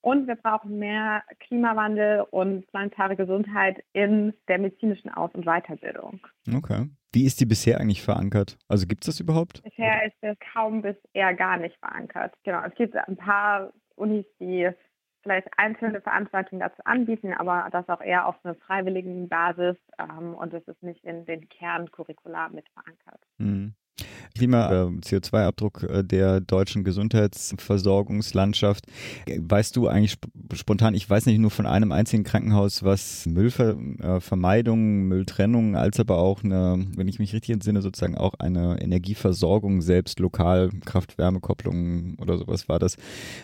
Und 0.00 0.26
wir 0.26 0.36
brauchen 0.36 0.80
mehr 0.80 1.22
Klimawandel 1.38 2.26
und 2.30 2.66
planetare 2.72 3.14
Gesundheit 3.14 3.84
in 3.92 4.34
der 4.48 4.58
medizinischen 4.58 5.10
Aus- 5.10 5.34
und 5.34 5.44
Weiterbildung. 5.46 6.20
Okay. 6.52 6.88
Wie 7.16 7.24
ist 7.24 7.40
die 7.40 7.46
bisher 7.46 7.80
eigentlich 7.80 8.02
verankert? 8.02 8.58
Also 8.68 8.86
gibt 8.86 9.04
es 9.04 9.06
das 9.06 9.20
überhaupt? 9.20 9.62
Bisher 9.62 10.04
ist 10.04 10.16
es 10.20 10.36
kaum 10.52 10.82
bis 10.82 10.96
eher 11.14 11.32
gar 11.32 11.56
nicht 11.56 11.74
verankert. 11.78 12.34
Genau. 12.44 12.62
Es 12.62 12.74
gibt 12.74 12.94
ein 12.94 13.16
paar 13.16 13.72
Unis, 13.94 14.26
die 14.38 14.68
vielleicht 15.22 15.48
einzelne 15.56 16.02
Veranstaltungen 16.02 16.60
dazu 16.60 16.82
anbieten, 16.84 17.32
aber 17.32 17.70
das 17.72 17.88
auch 17.88 18.02
eher 18.02 18.26
auf 18.26 18.34
einer 18.44 18.54
freiwilligen 18.56 19.30
Basis 19.30 19.78
ähm, 19.98 20.34
und 20.34 20.52
es 20.52 20.68
ist 20.68 20.82
nicht 20.82 21.02
in 21.04 21.24
den 21.24 21.48
Kerncurricula 21.48 22.50
mit 22.50 22.68
verankert. 22.74 23.22
Mhm. 23.38 23.72
Klima, 24.34 24.70
äh, 24.70 24.86
CO2-Abdruck 25.00 25.82
äh, 25.82 26.04
der 26.04 26.40
deutschen 26.40 26.84
Gesundheitsversorgungslandschaft. 26.84 28.86
Weißt 29.26 29.76
du 29.76 29.88
eigentlich 29.88 30.12
sp 30.16 30.28
spontan, 30.54 30.94
ich 30.94 31.08
weiß 31.08 31.26
nicht 31.26 31.38
nur 31.38 31.50
von 31.50 31.66
einem 31.66 31.92
einzigen 31.92 32.24
Krankenhaus, 32.24 32.82
was 32.82 33.26
Müllvermeidung, 33.26 34.78
äh, 34.78 35.04
Mülltrennung, 35.04 35.76
als 35.76 36.00
aber 36.00 36.18
auch 36.18 36.44
eine, 36.44 36.86
wenn 36.96 37.08
ich 37.08 37.18
mich 37.18 37.32
richtig 37.32 37.54
entsinne, 37.54 37.82
sozusagen 37.82 38.16
auch 38.16 38.34
eine 38.38 38.80
Energieversorgung 38.80 39.82
selbst 39.82 40.20
lokal, 40.20 40.70
Kraft-Wärme-Kopplung 40.84 42.16
oder 42.20 42.38
sowas 42.38 42.68
war 42.68 42.78
das, 42.78 42.96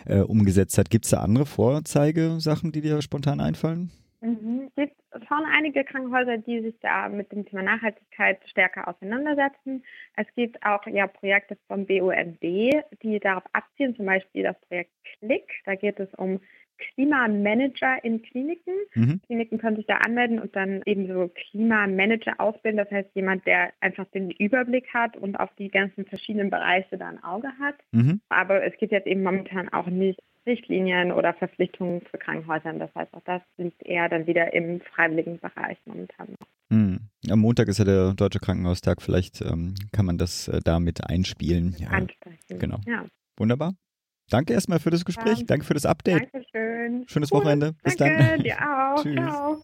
äh, 0.05 0.19
umgesetzt 0.19 0.77
hat. 0.77 0.89
Gibt 0.89 1.05
es 1.05 1.11
da 1.11 1.19
andere 1.19 1.45
Vorzeigesachen, 1.45 2.71
die 2.71 2.81
dir 2.81 3.01
spontan 3.01 3.39
einfallen? 3.39 3.91
Mhm. 4.23 4.71
Es 4.77 4.87
gibt 4.87 5.27
schon 5.27 5.43
einige 5.45 5.83
Krankenhäuser, 5.83 6.37
die 6.37 6.61
sich 6.61 6.79
da 6.79 7.09
mit 7.09 7.29
dem 7.33 7.45
Thema 7.45 7.61
Nachhaltigkeit 7.61 8.39
stärker 8.47 8.87
auseinandersetzen. 8.87 9.83
Es 10.15 10.27
gibt 10.35 10.65
auch 10.65 10.87
ja 10.87 11.07
Projekte 11.07 11.57
vom 11.67 11.85
BUND, 11.85 12.41
die 12.41 13.19
darauf 13.21 13.43
abzielen, 13.51 13.97
zum 13.97 14.05
Beispiel 14.05 14.43
das 14.43 14.59
Projekt 14.61 14.91
Click. 15.19 15.51
Da 15.65 15.75
geht 15.75 15.99
es 15.99 16.13
um 16.13 16.39
Klimamanager 16.77 18.03
in 18.03 18.21
Kliniken. 18.21 18.73
Mhm. 18.93 19.21
Kliniken 19.25 19.57
können 19.57 19.77
sich 19.77 19.85
da 19.85 19.97
anmelden 19.97 20.39
und 20.39 20.55
dann 20.55 20.81
eben 20.85 21.07
so 21.07 21.29
Klimamanager 21.29 22.39
ausbilden. 22.39 22.77
Das 22.77 22.91
heißt, 22.91 23.09
jemand, 23.15 23.45
der 23.45 23.73
einfach 23.79 24.05
den 24.13 24.31
Überblick 24.31 24.93
hat 24.93 25.17
und 25.17 25.35
auf 25.39 25.49
die 25.57 25.69
ganzen 25.69 26.05
verschiedenen 26.05 26.49
Bereiche 26.49 26.97
da 26.97 27.09
ein 27.09 27.23
Auge 27.23 27.49
hat. 27.59 27.75
Mhm. 27.91 28.21
Aber 28.29 28.63
es 28.63 28.77
gibt 28.77 28.91
jetzt 28.91 29.07
eben 29.07 29.23
momentan 29.23 29.69
auch 29.69 29.87
nicht 29.87 30.19
Richtlinien 30.45 31.11
oder 31.11 31.33
Verpflichtungen 31.33 32.01
für 32.11 32.17
Krankenhäusern. 32.17 32.79
Das 32.79 32.93
heißt, 32.95 33.13
auch 33.13 33.21
das 33.25 33.41
liegt 33.57 33.81
eher 33.83 34.09
dann 34.09 34.27
wieder 34.27 34.53
im 34.53 34.81
freiwilligen 34.81 35.39
Bereich 35.39 35.77
momentan 35.85 36.35
noch. 36.39 36.47
Hm. 36.69 36.99
Am 37.29 37.39
Montag 37.39 37.67
ist 37.67 37.79
ja 37.79 37.85
der 37.85 38.13
Deutsche 38.13 38.39
Krankenhaustag. 38.39 39.01
Vielleicht 39.01 39.41
ähm, 39.41 39.75
kann 39.91 40.05
man 40.05 40.17
das 40.17 40.47
äh, 40.47 40.59
damit 40.63 41.07
einspielen. 41.07 41.75
Ja. 41.77 41.89
Ansprechen. 41.89 42.59
Genau. 42.59 42.79
Ja. 42.85 43.05
Wunderbar. 43.37 43.73
Danke 44.29 44.53
erstmal 44.53 44.79
für 44.79 44.89
das 44.89 45.05
Gespräch. 45.05 45.39
Ja. 45.39 45.45
Danke 45.45 45.65
für 45.65 45.73
das 45.73 45.85
Update. 45.85 46.29
Dankeschön. 46.33 47.05
Schönes 47.07 47.31
cool. 47.31 47.39
Wochenende. 47.39 47.75
Bis 47.83 47.95
Danke, 47.95 48.17
dann. 48.17 48.39
Dir 48.43 48.57
auch. 48.57 49.03
Tschüss. 49.03 49.15
Ciao. 49.15 49.61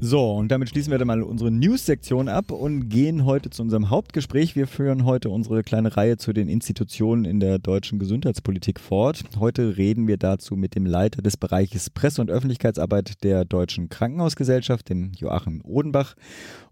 So, 0.00 0.32
und 0.32 0.48
damit 0.48 0.68
schließen 0.68 0.92
wir 0.92 0.98
dann 0.98 1.08
mal 1.08 1.22
unsere 1.22 1.50
News-Sektion 1.50 2.28
ab 2.28 2.52
und 2.52 2.88
gehen 2.88 3.24
heute 3.24 3.50
zu 3.50 3.62
unserem 3.62 3.90
Hauptgespräch. 3.90 4.54
Wir 4.54 4.68
führen 4.68 5.04
heute 5.04 5.28
unsere 5.28 5.64
kleine 5.64 5.96
Reihe 5.96 6.16
zu 6.16 6.32
den 6.32 6.48
Institutionen 6.48 7.24
in 7.24 7.40
der 7.40 7.58
deutschen 7.58 7.98
Gesundheitspolitik 7.98 8.78
fort. 8.78 9.24
Heute 9.40 9.76
reden 9.76 10.06
wir 10.06 10.16
dazu 10.16 10.54
mit 10.54 10.76
dem 10.76 10.86
Leiter 10.86 11.20
des 11.20 11.36
Bereiches 11.36 11.90
Presse- 11.90 12.20
und 12.20 12.30
Öffentlichkeitsarbeit 12.30 13.24
der 13.24 13.44
Deutschen 13.44 13.88
Krankenhausgesellschaft, 13.88 14.88
dem 14.88 15.10
Joachim 15.16 15.62
Odenbach. 15.64 16.14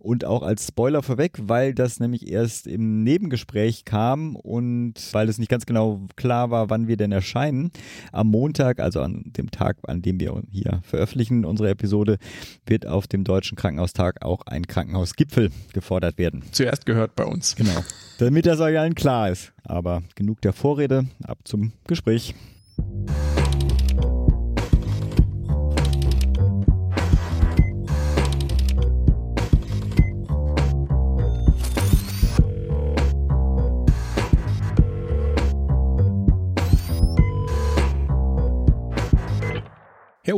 Und 0.06 0.24
auch 0.24 0.44
als 0.44 0.68
Spoiler 0.68 1.02
vorweg, 1.02 1.36
weil 1.42 1.74
das 1.74 1.98
nämlich 1.98 2.30
erst 2.30 2.68
im 2.68 3.02
Nebengespräch 3.02 3.84
kam 3.84 4.36
und 4.36 4.94
weil 5.10 5.28
es 5.28 5.38
nicht 5.38 5.48
ganz 5.48 5.66
genau 5.66 6.00
klar 6.14 6.52
war, 6.52 6.70
wann 6.70 6.86
wir 6.86 6.96
denn 6.96 7.10
erscheinen. 7.10 7.72
Am 8.12 8.28
Montag, 8.28 8.78
also 8.78 9.00
an 9.00 9.24
dem 9.36 9.50
Tag, 9.50 9.78
an 9.88 10.02
dem 10.02 10.20
wir 10.20 10.40
hier 10.48 10.78
veröffentlichen, 10.84 11.44
unsere 11.44 11.70
Episode, 11.70 12.18
wird 12.66 12.86
auf 12.86 13.08
dem 13.08 13.24
Deutschen 13.24 13.56
Krankenhaustag 13.56 14.24
auch 14.24 14.42
ein 14.46 14.68
Krankenhausgipfel 14.68 15.50
gefordert 15.72 16.18
werden. 16.18 16.44
Zuerst 16.52 16.86
gehört 16.86 17.16
bei 17.16 17.24
uns. 17.24 17.56
Genau. 17.56 17.82
Damit 18.18 18.46
das 18.46 18.60
euch 18.60 18.78
allen 18.78 18.94
klar 18.94 19.30
ist. 19.30 19.54
Aber 19.64 20.04
genug 20.14 20.40
der 20.40 20.52
Vorrede, 20.52 21.06
ab 21.24 21.38
zum 21.42 21.72
Gespräch. 21.88 22.32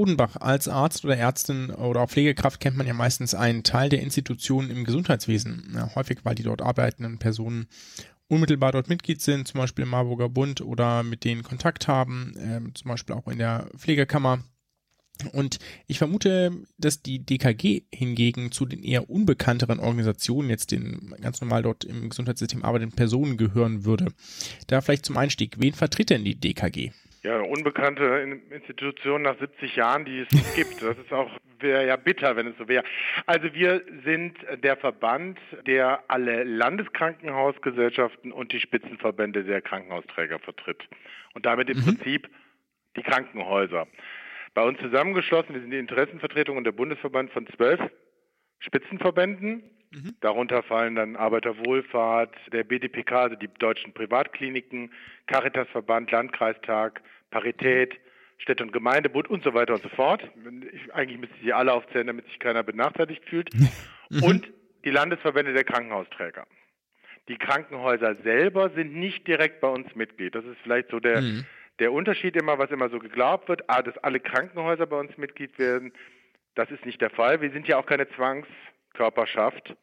Herr 0.08 0.14
Udenbach, 0.14 0.36
als 0.40 0.68
Arzt 0.68 1.04
oder 1.04 1.18
Ärztin 1.18 1.70
oder 1.70 2.00
auch 2.00 2.08
Pflegekraft 2.08 2.60
kennt 2.60 2.78
man 2.78 2.86
ja 2.86 2.94
meistens 2.94 3.34
einen 3.34 3.62
Teil 3.62 3.90
der 3.90 4.00
Institutionen 4.00 4.70
im 4.70 4.84
Gesundheitswesen. 4.84 5.70
Ja, 5.74 5.94
häufig, 5.94 6.20
weil 6.24 6.34
die 6.34 6.44
dort 6.44 6.62
arbeitenden 6.62 7.18
Personen 7.18 7.66
unmittelbar 8.26 8.72
dort 8.72 8.88
Mitglied 8.88 9.20
sind, 9.20 9.48
zum 9.48 9.60
Beispiel 9.60 9.82
im 9.82 9.90
Marburger 9.90 10.30
Bund 10.30 10.62
oder 10.62 11.02
mit 11.02 11.24
denen 11.24 11.42
Kontakt 11.42 11.88
haben, 11.88 12.34
äh, 12.36 12.72
zum 12.72 12.88
Beispiel 12.88 13.14
auch 13.14 13.28
in 13.28 13.36
der 13.36 13.68
Pflegekammer. 13.76 14.38
Und 15.32 15.58
ich 15.86 15.98
vermute, 15.98 16.52
dass 16.78 17.02
die 17.02 17.18
DKG 17.18 17.82
hingegen 17.92 18.50
zu 18.50 18.64
den 18.64 18.82
eher 18.82 19.10
unbekannteren 19.10 19.78
Organisationen, 19.78 20.48
jetzt 20.48 20.70
den 20.70 21.14
ganz 21.20 21.42
normal 21.42 21.62
dort 21.62 21.84
im 21.84 22.08
Gesundheitssystem 22.08 22.64
arbeitenden 22.64 22.96
Personen 22.96 23.36
gehören 23.36 23.84
würde. 23.84 24.12
Da 24.68 24.80
vielleicht 24.80 25.04
zum 25.04 25.18
Einstieg, 25.18 25.56
wen 25.58 25.74
vertritt 25.74 26.08
denn 26.10 26.24
die 26.24 26.40
DKG? 26.40 26.92
Ja, 27.22 27.34
eine 27.34 27.44
unbekannte 27.44 28.40
Institution 28.50 29.22
nach 29.22 29.38
70 29.38 29.76
Jahren, 29.76 30.04
die 30.04 30.20
es 30.20 30.54
gibt. 30.54 30.82
Das 30.82 30.96
ist 30.98 31.12
auch 31.12 31.30
wäre 31.60 31.86
ja 31.86 31.96
bitter, 31.96 32.36
wenn 32.36 32.48
es 32.48 32.56
so 32.56 32.68
wäre. 32.68 32.84
Also 33.26 33.52
wir 33.54 33.82
sind 34.04 34.36
der 34.62 34.76
Verband, 34.76 35.38
der 35.66 36.04
alle 36.08 36.44
Landeskrankenhausgesellschaften 36.44 38.32
und 38.32 38.52
die 38.52 38.60
Spitzenverbände 38.60 39.44
der 39.44 39.62
Krankenhausträger 39.62 40.38
vertritt. 40.38 40.82
Und 41.34 41.46
damit 41.46 41.68
im 41.70 41.78
mhm. 41.78 41.84
Prinzip 41.84 42.28
die 42.96 43.02
Krankenhäuser. 43.02 43.86
Bei 44.54 44.62
uns 44.62 44.78
zusammengeschlossen, 44.80 45.54
wir 45.54 45.60
sind 45.60 45.70
die 45.70 45.78
Interessenvertretung 45.78 46.56
und 46.56 46.64
der 46.64 46.72
Bundesverband 46.72 47.30
von 47.30 47.46
zwölf 47.48 47.80
Spitzenverbänden. 48.60 49.62
Mhm. 49.90 50.14
Darunter 50.20 50.62
fallen 50.62 50.94
dann 50.94 51.16
Arbeiterwohlfahrt, 51.16 52.34
der 52.52 52.64
BDPK, 52.64 53.12
also 53.12 53.36
die 53.36 53.48
deutschen 53.58 53.92
Privatkliniken, 53.94 54.92
Caritasverband, 55.26 56.10
Landkreistag, 56.10 57.00
Parität, 57.30 57.98
Städte- 58.38 58.62
und 58.62 58.72
Gemeindebund 58.72 59.28
und 59.28 59.42
so 59.42 59.54
weiter 59.54 59.74
und 59.74 59.82
so 59.82 59.88
fort. 59.88 60.22
Ich, 60.72 60.94
eigentlich 60.94 61.18
müsste 61.18 61.36
ich 61.36 61.42
sie 61.42 61.52
alle 61.52 61.72
aufzählen, 61.72 62.06
damit 62.06 62.26
sich 62.26 62.38
keiner 62.38 62.62
benachteiligt 62.62 63.24
fühlt. 63.24 63.50
Mhm. 64.10 64.22
Und 64.22 64.52
die 64.86 64.90
Landesverbände 64.90 65.52
der 65.52 65.64
Krankenhausträger. 65.64 66.46
Die 67.28 67.36
Krankenhäuser 67.36 68.14
selber 68.14 68.70
sind 68.70 68.94
nicht 68.94 69.26
direkt 69.26 69.60
bei 69.60 69.68
uns 69.68 69.94
Mitglied. 69.94 70.34
Das 70.34 70.46
ist 70.46 70.56
vielleicht 70.62 70.88
so 70.90 70.98
der, 70.98 71.20
mhm. 71.20 71.44
der 71.78 71.92
Unterschied 71.92 72.34
immer, 72.36 72.58
was 72.58 72.70
immer 72.70 72.88
so 72.88 73.00
geglaubt 73.00 73.50
wird, 73.50 73.68
ah, 73.68 73.82
dass 73.82 73.98
alle 73.98 74.18
Krankenhäuser 74.18 74.86
bei 74.86 74.98
uns 74.98 75.14
Mitglied 75.18 75.58
werden. 75.58 75.92
Das 76.54 76.70
ist 76.70 76.86
nicht 76.86 77.02
der 77.02 77.10
Fall. 77.10 77.42
Wir 77.42 77.50
sind 77.50 77.68
ja 77.68 77.76
auch 77.76 77.84
keine 77.84 78.08
Zwangskörperschaft, 78.98 79.76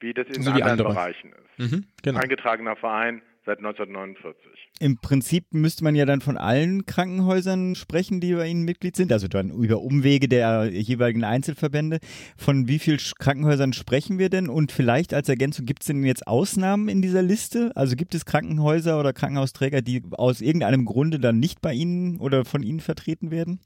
wie 0.00 0.14
das 0.14 0.26
in 0.28 0.42
so 0.42 0.50
anderen 0.50 0.78
Bereichen 0.78 1.30
ist. 1.30 1.72
Mhm, 1.72 1.84
genau. 2.02 2.18
Eingetragener 2.18 2.74
Verein, 2.76 3.22
seit 3.44 3.58
1949. 3.58 4.34
Im 4.80 4.98
Prinzip 4.98 5.44
müsste 5.52 5.84
man 5.84 5.94
ja 5.94 6.06
dann 6.06 6.20
von 6.20 6.36
allen 6.36 6.86
Krankenhäusern 6.86 7.74
sprechen, 7.74 8.20
die 8.20 8.34
bei 8.34 8.48
Ihnen 8.48 8.64
Mitglied 8.64 8.96
sind, 8.96 9.12
also 9.12 9.28
dann 9.28 9.50
über 9.50 9.80
Umwege 9.80 10.28
der 10.28 10.66
jeweiligen 10.72 11.22
Einzelverbände. 11.22 11.98
Von 12.36 12.66
wie 12.66 12.78
vielen 12.78 12.98
Krankenhäusern 13.18 13.72
sprechen 13.72 14.18
wir 14.18 14.28
denn? 14.28 14.48
Und 14.48 14.72
vielleicht 14.72 15.14
als 15.14 15.28
Ergänzung, 15.28 15.66
gibt 15.66 15.82
es 15.82 15.86
denn 15.86 16.02
jetzt 16.02 16.26
Ausnahmen 16.26 16.88
in 16.88 17.02
dieser 17.02 17.22
Liste? 17.22 17.70
Also 17.76 17.94
gibt 17.94 18.14
es 18.14 18.24
Krankenhäuser 18.24 18.98
oder 18.98 19.12
Krankenhausträger, 19.12 19.82
die 19.82 20.02
aus 20.12 20.40
irgendeinem 20.40 20.84
Grunde 20.84 21.20
dann 21.20 21.38
nicht 21.38 21.60
bei 21.60 21.74
Ihnen 21.74 22.18
oder 22.18 22.44
von 22.44 22.62
Ihnen 22.62 22.80
vertreten 22.80 23.30
werden? 23.30 23.60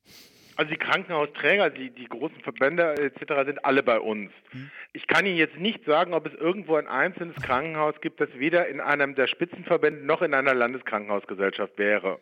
Also 0.57 0.71
die 0.71 0.79
Krankenhausträger, 0.79 1.69
die, 1.71 1.91
die 1.91 2.09
großen 2.09 2.41
Verbände 2.41 2.95
etc. 2.97 3.45
sind 3.45 3.65
alle 3.65 3.83
bei 3.83 4.01
uns. 4.01 4.33
Mhm. 4.53 4.71
Ich 4.95 5.07
kann 5.07 5.27
Ihnen 5.27 5.37
jetzt 5.37 5.59
nicht 5.59 5.85
sagen, 5.85 6.15
ob 6.15 6.27
es 6.27 6.35
irgendwo 6.35 6.77
ein 6.77 6.89
einzelnes 6.89 7.37
Krankenhaus 7.37 8.01
gibt, 8.01 8.21
das 8.21 8.31
weder 8.35 8.67
in 8.67 8.81
einem 8.81 9.15
der 9.15 9.27
Spitzenverbände 9.27 10.05
noch 10.05 10.23
in 10.23 10.33
einer 10.33 10.55
Landeskrankenhausgesellschaft 10.55 11.77
wäre. 11.77 12.19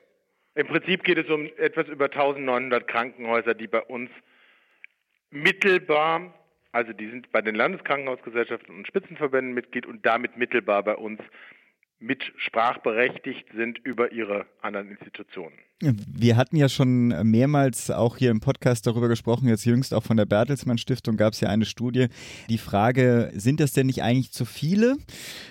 Im 0.56 0.66
Prinzip 0.66 1.04
geht 1.04 1.18
es 1.18 1.30
um 1.30 1.48
etwas 1.56 1.88
über 1.88 2.06
1900 2.06 2.86
Krankenhäuser, 2.86 3.54
die 3.54 3.68
bei 3.68 3.82
uns 3.82 4.10
mittelbar, 5.30 6.34
also 6.72 6.92
die 6.92 7.08
sind 7.08 7.30
bei 7.30 7.40
den 7.40 7.54
Landeskrankenhausgesellschaften 7.54 8.74
und 8.74 8.86
Spitzenverbänden 8.86 9.54
Mitglied 9.54 9.86
und 9.86 10.04
damit 10.04 10.36
mittelbar 10.36 10.82
bei 10.82 10.96
uns 10.96 11.20
mitsprachberechtigt 12.00 13.46
sind 13.54 13.78
über 13.78 14.12
ihre 14.12 14.46
anderen 14.60 14.90
Institutionen. 14.90 15.54
Wir 15.80 16.36
hatten 16.36 16.56
ja 16.56 16.68
schon 16.68 17.08
mehrmals 17.30 17.90
auch 17.90 18.16
hier 18.16 18.30
im 18.30 18.40
Podcast 18.40 18.86
darüber 18.86 19.08
gesprochen, 19.08 19.48
jetzt 19.48 19.64
jüngst 19.64 19.92
auch 19.92 20.02
von 20.02 20.16
der 20.16 20.24
Bertelsmann 20.24 20.78
Stiftung 20.78 21.16
gab 21.16 21.32
es 21.32 21.40
ja 21.40 21.48
eine 21.48 21.64
Studie. 21.64 22.06
Die 22.48 22.58
Frage, 22.58 23.32
sind 23.34 23.60
das 23.60 23.72
denn 23.72 23.86
nicht 23.86 24.02
eigentlich 24.02 24.32
zu 24.32 24.44
viele? 24.44 24.96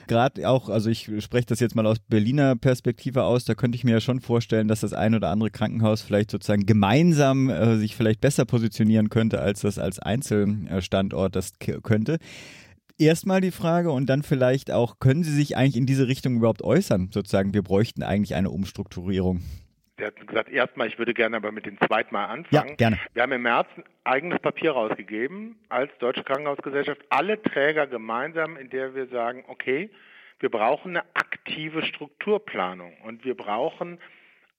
Gerade 0.08 0.48
auch, 0.50 0.70
also 0.70 0.90
ich 0.90 1.12
spreche 1.20 1.48
das 1.48 1.60
jetzt 1.60 1.76
mal 1.76 1.86
aus 1.86 2.00
Berliner 2.00 2.56
Perspektive 2.56 3.24
aus, 3.24 3.46
da 3.46 3.54
könnte 3.54 3.76
ich 3.76 3.84
mir 3.84 3.92
ja 3.92 4.02
schon 4.02 4.22
vorstellen, 4.22 4.68
dass 4.68 4.80
das 4.80 4.94
ein 4.94 5.14
oder 5.14 5.30
andere 5.30 5.52
Krankenhaus 5.52 6.02
vielleicht 6.02 6.32
sozusagen 6.32 6.66
gemeinsam 6.66 7.50
äh, 7.50 7.76
sich 7.76 7.96
vielleicht 7.96 8.22
besser 8.22 8.46
positionieren 8.46 9.10
könnte, 9.10 9.42
als 9.42 9.62
das 9.62 9.78
als 9.78 10.00
Einzelstandort 10.00 11.36
das 11.36 11.54
könnte 11.84 12.18
erstmal 12.98 13.42
die 13.42 13.52
Frage 13.52 13.92
und 13.92 14.08
dann 14.08 14.24
vielleicht 14.24 14.72
auch, 14.72 15.00
können 15.00 15.24
Sie 15.24 15.34
sich 15.34 15.58
eigentlich 15.58 15.78
in 15.78 15.86
diese 15.86 16.08
Richtung 16.08 16.36
überhaupt 16.36 16.64
äußern? 16.64 17.10
Sozusagen, 17.12 17.54
wir 17.54 17.64
bräuchten 17.64 18.04
eigentlich 18.04 18.36
eine 18.36 18.50
Umstrukturierung. 18.50 19.42
Sie 19.98 20.06
hatten 20.06 20.26
gesagt, 20.26 20.50
erstmal, 20.50 20.88
ich 20.88 20.98
würde 20.98 21.14
gerne 21.14 21.38
aber 21.38 21.52
mit 21.52 21.66
dem 21.66 21.78
zweiten 21.80 22.14
Mal 22.14 22.26
anfangen. 22.26 22.70
Ja, 22.70 22.76
gerne. 22.76 23.00
Wir 23.14 23.24
haben 23.24 23.32
im 23.32 23.44
März 23.44 23.68
ein 23.78 23.84
eigenes 24.04 24.40
Papier 24.40 24.72
rausgegeben 24.72 25.56
als 25.70 25.92
Deutsche 26.00 26.24
Krankenhausgesellschaft, 26.24 27.02
alle 27.10 27.42
Träger 27.42 27.86
gemeinsam, 27.86 28.58
in 28.58 28.70
der 28.70 28.96
wir 28.96 29.08
sagen, 29.08 29.44
okay, 29.48 29.92
wir 30.40 30.50
brauchen 30.50 30.98
eine 30.98 31.06
aktive 31.14 31.86
Strukturplanung 31.86 32.98
und 33.06 33.24
wir 33.24 33.38
brauchen 33.38 34.00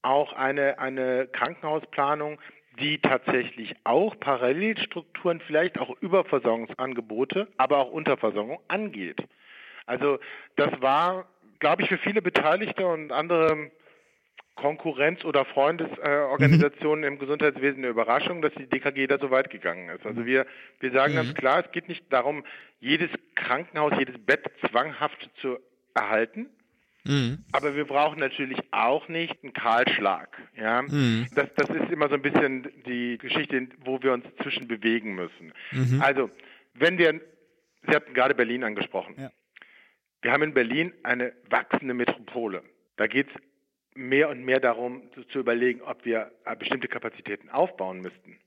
auch 0.03 0.32
eine, 0.32 0.78
eine 0.78 1.26
Krankenhausplanung, 1.26 2.39
die 2.80 2.98
tatsächlich 2.98 3.74
auch 3.84 4.18
Parallelstrukturen, 4.18 5.40
vielleicht 5.40 5.78
auch 5.78 5.96
Überversorgungsangebote, 6.00 7.48
aber 7.56 7.78
auch 7.78 7.90
Unterversorgung 7.90 8.60
angeht. 8.68 9.22
Also 9.86 10.18
das 10.56 10.80
war, 10.80 11.26
glaube 11.58 11.82
ich, 11.82 11.88
für 11.88 11.98
viele 11.98 12.22
Beteiligte 12.22 12.86
und 12.86 13.12
andere 13.12 13.70
Konkurrenz- 14.56 15.24
oder 15.24 15.44
Freundesorganisationen 15.44 17.00
mhm. 17.00 17.14
im 17.14 17.18
Gesundheitswesen 17.18 17.78
eine 17.78 17.88
Überraschung, 17.88 18.40
dass 18.40 18.54
die 18.54 18.68
DKG 18.68 19.08
da 19.08 19.18
so 19.18 19.30
weit 19.30 19.50
gegangen 19.50 19.88
ist. 19.88 20.06
Also 20.06 20.24
wir, 20.24 20.46
wir 20.80 20.92
sagen 20.92 21.12
mhm. 21.12 21.16
ganz 21.16 21.34
klar, 21.34 21.64
es 21.64 21.72
geht 21.72 21.88
nicht 21.88 22.04
darum, 22.12 22.44
jedes 22.80 23.10
Krankenhaus, 23.34 23.92
jedes 23.98 24.16
Bett 24.24 24.48
zwanghaft 24.68 25.28
zu 25.40 25.58
erhalten, 25.94 26.48
Mhm. 27.07 27.44
Aber 27.52 27.76
wir 27.76 27.84
brauchen 27.84 28.18
natürlich 28.18 28.59
auch 28.70 29.09
nicht 29.09 29.36
einen 29.42 29.52
Kahlschlag. 29.52 30.36
Ja? 30.57 30.82
Mhm. 30.82 31.26
Das, 31.34 31.48
das 31.55 31.68
ist 31.70 31.90
immer 31.90 32.09
so 32.09 32.14
ein 32.14 32.22
bisschen 32.22 32.70
die 32.86 33.18
Geschichte, 33.18 33.68
wo 33.84 34.02
wir 34.02 34.12
uns 34.12 34.24
zwischen 34.42 34.66
bewegen 34.66 35.14
müssen. 35.14 35.52
Mhm. 35.72 36.00
Also, 36.00 36.30
wenn 36.74 36.98
wir, 36.98 37.20
Sie 37.86 37.94
hatten 37.94 38.14
gerade 38.14 38.34
Berlin 38.34 38.64
angesprochen. 38.64 39.14
Ja. 39.18 39.30
Wir 40.22 40.32
haben 40.32 40.42
in 40.42 40.55
Berlin 40.55 40.92
eine 41.02 41.34
wachsende 41.50 41.92
Metropole. 41.92 42.62
Da 42.96 43.07
geht 43.07 43.28
es 43.28 43.34
mehr 43.94 44.30
und 44.30 44.44
mehr 44.44 44.59
darum, 44.61 45.02
zu, 45.14 45.24
zu 45.24 45.40
überlegen, 45.40 45.82
ob 45.82 46.05
wir 46.07 46.32
äh, 46.46 46.57
bestimmte 46.57 46.88
Kapazitäten 46.88 47.50
aufbauen 47.50 48.00
müssten. 48.00 48.38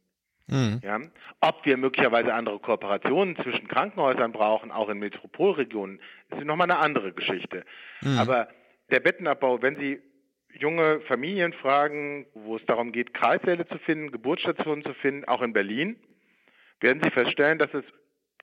Mhm. 0.48 0.82
Ja? 0.84 1.00
Ob 1.42 1.66
wir 1.66 1.78
möglicherweise 1.78 2.34
andere 2.34 2.60
Kooperationen 2.60 3.36
zwischen 3.38 3.68
Krankenhäusern 3.68 4.32
brauchen, 4.32 4.72
auch 4.72 4.90
in 4.90 5.00
Metropolregionen, 5.00 6.00
ist 6.30 6.46
nochmal 6.46 6.70
eine 6.70 6.80
andere 6.80 7.14
Geschichte. 7.14 7.64
Mhm. 8.02 8.18
Aber 8.18 8.48
der 8.90 9.00
Bettenabbau, 9.00 9.62
wenn 9.62 9.76
Sie 9.76 10.00
junge 10.54 11.02
Familien 11.02 11.54
fragen, 11.54 12.26
wo 12.34 12.56
es 12.56 12.66
darum 12.66 12.92
geht, 12.92 13.14
Kreissäle 13.14 13.68
zu 13.68 13.78
finden, 13.80 14.12
Geburtsstationen 14.12 14.84
zu 14.84 14.94
finden, 14.94 15.26
auch 15.26 15.42
in 15.42 15.54
Berlin, 15.54 15.98
werden 16.80 17.02
Sie 17.04 17.12
feststellen, 17.12 17.60
dass 17.60 17.74
es 17.74 17.84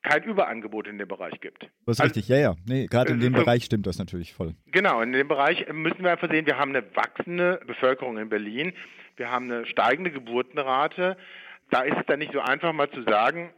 kein 0.02 0.22
Überangebot 0.22 0.86
in 0.86 0.98
dem 0.98 1.08
Bereich 1.08 1.40
gibt. 1.40 1.62
Das 1.86 1.96
ist 1.96 2.00
also, 2.00 2.14
richtig, 2.14 2.28
ja, 2.28 2.36
ja. 2.36 2.54
Nee, 2.66 2.86
Gerade 2.86 3.12
in 3.12 3.20
dem 3.20 3.32
Bereich 3.32 3.64
stimmt 3.64 3.86
das 3.86 3.98
natürlich 3.98 4.34
voll. 4.34 4.54
Genau, 4.66 5.00
in 5.00 5.12
dem 5.12 5.28
Bereich 5.28 5.66
müssen 5.72 6.04
wir 6.04 6.12
einfach 6.12 6.30
sehen, 6.30 6.46
wir 6.46 6.58
haben 6.58 6.76
eine 6.76 6.84
wachsende 6.94 7.60
Bevölkerung 7.66 8.18
in 8.18 8.28
Berlin, 8.28 8.74
wir 9.16 9.30
haben 9.30 9.50
eine 9.50 9.64
steigende 9.64 10.10
Geburtenrate 10.10 11.16
da 11.70 11.82
ist 11.82 11.96
es 11.98 12.06
dann 12.06 12.18
nicht 12.18 12.32
so 12.32 12.40
einfach 12.40 12.72
mal 12.72 12.90
zu 12.90 13.02
sagen, 13.02 13.50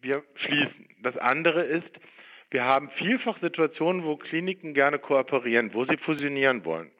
wir 0.00 0.22
schließen. 0.36 0.88
Das 1.02 1.16
andere 1.16 1.62
ist, 1.62 1.90
wir 2.50 2.64
haben 2.64 2.90
vielfach 2.96 3.38
Situationen, 3.40 4.04
wo 4.04 4.16
Kliniken 4.16 4.74
gerne 4.74 4.98
kooperieren, 4.98 5.74
wo 5.74 5.84
sie 5.84 5.96
fusionieren 5.96 6.64
wollen, 6.64 6.90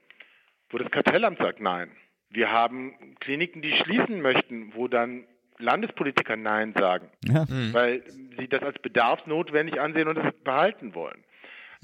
wo 0.71 0.79
das 0.79 0.91
Kartellamt 0.91 1.39
sagt 1.39 1.61
Nein. 1.61 1.91
Wir 2.31 2.51
haben 2.51 2.95
Kliniken, 3.21 3.63
die 3.63 3.73
schließen 3.73 4.21
möchten, 4.21 4.75
wo 4.75 4.89
dann 4.89 5.25
Landespolitiker 5.59 6.37
Nein 6.37 6.75
sagen, 6.77 7.09
ja. 7.25 7.45
Mhm. 7.49 7.73
weil 7.73 8.03
sie 8.37 8.49
das 8.49 8.63
als 8.63 8.79
bedarfsnotwendig 8.81 9.81
ansehen 9.81 10.09
und 10.09 10.19
es 10.19 10.35
behalten 10.43 10.95
wollen. 10.95 11.23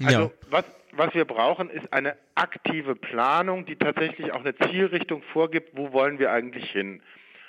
Also 0.03 0.19
ja. 0.19 0.31
was, 0.49 0.65
was 0.91 1.13
wir 1.13 1.25
brauchen, 1.25 1.69
ist 1.69 1.93
eine 1.93 2.17
aktive 2.35 2.95
Planung, 2.95 3.65
die 3.65 3.75
tatsächlich 3.75 4.33
auch 4.33 4.41
eine 4.41 4.55
Zielrichtung 4.55 5.21
vorgibt, 5.21 5.77
wo 5.77 5.93
wollen 5.93 6.19
wir 6.19 6.31
eigentlich 6.31 6.69
hin. 6.71 7.01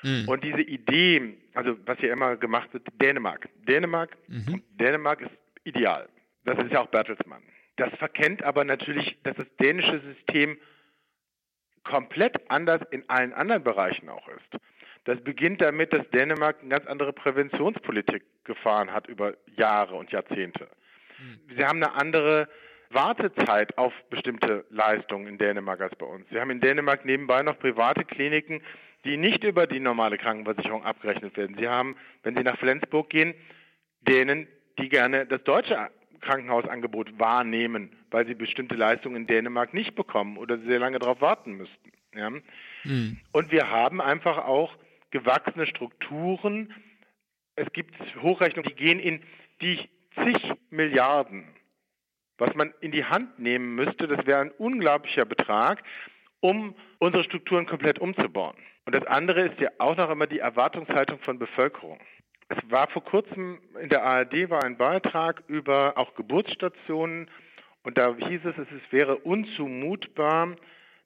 Mhm. 0.03 0.29
Und 0.29 0.45
diese 0.45 0.63
Idee, 0.63 1.35
also 1.55 1.77
was 1.87 1.99
hier 1.99 2.13
immer 2.13 2.37
gemacht 2.37 2.73
wird, 2.73 2.87
Dänemark. 3.01 3.49
Dänemark, 3.67 4.17
mhm. 4.29 4.63
Dänemark 4.73 5.21
ist 5.21 5.31
ideal. 5.65 6.09
Das 6.45 6.59
ist 6.59 6.73
ja 6.73 6.81
auch 6.81 6.89
Bertelsmann. 6.89 7.43
Das 7.77 7.91
verkennt 7.95 8.43
aber 8.43 8.65
natürlich, 8.65 9.17
dass 9.23 9.37
das 9.37 9.47
dänische 9.61 10.01
System 10.01 10.59
komplett 11.85 12.51
anders 12.51 12.81
in 12.91 13.09
allen 13.09 13.33
anderen 13.33 13.65
Bereichen 13.65 14.09
auch 14.09 14.29
ist. 14.29 14.63
Das 15.05 15.21
beginnt 15.21 15.61
damit, 15.61 15.93
dass 15.93 16.09
Dänemark 16.11 16.59
eine 16.61 16.69
ganz 16.69 16.87
andere 16.87 17.13
Präventionspolitik 17.13 18.23
gefahren 18.45 18.93
hat 18.93 19.09
über 19.09 19.35
Jahre 19.57 19.97
und 19.97 20.13
Jahrzehnte. 20.13 20.69
Mhm. 21.19 21.57
Sie 21.57 21.65
haben 21.65 21.83
eine 21.83 21.95
andere 21.95 22.49
Wartezeit 22.91 23.77
auf 23.79 23.93
bestimmte 24.11 24.65
Leistungen 24.71 25.27
in 25.27 25.39
Dänemark 25.39 25.81
als 25.81 25.97
bei 25.97 26.07
uns. 26.07 26.27
Sie 26.31 26.39
haben 26.39 26.51
in 26.51 26.61
Dänemark 26.61 27.05
nebenbei 27.05 27.43
noch 27.43 27.59
private 27.59 28.05
Kliniken, 28.05 28.63
die 29.05 29.17
nicht 29.17 29.45
über 29.45 29.67
die 29.67 29.81
normale 29.81 30.19
Krankenversicherung 30.19 30.85
abgerechnet 30.85 31.37
werden. 31.37 31.57
Sie 31.59 31.69
haben, 31.69 31.97
wenn 32.23 32.37
Sie 32.37 32.43
nach 32.43 32.59
Flensburg 32.59 33.11
gehen, 33.11 33.35
denen, 34.01 34.47
die 34.79 34.89
gerne 34.89 35.27
das 35.27 35.43
deutsche 35.45 35.91
Krankenhausangebot 36.21 37.19
wahrnehmen, 37.19 37.91
weil 38.11 38.27
sie 38.27 38.35
bestimmte 38.35 38.75
Leistungen 38.75 39.17
in 39.17 39.27
Dänemark 39.27 39.75
nicht 39.75 39.95
bekommen 39.95 40.39
oder 40.39 40.59
sehr 40.59 40.79
lange 40.79 40.99
darauf 40.99 41.21
warten 41.21 41.53
müssten. 41.53 41.93
Ja? 42.15 42.31
Mhm. 42.85 43.19
Und 43.33 43.51
wir 43.53 43.71
haben 43.71 44.01
einfach 44.01 44.39
auch 44.39 44.77
gewachsene 45.11 45.67
Strukturen. 45.67 46.73
Es 47.57 47.71
gibt 47.73 47.95
Hochrechnungen, 48.23 48.71
die 48.71 48.77
gehen 48.77 48.99
in 48.99 49.23
die 49.61 49.89
zig 50.15 50.53
Milliarden, 50.71 51.45
was 52.39 52.55
man 52.55 52.73
in 52.81 52.93
die 52.93 53.05
Hand 53.05 53.39
nehmen 53.39 53.75
müsste. 53.75 54.09
Das 54.09 54.27
wäre 54.27 54.41
ein 54.41 54.51
unglaublicher 54.53 55.25
Betrag, 55.25 55.83
um 56.41 56.75
unsere 56.99 57.25
Strukturen 57.25 57.67
komplett 57.67 57.99
umzubauen. 57.99 58.57
Und 58.85 58.95
das 58.95 59.07
andere 59.07 59.43
ist 59.43 59.61
ja 59.61 59.71
auch 59.79 59.97
noch 59.97 60.11
immer 60.11 60.27
die 60.27 60.41
Erwartungshaltung 60.41 61.21
von 61.21 61.39
Bevölkerung. 61.39 62.01
Es 62.49 62.59
war 62.71 62.89
vor 62.89 63.05
kurzem 63.05 63.61
in 63.81 63.89
der 63.89 64.03
ARD 64.03 64.51
war 64.51 64.65
ein 64.65 64.77
Beitrag 64.77 65.43
über 65.47 65.95
auch 65.97 66.15
Geburtsstationen 66.15 67.31
und 67.83 67.97
da 67.97 68.15
hieß 68.15 68.45
es, 68.45 68.59
es 68.59 68.93
wäre 68.93 69.17
unzumutbar, 69.17 70.57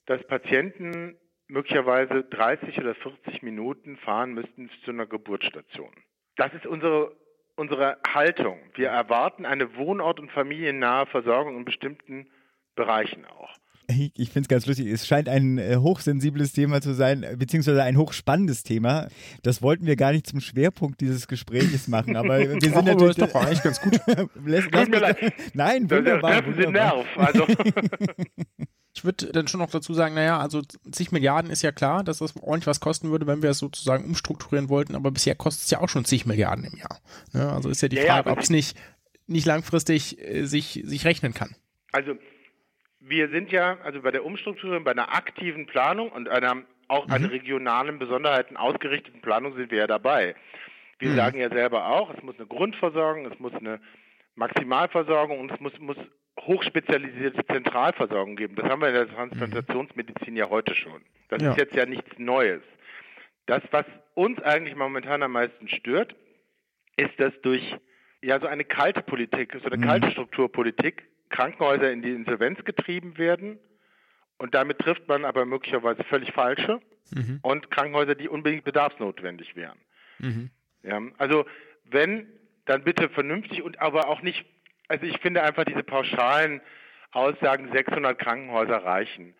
dass 0.07 0.27
Patienten 0.27 1.17
möglicherweise 1.49 2.25
30 2.25 2.79
oder 2.79 2.95
40 2.95 3.43
Minuten 3.43 3.97
fahren 3.99 4.33
müssten 4.33 4.71
zu 4.85 4.91
einer 4.91 5.07
Geburtsstation. 5.07 5.93
Das 6.37 6.53
ist 6.55 6.67
unsere, 6.67 7.15
unsere 7.55 7.99
Haltung. 8.13 8.59
Wir 8.75 8.89
erwarten 8.89 9.47
eine 9.47 9.77
wohnort- 9.77 10.21
und 10.21 10.33
familiennahe 10.33 11.07
Versorgung 11.07 11.57
in 11.57 11.65
bestimmten 11.65 12.29
Bereichen 12.75 13.25
auch. 13.25 13.55
Ich 13.89 14.31
finde 14.31 14.41
es 14.41 14.49
ganz 14.49 14.67
lustig. 14.67 14.89
Es 14.89 15.07
scheint 15.07 15.29
ein 15.29 15.59
äh, 15.59 15.77
hochsensibles 15.77 16.53
Thema 16.53 16.81
zu 16.81 16.93
sein, 16.93 17.25
beziehungsweise 17.39 17.83
ein 17.85 17.97
hochspannendes 17.97 18.65
Thema. 18.65 19.09
Das 19.43 19.63
wollten 19.63 19.87
wir 19.87 19.95
gar 19.95 20.13
nicht 20.13 20.27
zum 20.27 20.41
Schwerpunkt 20.41 21.01
dieses 21.01 21.29
Gesprächs 21.29 21.87
machen, 21.87 22.17
aber 22.17 22.41
wir 22.41 22.49
sind 22.61 22.75
natürlich. 22.75 23.17
Das 23.17 23.29
ist 23.29 23.35
doch 23.35 23.43
eigentlich 23.43 23.63
ganz 23.63 23.81
gut. 23.81 24.01
lass, 24.45 24.65
lass 24.73 24.89
mir 24.89 24.99
leid. 24.99 25.33
Nein, 25.55 25.91
wunderbar. 25.91 26.43
Das 26.43 26.57
ist 26.57 26.71
Nerv. 26.71 27.07
Also. 27.17 27.47
Ich 28.95 29.05
würde 29.05 29.27
dann 29.27 29.47
schon 29.47 29.61
noch 29.61 29.71
dazu 29.71 29.93
sagen, 29.93 30.15
naja, 30.15 30.41
also 30.41 30.63
zig 30.91 31.13
Milliarden 31.13 31.51
ist 31.51 31.63
ja 31.63 31.71
klar, 31.71 32.03
dass 32.03 32.19
das 32.19 32.35
ordentlich 32.37 32.67
was 32.67 32.81
kosten 32.81 33.11
würde, 33.11 33.27
wenn 33.27 33.43
wir 33.43 33.51
es 33.51 33.59
sozusagen 33.59 34.05
umstrukturieren 34.05 34.71
wollten, 34.71 34.95
aber 34.95 35.11
bisher 35.11 35.35
kostet 35.35 35.65
es 35.65 35.71
ja 35.71 35.81
auch 35.81 35.91
schon 35.91 36.07
zig 36.07 36.25
Milliarden 36.25 36.65
im 36.65 36.79
Jahr. 36.79 37.01
Ja, 37.35 37.53
also 37.53 37.69
ist 37.69 37.83
ja 37.83 37.89
die 37.89 37.99
Frage, 37.99 38.31
ja, 38.31 38.33
ob 38.33 38.39
es 38.39 38.49
nicht, 38.49 38.77
nicht 39.27 39.45
langfristig 39.45 40.19
äh, 40.19 40.47
sich, 40.47 40.83
sich 40.85 41.05
rechnen 41.05 41.35
kann. 41.35 41.55
Also 41.93 42.15
wir 43.09 43.29
sind 43.29 43.53
ja, 43.53 43.79
also 43.85 44.03
bei 44.03 44.11
der 44.11 44.25
Umstrukturierung, 44.25 44.85
bei 44.85 44.91
einer 44.91 45.15
aktiven 45.15 45.67
Planung 45.67 46.11
und 46.11 46.29
einer 46.29 46.63
auch 46.89 47.07
mhm. 47.07 47.13
an 47.13 47.25
regionalen 47.27 47.99
Besonderheiten 47.99 48.57
ausgerichteten 48.57 49.21
Planung 49.21 49.55
sind 49.55 49.71
wir 49.71 49.79
ja 49.79 49.87
dabei. 49.87 50.35
Wir 50.99 51.11
mhm. 51.11 51.17
sagen 51.17 51.41
ja 51.41 51.49
selber 51.49 51.87
auch, 51.89 52.13
es 52.15 52.23
muss 52.23 52.37
eine 52.37 52.47
Grundversorgung, 52.47 53.27
es 53.27 53.39
muss 53.39 53.55
eine 53.55 53.81
Maximalversorgung 54.35 55.41
und 55.41 55.53
es 55.53 55.61
muss, 55.61 55.79
muss 55.79 55.97
hochspezialisierte 56.41 57.45
Zentralversorgung 57.47 58.37
geben. 58.37 58.57
Das 58.57 58.67
haben 58.67 58.81
wir 58.81 58.89
in 58.89 58.95
der 58.95 59.09
Transplantationsmedizin 59.09 60.37
ja 60.37 60.49
heute 60.49 60.75
schon. 60.75 61.03
Das 61.29 61.43
ja. 61.43 61.51
ist 61.51 61.59
jetzt 61.59 61.75
ja 61.75 61.87
nichts 61.87 62.19
Neues. 62.19 62.63
Das, 63.47 63.63
was 63.71 63.87
uns 64.15 64.41
eigentlich 64.43 64.77
momentan 64.77 65.23
am 65.23 65.33
meisten 65.33 65.69
stört, 65.69 66.15
ist, 66.97 67.19
dass 67.19 67.33
durch 67.43 67.77
ja 68.23 68.41
so 68.41 68.47
eine 68.47 68.65
kalte 68.65 69.03
Politik, 69.03 69.57
so 69.63 69.67
eine 69.67 69.77
mhm. 69.77 69.83
kalte 69.83 70.11
Strukturpolitik 70.11 71.05
Krankenhäuser 71.31 71.91
in 71.91 72.03
die 72.03 72.13
Insolvenz 72.13 72.65
getrieben 72.65 73.19
werden 73.19 73.59
und 74.39 74.55
damit 74.55 74.79
trifft 74.79 75.09
man 75.09 75.25
aber 75.25 75.45
möglicherweise 75.47 76.05
völlig 76.05 76.33
falsche 76.33 76.81
mhm. 77.11 77.41
und 77.43 77.71
Krankenhäuser, 77.71 78.15
die 78.15 78.29
unbedingt 78.29 78.65
bedarfsnotwendig 78.65 79.57
wären. 79.57 79.79
Mhm. 80.19 80.51
Ja, 80.83 81.01
also 81.19 81.45
wenn, 81.85 82.27
dann 82.67 82.85
bitte 82.85 83.09
vernünftig 83.09 83.63
und 83.63 83.81
aber 83.81 84.09
auch 84.09 84.23
nicht, 84.23 84.45
also 84.89 85.07
ich 85.07 85.19
finde 85.19 85.43
einfach 85.43 85.65
diese 85.65 85.83
pauschalen 85.83 86.61
Aussagen, 87.13 87.71
600 87.73 88.19
Krankenhäuser 88.19 88.77
reichen. 88.77 89.35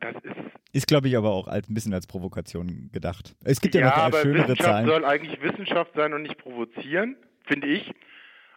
Das 0.00 0.14
ist, 0.22 0.36
ist 0.72 0.86
glaube 0.86 1.08
ich, 1.08 1.16
aber 1.16 1.30
auch 1.30 1.48
als, 1.48 1.68
ein 1.68 1.74
bisschen 1.74 1.94
als 1.94 2.06
Provokation 2.06 2.90
gedacht. 2.92 3.34
Es 3.44 3.60
gibt 3.60 3.74
ja, 3.74 3.82
ja 3.82 3.86
noch 3.88 3.96
aber 3.96 4.20
schönere 4.20 4.42
Wissenschaft 4.44 4.68
Zahlen. 4.68 4.86
soll 4.86 5.04
eigentlich 5.04 5.40
Wissenschaft 5.40 5.92
sein 5.94 6.12
und 6.12 6.22
nicht 6.22 6.38
provozieren, 6.38 7.16
finde 7.46 7.68
ich. 7.68 7.92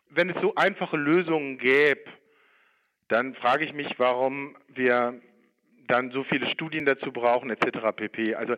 Wenn 0.10 0.30
es 0.30 0.42
so 0.42 0.56
einfache 0.56 0.98
Lösungen 0.98 1.58
gäbe, 1.58 2.02
dann 3.08 3.36
frage 3.36 3.66
ich 3.66 3.74
mich, 3.74 3.98
warum 3.98 4.56
wir 4.68 5.20
dann 5.88 6.12
so 6.12 6.24
viele 6.24 6.48
Studien 6.48 6.86
dazu 6.86 7.12
brauchen, 7.12 7.50
etc. 7.50 7.96
pp. 7.96 8.36
Also 8.36 8.56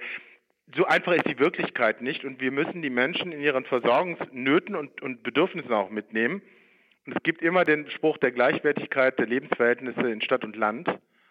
so 0.76 0.86
einfach 0.86 1.14
ist 1.14 1.28
die 1.28 1.40
Wirklichkeit 1.40 2.02
nicht 2.02 2.26
und 2.26 2.42
wir 2.42 2.52
müssen 2.52 2.82
die 2.82 2.90
Menschen 2.90 3.32
in 3.32 3.42
ihren 3.42 3.66
Versorgungsnöten 3.66 4.76
und, 4.76 5.02
und 5.02 5.24
Bedürfnissen 5.24 5.72
auch 5.72 5.90
mitnehmen. 5.90 6.42
Und 7.06 7.16
es 7.16 7.24
gibt 7.24 7.42
immer 7.42 7.64
den 7.64 7.90
Spruch 7.90 8.18
der 8.18 8.32
Gleichwertigkeit 8.32 9.18
der 9.18 9.28
Lebensverhältnisse 9.28 10.12
in 10.12 10.22
Stadt 10.22 10.44
und 10.44 10.56
Land. 10.58 10.90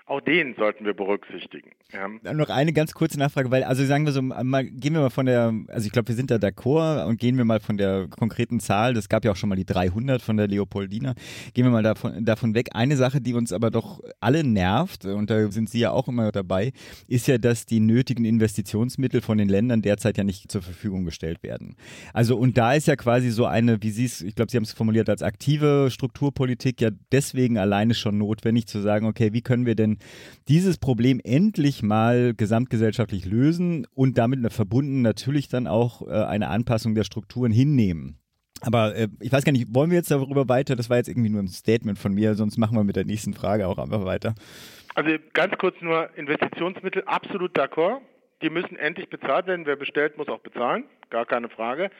Auch 0.09 0.21
den 0.21 0.55
sollten 0.55 0.85
wir 0.85 0.95
berücksichtigen. 0.95 1.71
Ja. 1.93 2.33
Noch 2.33 2.49
eine 2.49 2.73
ganz 2.73 2.93
kurze 2.95 3.19
Nachfrage, 3.19 3.51
weil, 3.51 3.65
also 3.65 3.85
sagen 3.85 4.07
wir 4.07 4.13
so, 4.13 4.23
mal, 4.23 4.65
gehen 4.65 4.95
wir 4.95 5.01
mal 5.01 5.11
von 5.11 5.27
der, 5.27 5.53
also 5.67 5.85
ich 5.85 5.93
glaube, 5.93 6.07
wir 6.07 6.15
sind 6.15 6.31
da 6.31 6.37
d'accord 6.37 7.07
und 7.07 7.19
gehen 7.19 7.37
wir 7.37 7.45
mal 7.45 7.59
von 7.59 7.77
der 7.77 8.07
konkreten 8.09 8.61
Zahl, 8.61 8.95
das 8.95 9.09
gab 9.09 9.25
ja 9.25 9.33
auch 9.33 9.37
schon 9.37 9.49
mal 9.49 9.57
die 9.57 9.65
300 9.65 10.23
von 10.23 10.37
der 10.37 10.47
Leopoldina, 10.47 11.15
gehen 11.55 11.65
wir 11.65 11.73
mal 11.73 11.83
davon, 11.83 12.25
davon 12.25 12.55
weg. 12.55 12.69
Eine 12.73 12.97
Sache, 12.97 13.21
die 13.21 13.35
uns 13.35 13.53
aber 13.53 13.73
doch 13.73 14.01
alle 14.21 14.45
nervt, 14.45 15.07
und 15.07 15.29
da 15.29 15.51
sind 15.51 15.71
Sie 15.71 15.81
ja 15.81 15.91
auch 15.91 16.07
immer 16.07 16.31
dabei, 16.31 16.73
ist 17.09 17.27
ja, 17.27 17.39
dass 17.39 17.67
die 17.67 17.81
nötigen 17.81 18.25
Investitionsmittel 18.25 19.23
von 19.23 19.39
den 19.39 19.49
Ländern 19.49 19.83
derzeit 19.83 20.19
ja 20.19 20.23
nicht 20.23 20.53
zur 20.53 20.63
Verfügung 20.63 21.05
gestellt 21.05 21.43
werden. 21.43 21.75
Also, 22.13 22.37
und 22.37 22.57
da 22.57 22.75
ist 22.75 22.87
ja 22.87 22.95
quasi 22.95 23.31
so 23.31 23.47
eine, 23.47 23.83
wie 23.83 23.91
Sie 23.91 24.05
es, 24.05 24.23
ich 24.23 24.37
glaube, 24.37 24.53
Sie 24.53 24.57
haben 24.57 24.65
es 24.65 24.73
formuliert 24.73 25.09
als 25.09 25.23
aktive 25.23 25.89
Strukturpolitik, 25.91 26.81
ja 26.81 26.91
deswegen 27.11 27.59
alleine 27.59 27.95
schon 27.95 28.19
notwendig 28.19 28.69
zu 28.69 28.81
sagen, 28.81 29.07
okay, 29.07 29.33
wie 29.33 29.43
können 29.43 29.67
wir 29.67 29.75
denn 29.75 29.96
dieses 30.49 30.79
Problem 30.79 31.21
endlich 31.23 31.83
mal 31.83 32.35
gesamtgesellschaftlich 32.35 33.25
lösen 33.25 33.87
und 33.95 34.19
damit 34.19 34.53
verbunden 34.53 35.03
natürlich 35.03 35.49
dann 35.49 35.67
auch 35.67 36.07
äh, 36.07 36.11
eine 36.11 36.49
Anpassung 36.49 36.95
der 36.95 37.05
Strukturen 37.05 37.53
hinnehmen. 37.53 38.19
Aber 38.63 38.95
äh, 38.95 39.09
ich 39.21 39.33
weiß 39.33 39.45
gar 39.45 39.53
nicht, 39.53 39.75
wollen 39.75 39.91
wir 39.91 39.99
jetzt 39.99 40.11
darüber 40.11 40.49
weiter? 40.49 40.77
Das 40.77 40.89
war 40.89 40.97
jetzt 40.97 41.09
irgendwie 41.09 41.29
nur 41.29 41.43
ein 41.43 41.49
Statement 41.49 41.99
von 41.99 42.13
mir, 42.15 42.35
sonst 42.35 42.57
machen 42.57 42.77
wir 42.77 42.85
mit 42.85 42.97
der 42.97 43.05
nächsten 43.05 43.35
Frage 43.35 43.69
auch 43.69 43.79
einfach 43.79 44.05
weiter. 44.05 44.35
Also 44.95 45.11
ganz 45.35 45.57
kurz 45.59 45.77
nur 45.81 46.09
Investitionsmittel, 46.17 47.03
absolut 47.05 47.57
d'accord. 47.57 48.01
Die 48.43 48.51
müssen 48.51 48.77
endlich 48.77 49.09
bezahlt 49.09 49.47
werden. 49.47 49.67
Wer 49.67 49.77
bestellt, 49.77 50.17
muss 50.17 50.29
auch 50.29 50.41
bezahlen, 50.41 50.85
gar 51.11 51.27
keine 51.27 51.49
Frage. 51.49 51.91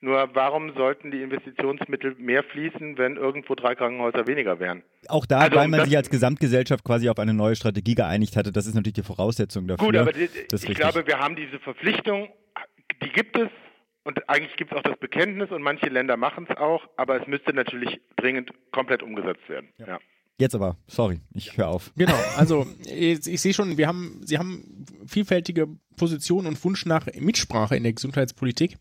Nur 0.00 0.28
warum 0.34 0.74
sollten 0.74 1.10
die 1.10 1.22
Investitionsmittel 1.22 2.16
mehr 2.18 2.44
fließen, 2.44 2.98
wenn 2.98 3.16
irgendwo 3.16 3.54
drei 3.54 3.74
Krankenhäuser 3.74 4.26
weniger 4.26 4.60
wären? 4.60 4.82
Auch 5.08 5.24
da, 5.24 5.38
also, 5.38 5.56
weil 5.56 5.68
man 5.68 5.84
sich 5.84 5.96
als 5.96 6.10
Gesamtgesellschaft 6.10 6.84
quasi 6.84 7.08
auf 7.08 7.18
eine 7.18 7.32
neue 7.32 7.56
Strategie 7.56 7.94
geeinigt 7.94 8.36
hatte, 8.36 8.52
das 8.52 8.66
ist 8.66 8.74
natürlich 8.74 8.94
die 8.94 9.02
Voraussetzung 9.02 9.66
dafür. 9.66 9.86
Gut, 9.86 9.96
aber 9.96 10.12
die, 10.12 10.28
ich 10.52 10.74
glaube, 10.74 11.06
wir 11.06 11.18
haben 11.18 11.34
diese 11.34 11.58
Verpflichtung, 11.58 12.28
die 13.02 13.08
gibt 13.08 13.38
es 13.38 13.48
und 14.04 14.28
eigentlich 14.28 14.56
gibt 14.56 14.72
es 14.72 14.78
auch 14.78 14.82
das 14.82 14.98
Bekenntnis 14.98 15.50
und 15.50 15.62
manche 15.62 15.86
Länder 15.86 16.16
machen 16.16 16.46
es 16.48 16.56
auch, 16.58 16.86
aber 16.96 17.20
es 17.20 17.26
müsste 17.26 17.54
natürlich 17.54 18.00
dringend 18.16 18.50
komplett 18.72 19.02
umgesetzt 19.02 19.48
werden. 19.48 19.68
Ja. 19.78 19.86
ja. 19.86 19.98
Jetzt 20.38 20.54
aber, 20.54 20.76
sorry, 20.86 21.20
ich 21.32 21.56
höre 21.56 21.68
auf. 21.68 21.90
Genau, 21.96 22.18
also 22.36 22.66
ich, 22.84 23.26
ich 23.26 23.40
sehe 23.40 23.54
schon, 23.54 23.78
wir 23.78 23.88
haben, 23.88 24.20
Sie 24.22 24.36
haben 24.36 24.84
vielfältige 25.06 25.66
Positionen 25.96 26.46
und 26.46 26.62
Wunsch 26.62 26.84
nach 26.84 27.06
Mitsprache 27.18 27.74
in 27.74 27.84
der 27.84 27.94
Gesundheitspolitik. 27.94 28.76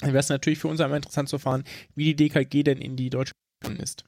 Dann 0.00 0.10
wäre 0.10 0.20
es 0.20 0.28
natürlich 0.28 0.58
für 0.58 0.68
uns 0.68 0.80
einmal 0.80 0.98
interessant 0.98 1.28
zu 1.28 1.36
erfahren, 1.36 1.64
wie 1.94 2.14
die 2.14 2.28
DKG 2.28 2.62
denn 2.62 2.78
in 2.78 2.96
die 2.96 3.10
deutsche 3.10 3.32
ist. 3.80 4.04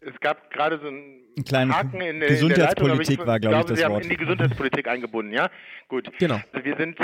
Es 0.00 0.18
gab 0.20 0.50
gerade 0.50 0.78
so 0.80 0.88
einen 0.88 1.28
ein 1.38 1.44
kleinen 1.44 1.74
Haken 1.74 2.00
in, 2.00 2.20
Gesundheitspolitik 2.20 3.20
in 3.20 3.24
der 3.24 3.26
Leitung, 3.26 3.26
war, 3.26 3.40
glaube 3.40 3.56
ich, 3.60 3.64
das 3.66 3.78
Sie 3.78 3.84
Wort. 3.84 3.92
haben 3.92 4.02
in 4.02 4.08
die 4.10 4.16
Gesundheitspolitik 4.16 4.88
eingebunden, 4.88 5.32
ja? 5.32 5.50
Gut. 5.88 6.10
Genau. 6.18 6.40
Also 6.52 6.64
wir 6.64 6.76
sind 6.76 6.98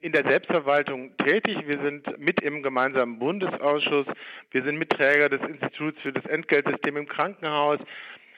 in 0.00 0.12
der 0.12 0.24
Selbstverwaltung 0.24 1.16
tätig. 1.16 1.56
Wir 1.66 1.80
sind 1.80 2.18
mit 2.18 2.40
im 2.42 2.62
gemeinsamen 2.62 3.18
Bundesausschuss. 3.18 4.06
Wir 4.50 4.62
sind 4.62 4.78
Mitträger 4.78 5.28
des 5.28 5.40
Instituts 5.42 5.98
für 6.02 6.12
das 6.12 6.24
Entgeltsystem 6.26 6.96
im 6.96 7.08
Krankenhaus. 7.08 7.80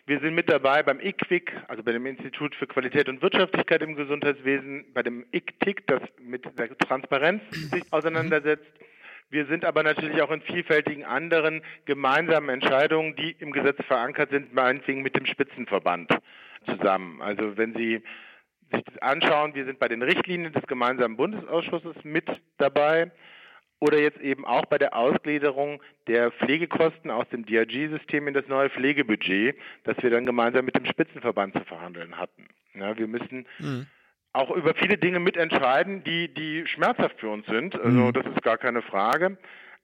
Wir 0.06 0.20
sind 0.20 0.34
mit 0.34 0.50
dabei 0.50 0.82
beim 0.82 0.98
IQWIC, 1.00 1.52
also 1.68 1.82
bei 1.82 1.92
dem 1.92 2.06
Institut 2.06 2.54
für 2.54 2.66
Qualität 2.66 3.08
und 3.08 3.22
Wirtschaftlichkeit 3.22 3.82
im 3.82 3.94
Gesundheitswesen, 3.96 4.86
bei 4.94 5.02
dem 5.02 5.26
ICTIC, 5.32 5.86
das 5.86 6.00
mit 6.20 6.44
der 6.58 6.76
Transparenz 6.78 7.42
sich 7.50 7.84
auseinandersetzt. 7.90 8.66
Wir 9.30 9.46
sind 9.46 9.64
aber 9.64 9.84
natürlich 9.84 10.20
auch 10.22 10.30
in 10.30 10.42
vielfältigen 10.42 11.04
anderen 11.04 11.62
gemeinsamen 11.84 12.48
Entscheidungen, 12.48 13.14
die 13.14 13.36
im 13.38 13.52
Gesetz 13.52 13.78
verankert 13.86 14.30
sind, 14.30 14.52
meinetwegen 14.52 15.02
mit 15.02 15.14
dem 15.16 15.24
Spitzenverband 15.24 16.10
zusammen. 16.66 17.22
Also 17.22 17.56
wenn 17.56 17.74
Sie 17.74 18.02
sich 18.72 18.84
das 18.84 18.98
anschauen, 18.98 19.54
wir 19.54 19.64
sind 19.64 19.78
bei 19.78 19.88
den 19.88 20.02
Richtlinien 20.02 20.52
des 20.52 20.66
gemeinsamen 20.66 21.16
Bundesausschusses 21.16 22.02
mit 22.02 22.28
dabei 22.58 23.12
oder 23.78 23.98
jetzt 23.98 24.20
eben 24.20 24.44
auch 24.44 24.66
bei 24.66 24.78
der 24.78 24.94
Ausgliederung 24.96 25.80
der 26.06 26.32
Pflegekosten 26.32 27.10
aus 27.10 27.28
dem 27.30 27.46
DRG-System 27.46 28.28
in 28.28 28.34
das 28.34 28.46
neue 28.48 28.68
Pflegebudget, 28.68 29.56
das 29.84 29.96
wir 30.02 30.10
dann 30.10 30.26
gemeinsam 30.26 30.64
mit 30.64 30.76
dem 30.76 30.86
Spitzenverband 30.86 31.54
zu 31.54 31.64
verhandeln 31.64 32.18
hatten. 32.18 32.48
Ja, 32.74 32.96
wir 32.96 33.06
müssen 33.06 33.46
mhm. 33.58 33.86
Auch 34.32 34.50
über 34.50 34.74
viele 34.74 34.96
Dinge 34.96 35.20
mitentscheiden, 35.20 36.04
die, 36.04 36.32
die 36.32 36.66
schmerzhaft 36.66 37.18
für 37.20 37.30
uns 37.30 37.46
sind. 37.46 37.74
Also 37.74 37.98
mhm. 37.98 38.12
das 38.12 38.26
ist 38.26 38.42
gar 38.42 38.58
keine 38.58 38.82
Frage. 38.82 39.36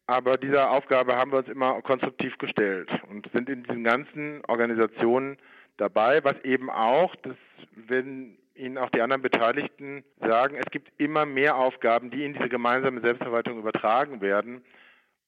Aber 0.07 0.37
dieser 0.37 0.71
Aufgabe 0.71 1.17
haben 1.17 1.33
wir 1.33 1.39
uns 1.39 1.49
immer 1.49 1.83
konstruktiv 1.83 2.39
gestellt 2.39 2.89
und 3.11 3.29
sind 3.33 3.49
in 3.49 3.65
diesen 3.65 3.83
ganzen 3.83 4.41
Organisationen 4.47 5.37
dabei, 5.79 6.23
was 6.23 6.39
eben 6.45 6.71
auch, 6.71 7.15
das 7.17 7.35
wenn 7.75 8.37
Ihnen 8.55 8.79
auch 8.79 8.89
die 8.91 9.03
anderen 9.03 9.21
Beteiligten 9.21 10.03
sagen, 10.21 10.57
es 10.57 10.71
gibt 10.71 10.91
immer 10.99 11.27
mehr 11.27 11.57
Aufgaben, 11.57 12.11
die 12.11 12.25
in 12.25 12.35
diese 12.35 12.49
gemeinsame 12.49 13.01
Selbstverwaltung 13.01 13.59
übertragen 13.59 14.21
werden, 14.21 14.63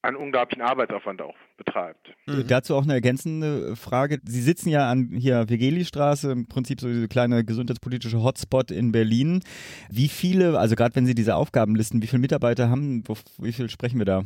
einen 0.01 0.15
unglaublichen 0.15 0.61
Arbeitsaufwand 0.61 1.21
auch 1.21 1.35
betreibt. 1.57 2.13
Mhm. 2.25 2.47
Dazu 2.47 2.75
auch 2.75 2.83
eine 2.83 2.93
ergänzende 2.93 3.75
Frage. 3.75 4.19
Sie 4.23 4.41
sitzen 4.41 4.69
ja 4.69 4.89
an 4.89 5.09
hier 5.13 5.49
Vegeli-Straße, 5.49 6.31
im 6.31 6.47
Prinzip 6.47 6.79
so 6.79 6.87
diese 6.87 7.07
kleine 7.07 7.43
gesundheitspolitische 7.43 8.23
Hotspot 8.23 8.71
in 8.71 8.91
Berlin. 8.91 9.41
Wie 9.89 10.07
viele, 10.07 10.57
also 10.57 10.75
gerade 10.75 10.95
wenn 10.95 11.05
Sie 11.05 11.15
diese 11.15 11.35
Aufgaben 11.35 11.75
listen, 11.75 12.01
wie 12.01 12.07
viele 12.07 12.21
Mitarbeiter 12.21 12.69
haben, 12.69 13.03
wie 13.39 13.51
viel 13.51 13.69
sprechen 13.69 13.99
wir 13.99 14.05
da? 14.05 14.23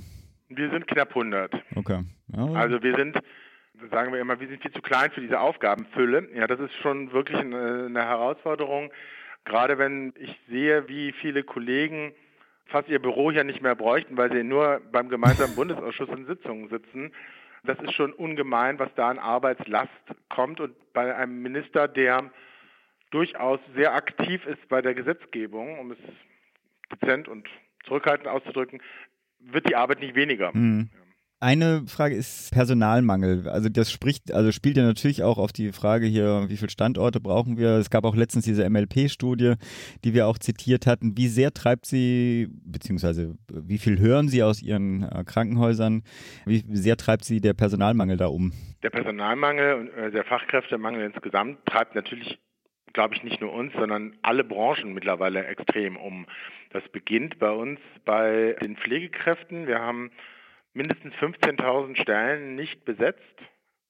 Wir 0.50 0.70
sind 0.70 0.88
knapp 0.88 1.10
100. 1.10 1.54
Okay. 1.76 2.04
Ja. 2.28 2.46
Also 2.54 2.82
wir 2.84 2.96
sind 2.96 3.18
sagen 3.92 4.14
wir 4.14 4.22
immer, 4.22 4.40
wir 4.40 4.48
sind 4.48 4.62
viel 4.62 4.72
zu 4.72 4.82
klein 4.82 5.12
für 5.12 5.22
diese 5.22 5.40
Aufgabenfülle. 5.40 6.30
Ja, 6.36 6.48
das 6.48 6.60
ist 6.60 6.74
schon 6.82 7.12
wirklich 7.12 7.38
eine, 7.38 7.86
eine 7.88 8.06
Herausforderung. 8.06 8.92
Gerade 9.46 9.78
wenn 9.78 10.14
ich 10.18 10.36
sehe, 10.48 10.88
wie 10.88 11.12
viele 11.12 11.44
Kollegen 11.44 12.14
fast 12.74 12.90
ihr 12.90 13.00
Büro 13.00 13.32
hier 13.32 13.44
nicht 13.44 13.62
mehr 13.62 13.76
bräuchten, 13.76 14.18
weil 14.18 14.32
sie 14.32 14.44
nur 14.44 14.82
beim 14.92 15.08
gemeinsamen 15.08 15.56
Bundesausschuss 15.56 16.10
in 16.10 16.26
Sitzungen 16.26 16.70
sitzen. 16.70 17.14
Das 17.64 17.80
ist 17.80 17.94
schon 17.94 18.12
ungemein, 18.12 18.80
was 18.80 18.90
da 18.96 19.10
an 19.10 19.20
Arbeitslast 19.20 19.92
kommt. 20.28 20.60
Und 20.60 20.76
bei 20.92 21.16
einem 21.16 21.44
Minister, 21.44 21.88
der 21.88 22.32
durchaus 23.12 23.60
sehr 23.76 23.94
aktiv 23.94 24.46
ist 24.48 24.68
bei 24.70 24.82
der 24.82 24.96
Gesetzgebung, 24.96 25.78
um 25.78 25.92
es 25.92 26.00
dezent 26.92 27.28
und 27.28 27.48
zurückhaltend 27.86 28.28
auszudrücken, 28.28 28.82
wird 29.40 29.70
die 29.70 29.76
Arbeit 29.76 30.00
nicht 30.00 30.16
weniger. 30.16 30.50
Mhm. 30.52 30.90
Eine 31.44 31.84
Frage 31.88 32.16
ist 32.16 32.54
Personalmangel. 32.54 33.50
Also 33.50 33.68
das 33.68 33.92
spricht, 33.92 34.34
also 34.34 34.54
spielt 34.54 34.78
ja 34.78 34.84
natürlich 34.84 35.24
auch 35.24 35.38
auf 35.38 35.52
die 35.52 35.74
Frage 35.74 36.06
hier, 36.06 36.46
wie 36.48 36.56
viele 36.56 36.70
Standorte 36.70 37.20
brauchen 37.20 37.58
wir. 37.58 37.72
Es 37.72 37.90
gab 37.90 38.06
auch 38.06 38.16
letztens 38.16 38.46
diese 38.46 38.70
MLP-Studie, 38.70 39.56
die 40.06 40.14
wir 40.14 40.28
auch 40.28 40.38
zitiert 40.38 40.88
hatten. 40.88 41.18
Wie 41.18 41.28
sehr 41.28 41.52
treibt 41.52 41.86
sie, 41.86 42.48
beziehungsweise 42.64 43.36
wie 43.52 43.78
viel 43.78 44.00
hören 44.00 44.30
Sie 44.30 44.42
aus 44.42 44.64
Ihren 44.64 45.04
äh, 45.04 45.26
Krankenhäusern? 45.26 46.04
Wie 46.46 46.64
sehr 46.70 46.96
treibt 46.96 47.26
sie 47.26 47.42
der 47.42 47.54
Personalmangel 47.54 48.16
da 48.16 48.28
um? 48.28 48.54
Der 48.82 48.92
Personalmangel 48.92 49.74
und 49.74 49.90
äh, 49.98 50.12
der 50.12 50.24
Fachkräftemangel 50.24 51.12
insgesamt 51.12 51.58
treibt 51.66 51.94
natürlich 51.94 52.40
glaube 52.94 53.16
ich, 53.16 53.24
nicht 53.24 53.42
nur 53.42 53.52
uns, 53.52 53.74
sondern 53.74 54.14
alle 54.22 54.44
Branchen 54.44 54.94
mittlerweile 54.94 55.48
extrem 55.48 55.98
um. 55.98 56.28
Das 56.70 56.84
beginnt 56.90 57.40
bei 57.40 57.50
uns 57.50 57.80
bei 58.06 58.56
den 58.62 58.78
Pflegekräften. 58.78 59.66
Wir 59.66 59.80
haben 59.80 60.12
mindestens 60.74 61.14
15.000 61.16 62.02
Stellen 62.02 62.56
nicht 62.56 62.86
besetzt. 62.86 63.22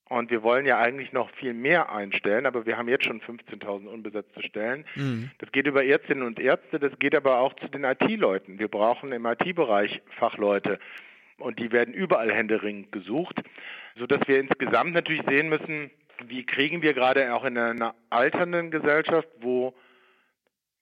Und 0.10 0.30
wir 0.30 0.44
wollen 0.44 0.66
ja 0.66 0.78
eigentlich 0.78 1.12
noch 1.12 1.30
viel 1.32 1.54
mehr 1.54 1.92
einstellen, 1.92 2.46
aber 2.46 2.66
wir 2.66 2.78
haben 2.78 2.90
jetzt 2.90 3.06
schon 3.06 3.22
15.000 3.22 3.88
unbesetzte 3.88 4.44
Stellen. 4.44 4.86
Mhm. 4.96 5.32
Das 5.40 5.52
geht 5.52 5.66
über 5.66 5.84
Ärztinnen 5.84 6.24
und 6.24 6.40
Ärzte, 6.40 6.80
das 6.80 6.92
geht 7.00 7.16
aber 7.16 7.40
auch 7.40 7.54
zu 7.56 7.68
den 7.68 7.84
IT-Leuten. 7.84 8.60
Wir 8.60 8.68
brauchen 8.68 9.12
im 9.12 9.26
IT-Bereich 9.26 10.02
Fachleute 10.20 10.78
und 11.38 11.58
die 11.58 11.72
werden 11.72 11.94
überall 11.94 12.32
händeringend 12.32 12.92
gesucht, 12.92 13.42
sodass 13.98 14.28
wir 14.28 14.40
insgesamt 14.40 14.94
natürlich 14.94 15.24
sehen 15.28 15.50
müssen, 15.50 15.90
wie 16.26 16.46
kriegen 16.46 16.82
wir 16.82 16.94
gerade 16.94 17.34
auch 17.34 17.44
in 17.44 17.58
einer 17.58 17.96
alternden 18.10 18.72
Gesellschaft, 18.72 19.28
wo 19.40 19.74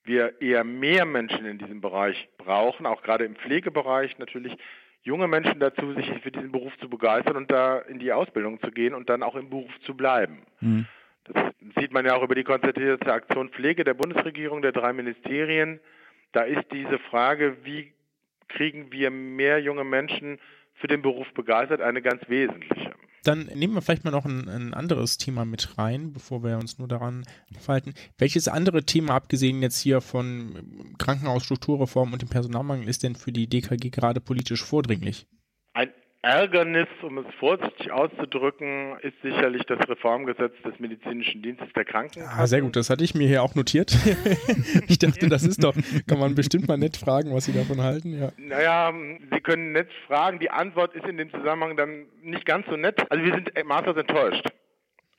wir 0.04 0.42
eher 0.42 0.64
mehr 0.64 1.06
Menschen 1.06 1.46
in 1.46 1.58
diesem 1.58 1.80
Bereich 1.80 2.28
brauchen, 2.38 2.86
auch 2.86 3.04
gerade 3.04 3.26
im 3.26 3.36
Pflegebereich 3.36 4.18
natürlich, 4.18 4.58
junge 5.04 5.28
Menschen 5.28 5.60
dazu, 5.60 5.94
sich 5.94 6.10
für 6.22 6.32
diesen 6.32 6.52
Beruf 6.52 6.78
zu 6.80 6.90
begeistern 6.90 7.36
und 7.36 7.52
da 7.52 7.80
in 7.80 8.00
die 8.00 8.12
Ausbildung 8.12 8.60
zu 8.62 8.72
gehen 8.72 8.94
und 8.94 9.10
dann 9.10 9.24
auch 9.24 9.36
im 9.36 9.50
Beruf 9.50 9.72
zu 9.86 9.96
bleiben. 9.96 10.44
Mhm. 10.60 10.86
Das 11.26 11.54
sieht 11.80 11.92
man 11.92 12.06
ja 12.06 12.16
auch 12.16 12.24
über 12.24 12.36
die 12.36 12.44
konzertierte 12.44 13.12
Aktion 13.12 13.50
Pflege 13.50 13.84
der 13.84 13.94
Bundesregierung, 13.94 14.62
der 14.62 14.72
drei 14.72 14.94
Ministerien. 14.94 15.80
Da 16.32 16.42
ist 16.44 16.66
diese 16.72 17.00
Frage, 17.00 17.58
wie 17.64 17.94
kriegen 18.48 18.92
wir 18.92 19.12
mehr 19.12 19.60
junge 19.60 19.84
Menschen 19.84 20.40
für 20.76 20.88
den 20.88 21.02
Beruf 21.02 21.32
begeistert, 21.34 21.82
eine 21.82 22.02
ganz 22.02 22.28
wesentliche. 22.28 22.94
Dann 23.24 23.46
nehmen 23.54 23.76
wir 23.76 23.82
vielleicht 23.82 24.04
mal 24.04 24.12
noch 24.12 24.26
ein, 24.26 24.48
ein, 24.50 24.74
anderes 24.74 25.18
Thema 25.18 25.46
mit 25.46 25.78
rein, 25.78 26.12
bevor 26.12 26.44
wir 26.44 26.58
uns 26.58 26.80
nur 26.80 26.88
daran 26.88 27.24
verhalten. 27.60 27.94
Welches 28.18 28.48
andere 28.48 28.84
Thema, 28.84 29.14
abgesehen 29.14 29.62
jetzt 29.62 29.80
hier 29.80 30.02
von 30.02 30.96
Krankenhausstrukturreform 30.98 32.14
und 32.14 32.22
dem 32.22 32.30
Personalmangel, 32.30 32.90
ist 32.90 33.04
denn 33.04 33.16
für 33.16 33.32
die 33.32 33.48
DKG 33.48 33.92
gerade 33.92 34.22
politisch 34.22 34.64
vordringlich? 34.64 35.28
Ärgernis, 36.24 36.88
um 37.02 37.18
es 37.18 37.26
vorsichtig 37.40 37.92
auszudrücken, 37.92 38.96
ist 39.02 39.20
sicherlich 39.24 39.64
das 39.64 39.80
Reformgesetz 39.90 40.54
des 40.64 40.80
medizinischen 40.80 41.42
Dienstes 41.42 41.74
der 41.74 41.84
Krankenkassen. 41.84 42.40
Ah, 42.40 42.46
sehr 42.46 42.62
gut, 42.62 42.76
das 42.76 42.92
hatte 42.92 43.04
ich 43.04 43.16
mir 43.16 43.28
hier 43.28 43.42
auch 43.42 43.56
notiert. 43.56 43.92
ich 44.88 45.00
dachte, 45.00 45.30
das 45.30 45.44
ist 45.44 45.64
doch, 45.64 45.76
kann 46.08 46.20
man 46.20 46.36
bestimmt 46.36 46.68
mal 46.68 46.78
nett 46.78 46.96
fragen, 46.96 47.34
was 47.34 47.46
Sie 47.46 47.54
davon 47.54 47.82
halten. 47.82 48.20
Ja. 48.20 48.32
Naja, 48.38 48.94
Sie 49.32 49.42
können 49.42 49.72
nett 49.72 49.90
fragen, 50.06 50.38
die 50.38 50.52
Antwort 50.52 50.94
ist 50.94 51.08
in 51.08 51.18
dem 51.18 51.32
Zusammenhang 51.32 51.76
dann 51.76 52.06
nicht 52.22 52.46
ganz 52.46 52.68
so 52.68 52.76
nett. 52.76 53.04
Also 53.10 53.24
wir 53.24 53.34
sind 53.34 53.52
maßlos 53.66 53.98
enttäuscht 53.98 54.46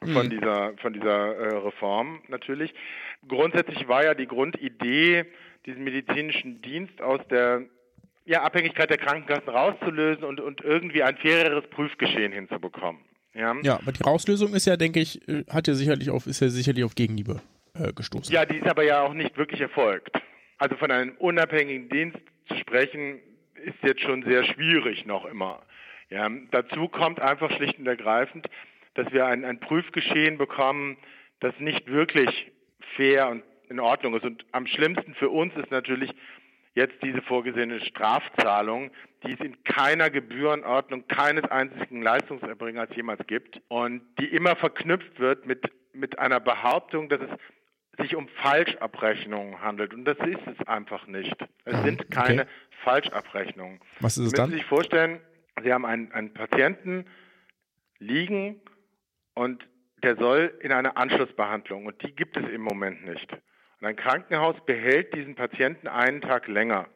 von 0.00 0.22
hm. 0.24 0.30
dieser, 0.30 0.72
von 0.78 0.92
dieser 0.92 1.36
äh, 1.36 1.56
Reform 1.58 2.22
natürlich. 2.28 2.74
Grundsätzlich 3.26 3.88
war 3.88 4.04
ja 4.04 4.14
die 4.14 4.26
Grundidee, 4.26 5.26
diesen 5.66 5.84
medizinischen 5.84 6.62
Dienst 6.62 7.00
aus 7.00 7.20
der 7.28 7.62
ja, 8.24 8.42
Abhängigkeit 8.42 8.90
der 8.90 8.98
Krankenkassen 8.98 9.48
rauszulösen 9.48 10.24
und, 10.24 10.40
und 10.40 10.60
irgendwie 10.62 11.02
ein 11.02 11.16
faireres 11.16 11.68
Prüfgeschehen 11.70 12.32
hinzubekommen. 12.32 13.02
Ja. 13.34 13.54
ja, 13.62 13.78
aber 13.80 13.92
die 13.92 14.02
Rauslösung 14.02 14.52
ist 14.52 14.66
ja, 14.66 14.76
denke 14.76 15.00
ich, 15.00 15.26
äh, 15.26 15.44
hat 15.48 15.66
ja 15.66 15.74
sicherlich 15.74 16.10
auf, 16.10 16.26
ist 16.26 16.40
ja 16.40 16.48
sicherlich 16.48 16.84
auf 16.84 16.94
Gegenliebe 16.94 17.40
äh, 17.74 17.92
gestoßen. 17.92 18.32
Ja, 18.32 18.44
die 18.44 18.58
ist 18.58 18.66
aber 18.66 18.84
ja 18.84 19.02
auch 19.02 19.14
nicht 19.14 19.36
wirklich 19.38 19.60
erfolgt. 19.60 20.10
Also 20.58 20.76
von 20.76 20.90
einem 20.90 21.16
unabhängigen 21.18 21.88
Dienst 21.88 22.18
zu 22.48 22.56
sprechen, 22.56 23.20
ist 23.64 23.82
jetzt 23.82 24.02
schon 24.02 24.22
sehr 24.24 24.44
schwierig 24.44 25.06
noch 25.06 25.24
immer. 25.24 25.62
Ja, 26.10 26.28
dazu 26.50 26.88
kommt 26.88 27.20
einfach 27.20 27.50
schlicht 27.56 27.78
und 27.78 27.86
ergreifend, 27.86 28.46
dass 28.94 29.10
wir 29.12 29.26
ein, 29.26 29.44
ein 29.44 29.60
Prüfgeschehen 29.60 30.36
bekommen, 30.36 30.98
das 31.40 31.54
nicht 31.58 31.86
wirklich 31.86 32.52
fair 32.96 33.30
und 33.30 33.42
in 33.70 33.80
Ordnung 33.80 34.14
ist. 34.14 34.24
Und 34.24 34.44
am 34.52 34.66
schlimmsten 34.66 35.14
für 35.14 35.30
uns 35.30 35.54
ist 35.56 35.70
natürlich, 35.70 36.10
jetzt 36.74 36.94
diese 37.02 37.22
vorgesehene 37.22 37.80
Strafzahlung, 37.80 38.90
die 39.24 39.32
es 39.32 39.40
in 39.40 39.62
keiner 39.64 40.10
Gebührenordnung 40.10 41.06
keines 41.06 41.44
einzigen 41.44 42.02
Leistungserbringers 42.02 42.88
jemals 42.94 43.26
gibt 43.26 43.60
und 43.68 44.02
die 44.18 44.26
immer 44.26 44.56
verknüpft 44.56 45.18
wird 45.20 45.46
mit, 45.46 45.70
mit 45.92 46.18
einer 46.18 46.40
Behauptung, 46.40 47.08
dass 47.08 47.20
es 47.20 47.30
sich 47.98 48.16
um 48.16 48.28
Falschabrechnungen 48.28 49.60
handelt. 49.60 49.92
Und 49.92 50.06
das 50.06 50.16
ist 50.18 50.40
es 50.46 50.66
einfach 50.66 51.06
nicht. 51.06 51.36
Es 51.64 51.82
sind 51.82 52.10
keine 52.10 52.42
okay. 52.42 52.50
Falschabrechnungen. 52.84 53.80
Was 54.00 54.16
ist 54.16 54.24
es 54.24 54.30
Sie 54.30 54.36
dann? 54.36 54.50
Sie 54.50 54.56
sich 54.56 54.64
vorstellen, 54.64 55.20
Sie 55.62 55.72
haben 55.72 55.84
einen, 55.84 56.10
einen 56.12 56.32
Patienten 56.32 57.04
liegen 57.98 58.60
und 59.34 59.66
der 60.02 60.16
soll 60.16 60.58
in 60.60 60.72
eine 60.72 60.96
Anschlussbehandlung 60.96 61.86
und 61.86 62.02
die 62.02 62.14
gibt 62.14 62.36
es 62.36 62.48
im 62.48 62.62
Moment 62.62 63.04
nicht. 63.04 63.28
Und 63.82 63.88
ein 63.88 63.96
Krankenhaus 63.96 64.54
behält 64.64 65.12
diesen 65.12 65.34
Patienten 65.34 65.88
einen 65.88 66.20
Tag 66.20 66.46
länger, 66.46 66.86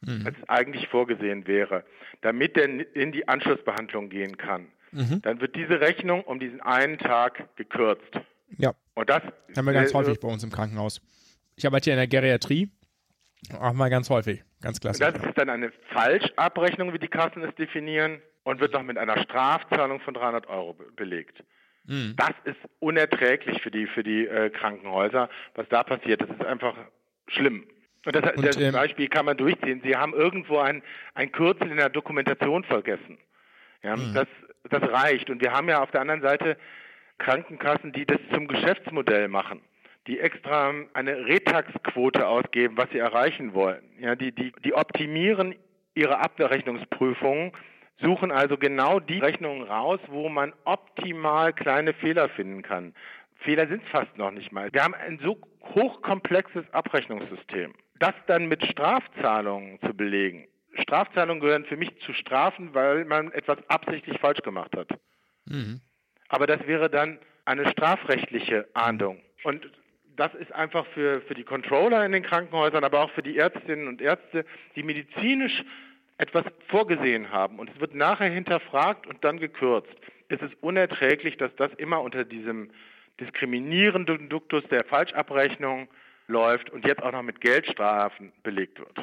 mhm. 0.00 0.26
als 0.26 0.36
eigentlich 0.48 0.88
vorgesehen 0.88 1.46
wäre, 1.46 1.84
damit 2.20 2.56
er 2.56 2.64
in 2.96 3.12
die 3.12 3.28
Anschlussbehandlung 3.28 4.08
gehen 4.08 4.36
kann. 4.36 4.66
Mhm. 4.90 5.22
Dann 5.22 5.40
wird 5.40 5.54
diese 5.54 5.80
Rechnung 5.80 6.24
um 6.24 6.40
diesen 6.40 6.60
einen 6.60 6.98
Tag 6.98 7.54
gekürzt. 7.54 8.18
Ja. 8.58 8.74
Und 8.94 9.08
das 9.08 9.22
haben 9.56 9.66
wir 9.66 9.72
ganz 9.72 9.92
äh, 9.92 9.94
häufig 9.94 10.18
bei 10.18 10.26
uns 10.26 10.42
im 10.42 10.50
Krankenhaus. 10.50 11.00
Ich 11.54 11.64
arbeite 11.64 11.90
ja 11.90 11.94
in 11.94 11.98
der 11.98 12.08
Geriatrie. 12.08 12.72
Auch 13.60 13.72
mal 13.72 13.88
ganz 13.88 14.10
häufig. 14.10 14.42
Ganz 14.60 14.80
klasse. 14.80 14.98
Das 14.98 15.14
ist 15.24 15.38
dann 15.38 15.48
eine 15.48 15.70
Falschabrechnung, 15.92 16.92
wie 16.92 16.98
die 16.98 17.06
Kassen 17.06 17.44
es 17.44 17.54
definieren, 17.54 18.20
und 18.42 18.58
wird 18.58 18.72
noch 18.72 18.82
mit 18.82 18.98
einer 18.98 19.22
Strafzahlung 19.22 20.00
von 20.00 20.14
300 20.14 20.48
Euro 20.48 20.76
belegt. 20.96 21.44
Mhm. 21.86 22.14
Das 22.16 22.32
ist 22.44 22.58
unerträglich 22.80 23.62
für 23.62 23.70
die, 23.70 23.86
für 23.86 24.02
die 24.02 24.26
äh, 24.26 24.50
Krankenhäuser, 24.50 25.28
was 25.54 25.68
da 25.68 25.82
passiert. 25.82 26.20
Das 26.20 26.30
ist 26.30 26.44
einfach 26.44 26.74
schlimm. 27.28 27.66
Und 28.04 28.14
das, 28.14 28.36
und, 28.36 28.46
das 28.46 28.56
ähm, 28.56 28.72
Beispiel 28.72 29.08
kann 29.08 29.26
man 29.26 29.36
durchziehen. 29.36 29.80
Sie 29.84 29.96
haben 29.96 30.14
irgendwo 30.14 30.58
ein, 30.58 30.82
ein 31.14 31.32
Kürzel 31.32 31.70
in 31.70 31.76
der 31.76 31.88
Dokumentation 31.88 32.64
vergessen. 32.64 33.18
Ja, 33.82 33.96
mhm. 33.96 34.14
das, 34.14 34.28
das 34.70 34.82
reicht. 34.82 35.28
Und 35.30 35.42
wir 35.42 35.52
haben 35.52 35.68
ja 35.68 35.82
auf 35.82 35.90
der 35.90 36.00
anderen 36.00 36.22
Seite 36.22 36.56
Krankenkassen, 37.18 37.92
die 37.92 38.06
das 38.06 38.18
zum 38.32 38.46
Geschäftsmodell 38.46 39.28
machen, 39.28 39.60
die 40.06 40.20
extra 40.20 40.72
eine 40.92 41.26
Retax-Quote 41.26 42.26
ausgeben, 42.26 42.76
was 42.76 42.90
sie 42.90 42.98
erreichen 42.98 43.54
wollen. 43.54 43.82
Ja, 43.98 44.14
die, 44.14 44.32
die, 44.32 44.52
die 44.64 44.74
optimieren 44.74 45.54
ihre 45.94 46.18
Abrechnungsprüfungen, 46.18 47.52
suchen 48.00 48.30
also 48.30 48.56
genau 48.56 49.00
die 49.00 49.18
Rechnungen 49.18 49.62
raus, 49.62 50.00
wo 50.08 50.28
man 50.28 50.52
optimal 50.64 51.52
kleine 51.52 51.94
Fehler 51.94 52.28
finden 52.28 52.62
kann. 52.62 52.94
Fehler 53.36 53.68
sind 53.68 53.82
fast 53.84 54.16
noch 54.16 54.30
nicht 54.30 54.52
mal. 54.52 54.72
Wir 54.72 54.82
haben 54.82 54.94
ein 54.94 55.18
so 55.22 55.38
hochkomplexes 55.74 56.64
Abrechnungssystem. 56.72 57.74
Das 57.98 58.14
dann 58.26 58.46
mit 58.46 58.64
Strafzahlungen 58.64 59.80
zu 59.80 59.94
belegen. 59.94 60.46
Strafzahlungen 60.82 61.40
gehören 61.40 61.64
für 61.64 61.76
mich 61.76 61.98
zu 62.00 62.12
Strafen, 62.12 62.74
weil 62.74 63.04
man 63.04 63.32
etwas 63.32 63.58
absichtlich 63.68 64.18
falsch 64.20 64.42
gemacht 64.42 64.76
hat. 64.76 64.88
Mhm. 65.46 65.80
Aber 66.28 66.46
das 66.46 66.66
wäre 66.66 66.90
dann 66.90 67.18
eine 67.44 67.68
strafrechtliche 67.70 68.68
Ahndung. 68.74 69.22
Und 69.44 69.70
das 70.16 70.34
ist 70.34 70.52
einfach 70.52 70.86
für, 70.88 71.20
für 71.22 71.34
die 71.34 71.44
Controller 71.44 72.04
in 72.04 72.12
den 72.12 72.22
Krankenhäusern, 72.22 72.84
aber 72.84 73.02
auch 73.02 73.10
für 73.10 73.22
die 73.22 73.36
Ärztinnen 73.36 73.86
und 73.86 74.00
Ärzte, 74.00 74.44
die 74.74 74.82
medizinisch 74.82 75.62
etwas 76.18 76.44
vorgesehen 76.68 77.30
haben 77.30 77.58
und 77.58 77.70
es 77.70 77.80
wird 77.80 77.94
nachher 77.94 78.30
hinterfragt 78.30 79.06
und 79.06 79.22
dann 79.24 79.38
gekürzt. 79.38 79.94
Es 80.28 80.40
ist 80.40 80.54
unerträglich, 80.60 81.36
dass 81.36 81.54
das 81.56 81.70
immer 81.74 82.00
unter 82.00 82.24
diesem 82.24 82.70
diskriminierenden 83.20 84.28
Duktus 84.28 84.64
der 84.70 84.84
Falschabrechnung 84.84 85.88
läuft 86.26 86.70
und 86.70 86.86
jetzt 86.86 87.02
auch 87.02 87.12
noch 87.12 87.22
mit 87.22 87.40
Geldstrafen 87.40 88.32
belegt 88.42 88.78
wird. 88.78 88.98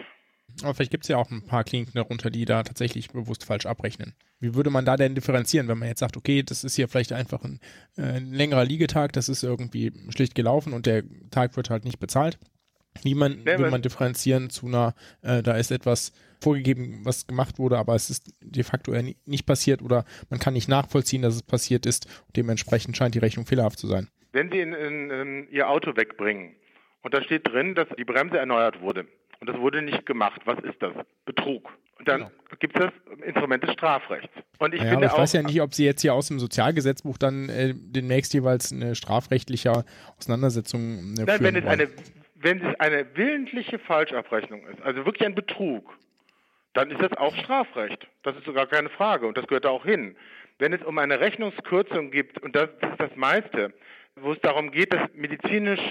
Aber 0.61 0.73
vielleicht 0.73 0.91
gibt 0.91 1.05
es 1.05 1.07
ja 1.07 1.17
auch 1.17 1.31
ein 1.31 1.45
paar 1.45 1.63
Kliniken 1.63 1.93
darunter, 1.95 2.29
die 2.29 2.45
da 2.45 2.63
tatsächlich 2.63 3.09
bewusst 3.09 3.45
falsch 3.45 3.65
abrechnen. 3.65 4.13
Wie 4.39 4.53
würde 4.53 4.69
man 4.69 4.85
da 4.85 4.97
denn 4.97 5.15
differenzieren, 5.15 5.67
wenn 5.67 5.79
man 5.79 5.87
jetzt 5.87 6.01
sagt, 6.01 6.17
okay, 6.17 6.43
das 6.43 6.63
ist 6.63 6.75
hier 6.75 6.87
vielleicht 6.87 7.13
einfach 7.13 7.43
ein, 7.43 7.59
äh, 7.97 8.17
ein 8.17 8.31
längerer 8.31 8.65
Liegetag, 8.65 9.13
das 9.13 9.29
ist 9.29 9.43
irgendwie 9.43 9.91
schlicht 10.09 10.35
gelaufen 10.35 10.73
und 10.73 10.85
der 10.85 11.03
Tag 11.31 11.55
wird 11.55 11.69
halt 11.69 11.85
nicht 11.85 11.99
bezahlt? 11.99 12.37
Wie 13.01 13.15
man, 13.15 13.43
will 13.45 13.71
man 13.71 13.81
differenzieren 13.81 14.51
zu 14.51 14.67
einer, 14.67 14.93
äh, 15.23 15.41
da 15.41 15.53
ist 15.53 15.71
etwas 15.71 16.11
vorgegeben, 16.43 17.01
was 17.03 17.25
gemacht 17.27 17.59
wurde, 17.59 17.77
aber 17.77 17.95
es 17.95 18.09
ist 18.09 18.33
de 18.41 18.63
facto 18.63 18.93
nicht 19.25 19.45
passiert 19.45 19.81
oder 19.81 20.05
man 20.29 20.39
kann 20.39 20.53
nicht 20.53 20.69
nachvollziehen, 20.69 21.21
dass 21.21 21.35
es 21.35 21.43
passiert 21.43 21.85
ist 21.85 22.05
und 22.27 22.35
dementsprechend 22.37 22.95
scheint 22.95 23.15
die 23.15 23.19
Rechnung 23.19 23.45
fehlerhaft 23.45 23.79
zu 23.79 23.87
sein. 23.87 24.09
Wenn 24.31 24.51
Sie 24.51 24.59
in, 24.59 24.73
in, 24.73 25.09
in 25.09 25.47
Ihr 25.49 25.69
Auto 25.69 25.95
wegbringen 25.95 26.55
und 27.01 27.13
da 27.13 27.21
steht 27.21 27.47
drin, 27.47 27.75
dass 27.75 27.87
die 27.97 28.03
Bremse 28.03 28.37
erneuert 28.37 28.81
wurde 28.81 29.07
und 29.39 29.49
das 29.49 29.57
wurde 29.57 29.81
nicht 29.81 30.05
gemacht, 30.05 30.41
was 30.45 30.59
ist 30.59 30.81
das? 30.81 30.93
Betrug. 31.25 31.69
Und 31.99 32.07
dann 32.07 32.19
genau. 32.21 32.31
gibt 32.59 32.77
es 32.77 32.81
das 32.85 33.19
Instrument 33.25 33.63
des 33.63 33.73
Strafrechts. 33.73 34.29
Und 34.59 34.73
ich, 34.73 34.81
ja, 34.81 34.89
finde 34.89 35.05
ich 35.05 35.11
auch, 35.11 35.19
weiß 35.19 35.33
ja 35.33 35.43
nicht, 35.43 35.61
ob 35.61 35.73
Sie 35.73 35.85
jetzt 35.85 36.01
hier 36.01 36.13
aus 36.13 36.27
dem 36.27 36.39
Sozialgesetzbuch 36.39 37.17
dann 37.17 37.49
äh, 37.49 37.73
demnächst 37.75 38.33
jeweils 38.33 38.71
eine 38.71 38.95
strafrechtliche 38.95 39.85
Auseinandersetzung 40.17 41.15
äh, 41.17 41.23
Nein, 41.25 41.39
wenn 41.39 41.55
es, 41.55 41.65
eine, 41.65 41.89
wenn 42.35 42.61
es 42.61 42.79
eine 42.79 43.05
willentliche 43.15 43.79
Falschabrechnung 43.79 44.65
ist, 44.67 44.81
also 44.81 45.05
wirklich 45.05 45.25
ein 45.25 45.35
Betrug, 45.35 45.97
dann 46.73 46.91
ist 46.91 47.01
das 47.01 47.13
auch 47.13 47.35
Strafrecht. 47.35 48.07
Das 48.23 48.35
ist 48.35 48.45
sogar 48.45 48.67
keine 48.67 48.89
Frage 48.89 49.27
und 49.27 49.37
das 49.37 49.47
gehört 49.47 49.65
da 49.65 49.69
auch 49.69 49.85
hin. 49.85 50.15
Wenn 50.59 50.73
es 50.73 50.83
um 50.83 50.97
eine 50.97 51.19
Rechnungskürzung 51.19 52.11
gibt, 52.11 52.41
und 52.41 52.55
das 52.55 52.69
ist 52.69 52.99
das 52.99 53.15
meiste, 53.15 53.73
wo 54.15 54.33
es 54.33 54.39
darum 54.41 54.71
geht, 54.71 54.93
dass 54.93 55.01
medizinisch 55.13 55.81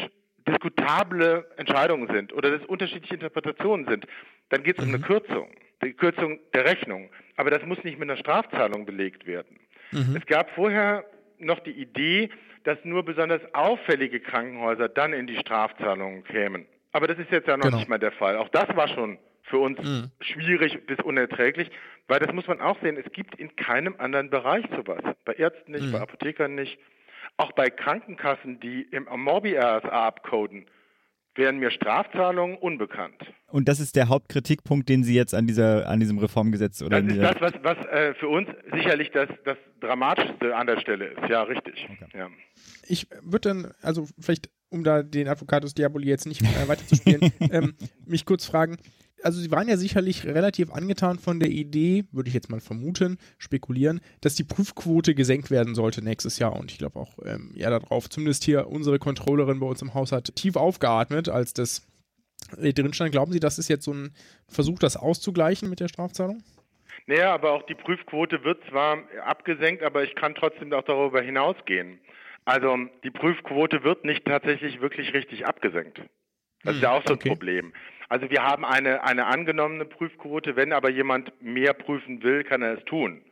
diskutable 0.47 1.47
Entscheidungen 1.57 2.09
sind 2.09 2.33
oder 2.33 2.51
dass 2.51 2.67
unterschiedliche 2.67 3.15
Interpretationen 3.15 3.87
sind, 3.87 4.07
dann 4.49 4.63
geht 4.63 4.79
es 4.79 4.85
um 4.85 4.91
eine 4.91 4.99
mhm. 4.99 5.03
Kürzung, 5.03 5.51
die 5.85 5.93
Kürzung 5.93 6.41
der 6.53 6.65
Rechnung. 6.65 7.11
Aber 7.37 7.51
das 7.51 7.65
muss 7.65 7.83
nicht 7.85 7.99
mit 7.99 8.11
einer 8.11 8.19
Strafzahlung 8.19 8.85
belegt 8.85 9.27
werden. 9.27 9.59
Mhm. 9.93 10.17
Es 10.17 10.27
gab 10.27 10.51
vorher 10.51 11.05
noch 11.39 11.61
die 11.61 11.73
Idee, 11.73 12.31
dass 12.65 12.79
nur 12.85 13.05
besonders 13.05 13.43
auffällige 13.55 14.21
Krankenhäuser 14.21 14.89
dann 14.89 15.13
in 15.13 15.27
die 15.27 15.37
Strafzahlungen 15.37 16.25
kämen. 16.25 16.67
Aber 16.93 17.07
das 17.07 17.19
ist 17.19 17.31
jetzt 17.31 17.49
ja 17.49 17.57
noch 17.57 17.65
genau. 17.65 17.79
nicht 17.79 17.89
mal 17.89 17.99
der 17.99 18.13
Fall. 18.13 18.37
Auch 18.37 18.49
das 18.49 18.69
war 18.77 18.89
schon 18.89 19.19
für 19.53 19.59
uns 19.59 19.79
mhm. 19.79 20.11
schwierig 20.21 20.87
bis 20.87 20.99
unerträglich, 21.01 21.71
weil 22.09 22.21
das 22.21 22.33
muss 22.33 22.47
man 22.47 22.63
auch 22.63 22.81
sehen, 22.81 22.97
es 22.97 23.13
gibt 23.13 23.35
in 23.35 23.55
keinem 23.55 23.95
anderen 23.99 24.31
Bereich 24.31 24.65
sowas. 24.75 25.03
Bei 25.27 25.35
Ärzten 25.35 25.73
nicht, 25.73 25.85
mhm. 25.85 25.93
bei 25.93 26.01
Apothekern 26.01 26.55
nicht, 26.55 26.79
auch 27.37 27.53
bei 27.53 27.69
Krankenkassen, 27.69 28.61
die 28.61 28.81
im 28.81 29.07
Amorbi-RSA 29.09 30.07
abcoden, 30.07 30.65
wären 31.35 31.59
mir 31.59 31.71
Strafzahlungen 31.71 32.57
unbekannt. 32.57 33.21
Und 33.49 33.69
das 33.69 33.79
ist 33.79 33.95
der 33.95 34.09
Hauptkritikpunkt, 34.09 34.89
den 34.89 35.05
Sie 35.05 35.15
jetzt 35.15 35.35
an 35.35 35.47
dieser 35.47 35.87
an 35.87 36.01
diesem 36.01 36.19
Reformgesetz 36.19 36.81
oder 36.81 37.03
Das 37.03 37.13
ist 37.13 37.23
das, 37.23 37.41
was, 37.41 37.53
was 37.63 37.87
äh, 37.89 38.15
für 38.15 38.29
uns 38.29 38.49
sicherlich 38.73 39.11
das, 39.11 39.29
das 39.45 39.59
Dramatischste 39.81 40.57
an 40.57 40.67
der 40.67 40.81
Stelle 40.81 41.09
ist. 41.09 41.29
Ja, 41.29 41.43
richtig. 41.43 41.89
Okay. 41.91 42.19
Ja. 42.19 42.31
Ich 42.87 43.07
würde 43.21 43.49
dann, 43.51 43.75
also 43.83 44.09
vielleicht, 44.19 44.49
um 44.71 44.83
da 44.83 45.03
den 45.03 45.29
Advocatus 45.29 45.75
Diaboli 45.75 46.09
jetzt 46.09 46.27
nicht 46.27 46.41
äh, 46.41 46.69
weiterzuspielen, 46.69 47.33
ähm, 47.51 47.75
mich 48.07 48.25
kurz 48.25 48.47
fragen, 48.47 48.79
also 49.23 49.41
sie 49.41 49.51
waren 49.51 49.69
ja 49.69 49.77
sicherlich 49.77 50.25
relativ 50.25 50.73
angetan 50.73 51.19
von 51.19 51.41
der 51.41 51.51
Idee, 51.51 52.05
würde 52.13 52.29
ich 52.29 52.35
jetzt 52.35 52.51
mal 52.51 52.61
vermuten, 52.61 53.19
spekulieren, 53.39 54.01
dass 54.21 54.35
die 54.35 54.45
Prüfquote 54.45 55.15
gesenkt 55.15 55.51
werden 55.51 55.75
sollte 55.75 56.03
nächstes 56.03 56.39
Jahr. 56.39 56.57
Und 56.57 56.71
ich 56.71 56.79
glaube 56.79 56.99
auch, 56.99 57.19
ähm, 57.25 57.53
ja, 57.55 57.71
darauf, 57.71 58.09
zumindest 58.09 58.45
hier 58.45 58.69
unsere 58.69 58.99
Controllerin 58.99 59.61
bei 59.61 59.67
uns 59.67 59.83
im 59.83 59.95
Haus 59.95 60.13
hat 60.13 60.35
tief 60.37 60.57
aufgeatmet, 60.57 61.29
als 61.29 61.53
das 61.55 61.87
äh, 62.59 62.73
drin 62.73 62.93
stand. 62.93 63.13
Glauben 63.13 63.33
Sie, 63.33 63.41
das 63.41 63.59
ist 63.59 63.69
jetzt 63.69 63.85
so 63.85 63.93
ein 63.93 64.15
Versuch, 64.49 64.79
das 64.79 64.97
auszugleichen 64.97 65.71
mit 65.71 65.81
der 65.81 65.89
Strafzahlung? 65.89 66.43
Naja, 67.07 67.35
aber 67.35 67.53
auch 67.53 67.63
die 67.65 67.75
Prüfquote 67.75 68.45
wird 68.45 68.63
zwar 68.71 68.99
abgesenkt, 69.25 69.83
aber 69.83 70.05
ich 70.05 70.15
kann 70.15 70.35
trotzdem 70.35 70.73
auch 70.73 70.85
darüber 70.85 71.21
hinausgehen. 71.21 71.99
Also 72.45 72.77
die 73.05 73.11
Prüfquote 73.11 73.83
wird 73.85 74.05
nicht 74.05 74.25
tatsächlich 74.25 74.81
wirklich 74.81 75.13
richtig 75.15 75.47
abgesenkt. 75.47 76.01
Das 76.65 76.77
ist 76.77 76.83
ja 76.83 76.93
auch 76.93 77.03
so 77.05 77.15
ein 77.15 77.19
okay. 77.19 77.29
Problem. 77.31 77.73
Also 78.13 78.29
wir 78.29 78.43
haben 78.43 78.67
eine, 78.67 79.05
eine 79.05 79.25
angenommene 79.25 79.87
Prüfquote, 79.87 80.55
wenn 80.55 80.75
aber 80.75 80.91
jemand 80.91 81.33
mehr 81.41 81.73
prüfen 81.73 82.23
will, 82.23 82.45
kann 82.45 82.61
er 82.61 82.75
es 82.75 82.85
tun. 82.85 83.23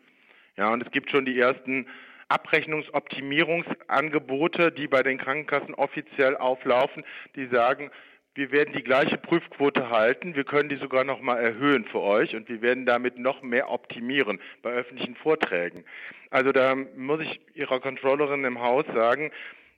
Ja, 0.56 0.72
und 0.72 0.82
es 0.82 0.90
gibt 0.90 1.10
schon 1.10 1.26
die 1.26 1.38
ersten 1.38 1.86
Abrechnungsoptimierungsangebote, 2.28 4.72
die 4.72 4.88
bei 4.88 5.02
den 5.02 5.18
Krankenkassen 5.18 5.74
offiziell 5.74 6.34
auflaufen, 6.34 7.04
die 7.36 7.44
sagen, 7.48 7.90
wir 8.34 8.52
werden 8.52 8.72
die 8.72 8.82
gleiche 8.82 9.18
Prüfquote 9.18 9.90
halten, 9.90 10.34
wir 10.34 10.44
können 10.44 10.70
die 10.70 10.76
sogar 10.76 11.04
noch 11.04 11.20
mal 11.20 11.36
erhöhen 11.36 11.84
für 11.84 12.00
euch 12.00 12.34
und 12.34 12.48
wir 12.48 12.62
werden 12.62 12.86
damit 12.86 13.18
noch 13.18 13.42
mehr 13.42 13.70
optimieren 13.70 14.40
bei 14.62 14.70
öffentlichen 14.70 15.14
Vorträgen. 15.14 15.84
Also 16.30 16.52
da 16.52 16.74
muss 16.74 17.20
ich 17.20 17.38
Ihrer 17.52 17.80
Controllerin 17.80 18.44
im 18.44 18.62
Haus 18.62 18.86
sagen, 18.94 19.30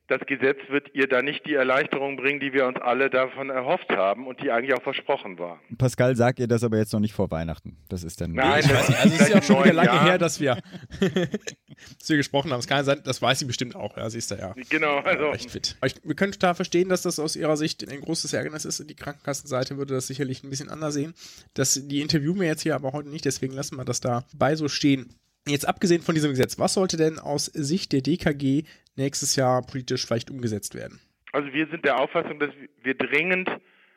das 0.08 0.20
Gesetz 0.26 0.58
wird 0.68 0.94
ihr 0.94 1.06
da 1.06 1.22
nicht 1.22 1.46
die 1.46 1.54
Erleichterung 1.54 2.16
bringen, 2.16 2.40
die 2.40 2.52
wir 2.52 2.66
uns 2.66 2.78
alle 2.80 3.08
davon 3.08 3.50
erhofft 3.50 3.90
haben 3.90 4.26
und 4.26 4.42
die 4.42 4.50
eigentlich 4.50 4.74
auch 4.74 4.82
versprochen 4.82 5.38
war. 5.38 5.60
Pascal 5.78 6.16
sagt 6.16 6.38
ihr 6.38 6.48
das 6.48 6.64
aber 6.64 6.78
jetzt 6.78 6.92
noch 6.92 7.00
nicht 7.00 7.14
vor 7.14 7.30
Weihnachten. 7.30 7.76
Das 7.88 8.04
ist 8.04 8.20
dann. 8.20 8.32
Nein, 8.32 8.62
das, 8.68 8.88
also 8.88 8.92
es 8.92 9.20
ist 9.20 9.28
ja 9.30 9.38
auch 9.38 9.42
schon 9.42 9.64
wieder 9.64 9.72
lange 9.72 9.88
Jahren. 9.88 10.06
her, 10.06 10.18
dass 10.18 10.40
wir, 10.40 10.58
dass 11.00 12.08
wir 12.08 12.16
gesprochen 12.16 12.50
haben. 12.50 12.58
Es 12.58 12.66
kann 12.66 12.84
sein, 12.84 13.00
das 13.04 13.22
weiß 13.22 13.38
sie 13.38 13.44
bestimmt 13.44 13.76
auch. 13.76 13.96
Ja, 13.96 14.10
sie 14.10 14.18
ist 14.18 14.30
da 14.30 14.36
ja. 14.36 14.54
Genau, 14.68 14.98
also. 14.98 15.30
Recht 15.30 15.50
fit. 15.50 15.76
Ich, 15.84 15.94
wir 16.02 16.14
können 16.14 16.32
total 16.32 16.54
verstehen, 16.54 16.88
dass 16.88 17.02
das 17.02 17.18
aus 17.18 17.36
ihrer 17.36 17.56
Sicht 17.56 17.88
ein 17.90 18.00
großes 18.00 18.32
Ärgernis 18.32 18.64
ist. 18.64 18.88
Die 18.88 18.96
Krankenkassenseite 18.96 19.78
würde 19.78 19.94
das 19.94 20.08
sicherlich 20.08 20.42
ein 20.42 20.50
bisschen 20.50 20.68
anders 20.68 20.94
sehen. 20.94 21.14
Das, 21.54 21.74
die 21.74 22.00
interviewen 22.00 22.40
wir 22.40 22.48
jetzt 22.48 22.62
hier 22.62 22.74
aber 22.74 22.92
heute 22.92 23.08
nicht, 23.08 23.24
deswegen 23.24 23.54
lassen 23.54 23.76
wir 23.76 23.84
das 23.84 24.00
da 24.00 24.24
bei 24.34 24.56
so 24.56 24.68
stehen. 24.68 25.14
Jetzt 25.46 25.66
abgesehen 25.66 26.02
von 26.02 26.14
diesem 26.14 26.30
Gesetz, 26.30 26.58
was 26.58 26.74
sollte 26.74 26.96
denn 26.96 27.18
aus 27.18 27.46
Sicht 27.46 27.92
der 27.92 28.00
DKG 28.00 28.62
nächstes 28.96 29.36
Jahr 29.36 29.62
politisch 29.62 30.06
vielleicht 30.06 30.30
umgesetzt 30.30 30.74
werden? 30.74 31.00
Also 31.32 31.52
wir 31.52 31.66
sind 31.66 31.84
der 31.84 31.98
Auffassung, 31.98 32.38
dass 32.38 32.50
wir 32.82 32.94
dringend 32.94 33.48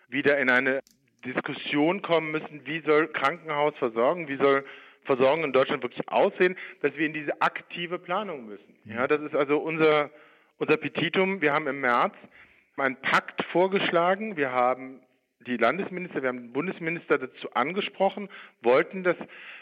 wieder 0.07 0.39
in 0.39 0.49
eine 0.49 0.81
Diskussion 1.23 2.01
kommen 2.01 2.31
müssen, 2.31 2.61
wie 2.65 2.81
soll 2.81 3.07
Krankenhaus 3.07 3.75
versorgen, 3.77 4.27
wie 4.27 4.37
soll 4.37 4.65
Versorgung 5.03 5.43
in 5.43 5.53
Deutschland 5.53 5.83
wirklich 5.83 6.07
aussehen, 6.09 6.55
dass 6.81 6.95
wir 6.95 7.05
in 7.05 7.13
diese 7.13 7.41
aktive 7.41 7.99
Planung 7.99 8.47
müssen. 8.47 8.75
Ja, 8.85 9.07
das 9.07 9.21
ist 9.21 9.35
also 9.35 9.57
unser, 9.57 10.09
unser 10.57 10.77
Petitum. 10.77 11.41
Wir 11.41 11.53
haben 11.53 11.67
im 11.67 11.81
März 11.81 12.15
einen 12.77 12.95
Pakt 12.97 13.43
vorgeschlagen. 13.51 14.35
Wir 14.35 14.51
haben 14.51 15.01
die 15.47 15.57
Landesminister, 15.57 16.21
wir 16.21 16.29
haben 16.29 16.41
den 16.41 16.53
Bundesminister 16.53 17.17
dazu 17.17 17.51
angesprochen, 17.53 18.29
wollten 18.61 19.03
das, 19.03 19.15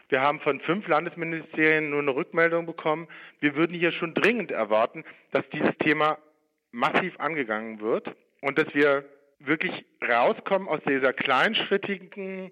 wir 0.10 0.22
haben 0.22 0.40
von 0.40 0.60
fünf 0.62 0.88
Landesministerien 0.88 1.90
nur 1.90 2.02
eine 2.02 2.16
Rückmeldung 2.16 2.66
bekommen. 2.66 3.08
Wir 3.40 3.56
würden 3.56 3.76
hier 3.76 3.92
schon 3.92 4.14
dringend 4.14 4.52
erwarten, 4.52 5.04
dass 5.32 5.48
dieses 5.50 5.76
Thema 5.80 6.18
massiv 6.72 7.20
angegangen 7.20 7.80
wird 7.80 8.16
und 8.42 8.58
dass 8.58 8.74
wir 8.74 9.06
wirklich 9.40 9.86
rauskommen 10.08 10.68
aus 10.68 10.80
dieser 10.88 11.14
kleinschrittigen, 11.14 12.52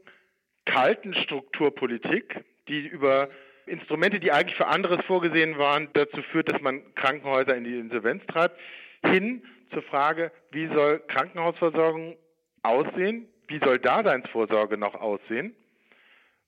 kalten 0.66 1.14
Strukturpolitik, 1.14 2.44
die 2.68 2.88
über 2.88 3.30
Instrumente, 3.66 4.20
die 4.20 4.32
eigentlich 4.32 4.58
für 4.58 4.68
anderes 4.68 5.04
vorgesehen 5.06 5.58
waren, 5.58 5.90
dazu 5.94 6.22
führt, 6.24 6.52
dass 6.52 6.62
man 6.62 6.94
Krankenhäuser 6.96 7.56
in 7.56 7.64
die 7.64 7.80
Insolvenz 7.80 8.26
treibt, 8.28 8.60
hin 9.04 9.44
zur 9.72 9.84
Frage, 9.84 10.32
wie 10.52 10.68
soll 10.68 11.00
Krankenhausversorgung 11.08 12.18
aussehen? 12.64 13.28
Wie 13.48 13.60
soll 13.60 13.80
Daseinsvorsorge 13.80 14.78
noch 14.78 14.96
aussehen? 14.96 15.56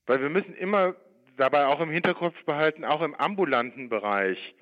Weil 0.05 0.21
wir 0.21 0.29
müssen 0.29 0.55
immer 0.55 0.95
dabei 1.37 1.65
auch 1.65 1.79
im 1.79 1.89
Hinterkopf 1.89 2.41
behalten, 2.45 2.85
auch 2.85 3.01
im 3.01 3.15
ambulanten 3.15 3.89
Bereich 3.89 4.55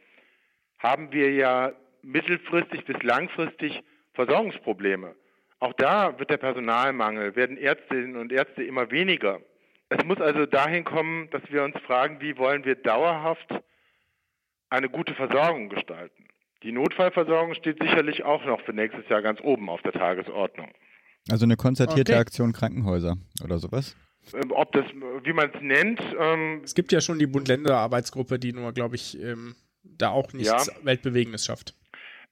haben 0.80 1.12
wir 1.12 1.32
ja 1.32 1.74
mittelfristig 2.02 2.86
bis 2.86 3.02
langfristig 3.04 3.84
Versorgungsprobleme. 4.14 5.16
Auch 5.60 5.74
da 5.74 6.18
wird 6.18 6.32
der 6.32 6.38
Personalmangel, 6.38 7.36
werden 7.36 7.58
Ärztinnen 7.58 8.16
und 8.16 8.32
Ärzte 8.32 8.64
immer 8.64 8.89
weniger. 8.89 9.41
Es 9.89 10.04
muss 10.06 10.20
also 10.20 10.45
dahin 10.45 10.84
kommen, 10.84 11.30
dass 11.30 11.43
wir 11.52 11.64
uns 11.64 11.78
fragen, 11.82 12.20
wie 12.22 12.38
wollen 12.38 12.66
wir 12.66 12.76
dauerhaft 12.76 13.47
eine 14.70 14.89
gute 14.89 15.14
Versorgung 15.14 15.70
gestalten. 15.70 16.28
Die 16.64 16.72
Notfallversorgung 16.72 17.56
steht 17.56 17.80
sicherlich 17.80 18.24
auch 18.24 18.43
noch 18.45 18.62
für 18.62 18.74
nächstes 18.74 19.08
Jahr 19.10 19.22
ganz 19.22 19.41
oben 19.41 19.70
auf 19.70 19.82
der 19.82 19.91
Tagesordnung. 19.91 20.72
Also 21.30 21.46
eine 21.46 21.56
konzertierte 21.56 22.14
okay. 22.14 22.22
Aktion 22.22 22.54
Krankenhäuser 22.54 23.18
oder 23.44 23.60
sowas? 23.60 23.96
Ähm, 24.34 24.52
ob 24.52 24.72
das, 24.72 24.86
wie 25.24 25.34
man 25.34 25.52
es 25.54 25.62
nennt. 25.62 26.02
Ähm, 26.20 26.62
es 26.64 26.76
gibt 26.76 26.92
ja 26.92 27.02
schon 27.02 27.20
die 27.20 27.28
Bund-Länder-Arbeitsgruppe, 27.28 28.40
die 28.40 28.54
nur, 28.54 28.72
glaube 28.72 28.96
ich, 28.96 29.20
ähm, 29.22 29.56
da 29.84 30.10
auch 30.10 30.34
nichts 30.34 30.68
ja. 30.68 30.74
Weltbewegendes 30.84 31.46
schafft. 31.46 31.76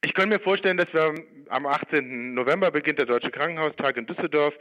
Ich 0.04 0.14
kann 0.14 0.30
mir 0.30 0.40
vorstellen, 0.40 0.78
dass 0.78 0.92
wir 0.94 1.14
am 1.50 1.66
18. 1.66 2.34
November 2.34 2.72
beginnt 2.72 3.00
der 3.00 3.06
Deutsche 3.06 3.32
Krankenhaustag 3.32 3.98
in 3.98 4.06
Düsseldorf 4.06 4.54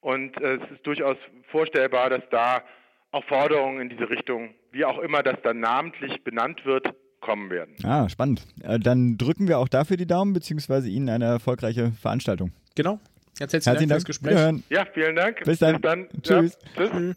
und 0.00 0.36
äh, 0.40 0.56
es 0.56 0.70
ist 0.72 0.86
durchaus 0.86 1.16
vorstellbar, 1.50 2.10
dass 2.10 2.22
da 2.30 2.62
auch 3.10 3.24
Forderungen 3.24 3.80
in 3.80 3.88
diese 3.88 4.10
Richtung, 4.10 4.50
wie 4.72 4.84
auch 4.84 4.98
immer 4.98 5.22
das 5.22 5.36
dann 5.42 5.60
namentlich 5.60 6.22
benannt 6.22 6.64
wird, 6.66 6.86
kommen 7.20 7.50
werden. 7.50 7.74
Ah, 7.82 8.08
spannend. 8.08 8.46
Äh, 8.62 8.78
dann 8.78 9.16
drücken 9.16 9.48
wir 9.48 9.58
auch 9.58 9.68
dafür 9.68 9.96
die 9.96 10.06
Daumen, 10.06 10.34
beziehungsweise 10.34 10.88
Ihnen 10.88 11.08
eine 11.08 11.24
erfolgreiche 11.24 11.92
Veranstaltung. 11.92 12.52
Genau. 12.74 13.00
Ganz 13.38 13.52
herzlichen, 13.52 13.88
herzlichen 13.88 13.88
Dank, 13.88 13.88
Dank 13.88 13.90
fürs 13.90 14.04
Gespräch. 14.04 14.32
Wiederhören. 14.32 14.64
Ja, 14.68 14.84
vielen 14.92 15.16
Dank. 15.16 15.44
Bis 15.44 15.58
dann. 15.58 15.80
Bis 15.80 15.82
dann. 15.82 16.08
Tschüss. 16.22 16.58
Ja, 16.76 16.88
tschüss. 16.88 17.16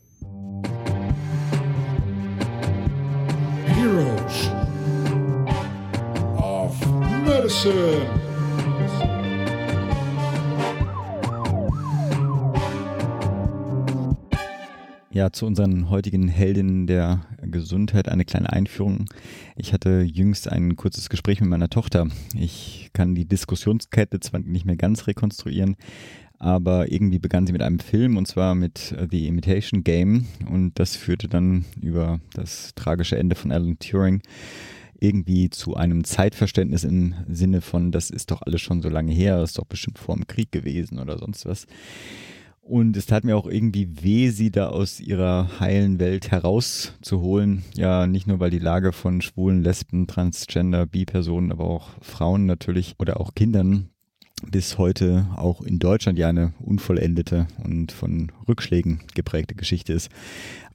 Heroes 3.66 4.52
of 6.38 6.76
Medicine. 7.26 8.31
Ja, 15.14 15.30
zu 15.34 15.46
unseren 15.46 15.90
heutigen 15.90 16.30
Heldinnen 16.30 16.88
der 16.88 17.26
Gesundheit 17.42 18.08
eine 18.08 18.24
kleine 18.24 18.54
Einführung. 18.54 19.08
Ich 19.58 19.74
hatte 19.74 20.04
jüngst 20.04 20.50
ein 20.50 20.78
kurzes 20.78 21.10
Gespräch 21.10 21.42
mit 21.42 21.50
meiner 21.50 21.70
Tochter. 21.70 22.08
Ich 22.34 22.92
kann 22.94 23.14
die 23.14 23.26
Diskussionskette 23.26 24.22
zwar 24.22 24.40
nicht 24.40 24.66
mehr 24.66 24.78
ganz 24.78 25.08
rekonstruieren, 25.08 25.76
aber 26.40 26.90
irgendwie 26.90 27.20
begann 27.20 27.46
sie 27.46 27.52
mit 27.52 27.62
einem 27.62 27.80
Film 27.80 28.16
und 28.16 28.26
zwar 28.26 28.56
mit 28.56 28.96
The 29.12 29.28
Imitation 29.28 29.84
Game 29.84 30.28
und 30.50 30.80
das 30.80 30.96
führte 30.96 31.28
dann 31.28 31.66
über 31.82 32.22
das 32.34 32.74
tragische 32.76 33.18
Ende 33.18 33.36
von 33.36 33.52
Alan 33.52 33.80
Turing 33.80 34.22
irgendwie 35.02 35.50
zu 35.50 35.76
einem 35.76 36.06
Zeitverständnis 36.06 36.86
im 36.86 37.16
Sinne 37.28 37.60
von, 37.60 37.92
das 37.92 38.12
ist 38.12 38.32
doch 38.32 38.44
alles 38.44 38.62
schon 38.62 38.82
so 38.82 38.88
lange 38.88 39.12
her, 39.12 39.40
das 39.40 39.50
ist 39.50 39.58
doch 39.58 39.66
bestimmt 39.66 40.00
vor 40.00 40.16
dem 40.16 40.26
Krieg 40.26 40.54
gewesen 40.54 41.00
oder 41.00 41.18
sonst 41.18 41.46
was. 41.46 41.68
Und 42.62 42.96
es 42.96 43.08
tat 43.08 43.24
mir 43.24 43.36
auch 43.36 43.48
irgendwie 43.48 44.04
weh, 44.04 44.30
sie 44.30 44.52
da 44.52 44.68
aus 44.68 45.00
ihrer 45.00 45.60
heilen 45.60 46.00
Welt 46.00 46.30
herauszuholen. 46.30 47.64
Ja, 47.76 48.06
nicht 48.06 48.28
nur, 48.28 48.40
weil 48.40 48.52
die 48.52 48.60
Lage 48.60 48.94
von 48.94 49.22
Schwulen, 49.22 49.64
Lesben, 49.64 50.08
Transgender, 50.08 50.86
Bi-Personen, 50.86 51.52
aber 51.52 51.66
auch 51.66 51.90
Frauen 52.02 52.46
natürlich 52.46 52.96
oder 53.00 53.20
auch 53.20 53.34
Kindern 53.34 53.90
bis 54.50 54.78
heute 54.78 55.28
auch 55.36 55.62
in 55.62 55.80
Deutschland 55.80 56.18
ja 56.18 56.30
eine 56.30 56.54
unvollendete 56.60 57.48
und 57.64 57.92
von 57.92 58.32
Rückschlägen 58.48 59.02
geprägte 59.14 59.56
Geschichte 59.56 59.94
ist. 59.94 60.10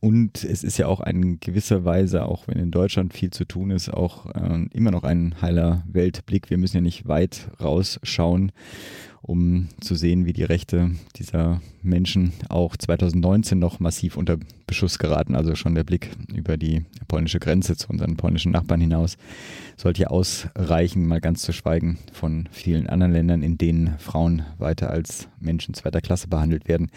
Und 0.00 0.44
es 0.44 0.62
ist 0.62 0.78
ja 0.78 0.86
auch 0.86 1.00
in 1.00 1.40
gewisser 1.40 1.84
Weise, 1.84 2.26
auch 2.26 2.46
wenn 2.48 2.58
in 2.58 2.70
Deutschland 2.70 3.12
viel 3.14 3.30
zu 3.30 3.44
tun 3.44 3.70
ist, 3.70 3.88
auch 3.88 4.26
äh, 4.34 4.66
immer 4.72 4.90
noch 4.90 5.04
ein 5.04 5.40
heiler 5.40 5.82
Weltblick. 5.88 6.50
Wir 6.50 6.58
müssen 6.58 6.76
ja 6.76 6.80
nicht 6.80 7.08
weit 7.08 7.48
rausschauen 7.60 8.52
um 9.26 9.68
zu 9.80 9.96
sehen, 9.96 10.24
wie 10.24 10.32
die 10.32 10.44
Rechte 10.44 10.92
dieser 11.16 11.60
Menschen 11.82 12.32
auch 12.48 12.76
2019 12.76 13.58
noch 13.58 13.80
massiv 13.80 14.16
unter 14.16 14.38
Beschuss 14.66 14.98
geraten. 14.98 15.34
Also 15.34 15.56
schon 15.56 15.74
der 15.74 15.84
Blick 15.84 16.10
über 16.32 16.56
die 16.56 16.84
polnische 17.08 17.40
Grenze 17.40 17.76
zu 17.76 17.88
unseren 17.88 18.16
polnischen 18.16 18.52
Nachbarn 18.52 18.80
hinaus 18.80 19.16
sollte 19.76 20.02
ja 20.02 20.08
ausreichen, 20.08 21.06
mal 21.06 21.20
ganz 21.20 21.42
zu 21.42 21.52
schweigen 21.52 21.98
von 22.12 22.48
vielen 22.50 22.88
anderen 22.88 23.12
Ländern, 23.12 23.42
in 23.42 23.58
denen 23.58 23.98
Frauen 23.98 24.42
weiter 24.58 24.90
als 24.90 25.28
Menschen 25.38 25.74
zweiter 25.74 26.00
Klasse 26.00 26.28
behandelt 26.28 26.66
werden. 26.66 26.90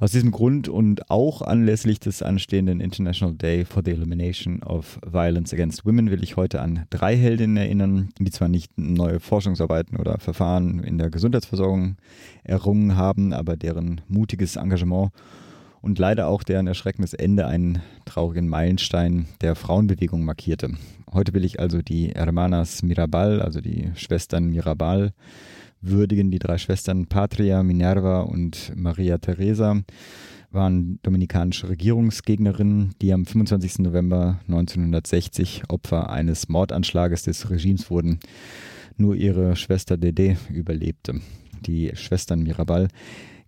Aus 0.00 0.12
diesem 0.12 0.30
Grund 0.30 0.68
und 0.68 1.10
auch 1.10 1.42
anlässlich 1.42 2.00
des 2.00 2.22
anstehenden 2.22 2.80
International 2.80 3.34
Day 3.34 3.64
for 3.64 3.82
the 3.84 3.92
Elimination 3.92 4.62
of 4.62 4.98
Violence 5.04 5.52
Against 5.52 5.84
Women 5.84 6.10
will 6.10 6.22
ich 6.22 6.36
heute 6.36 6.60
an 6.60 6.86
drei 6.90 7.16
Heldinnen 7.16 7.56
erinnern, 7.56 8.08
die 8.18 8.30
zwar 8.30 8.48
nicht 8.48 8.78
neue 8.78 9.20
Forschungsarbeiten 9.20 9.98
oder 9.98 10.18
Verfahren 10.18 10.82
in 10.82 10.98
der 10.98 11.10
Gesundheitsversorgung 11.10 11.96
errungen 12.42 12.96
haben, 12.96 13.32
aber 13.32 13.56
deren 13.56 14.00
mutiges 14.08 14.56
Engagement 14.56 15.12
und 15.84 15.98
leider 15.98 16.28
auch 16.28 16.42
deren 16.42 16.66
erschreckendes 16.66 17.12
Ende 17.12 17.46
einen 17.46 17.82
traurigen 18.06 18.48
Meilenstein 18.48 19.26
der 19.42 19.54
Frauenbewegung 19.54 20.24
markierte. 20.24 20.70
Heute 21.12 21.34
will 21.34 21.44
ich 21.44 21.60
also 21.60 21.82
die 21.82 22.08
Hermanas 22.08 22.82
Mirabal, 22.82 23.42
also 23.42 23.60
die 23.60 23.90
Schwestern 23.94 24.48
Mirabal, 24.48 25.12
würdigen. 25.82 26.30
Die 26.30 26.38
drei 26.38 26.56
Schwestern 26.56 27.06
Patria, 27.06 27.62
Minerva 27.62 28.22
und 28.22 28.72
Maria 28.74 29.18
Teresa 29.18 29.82
waren 30.50 31.00
dominikanische 31.02 31.68
Regierungsgegnerinnen, 31.68 32.94
die 33.02 33.12
am 33.12 33.26
25. 33.26 33.80
November 33.80 34.40
1960 34.48 35.64
Opfer 35.68 36.08
eines 36.08 36.48
Mordanschlages 36.48 37.24
des 37.24 37.50
Regimes 37.50 37.90
wurden. 37.90 38.20
Nur 38.96 39.16
ihre 39.16 39.54
Schwester 39.54 39.98
Dede 39.98 40.38
überlebte. 40.48 41.20
Die 41.66 41.90
Schwestern 41.94 42.42
Mirabal 42.42 42.88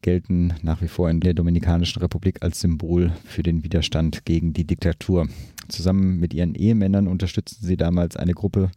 gelten 0.06 0.54
nach 0.62 0.82
wie 0.82 0.88
vor 0.88 1.10
in 1.10 1.18
der 1.18 1.34
Dominikanischen 1.34 2.00
Republik 2.00 2.38
als 2.40 2.60
Symbol 2.60 3.10
für 3.24 3.42
den 3.42 3.64
Widerstand 3.64 4.24
gegen 4.24 4.52
die 4.52 4.64
Diktatur. 4.64 5.26
Zusammen 5.66 6.20
mit 6.20 6.32
ihren 6.32 6.54
Ehemännern 6.54 7.08
unterstützten 7.08 7.66
sie 7.66 7.76
damals 7.76 8.16
eine 8.16 8.32
Gruppe, 8.32 8.70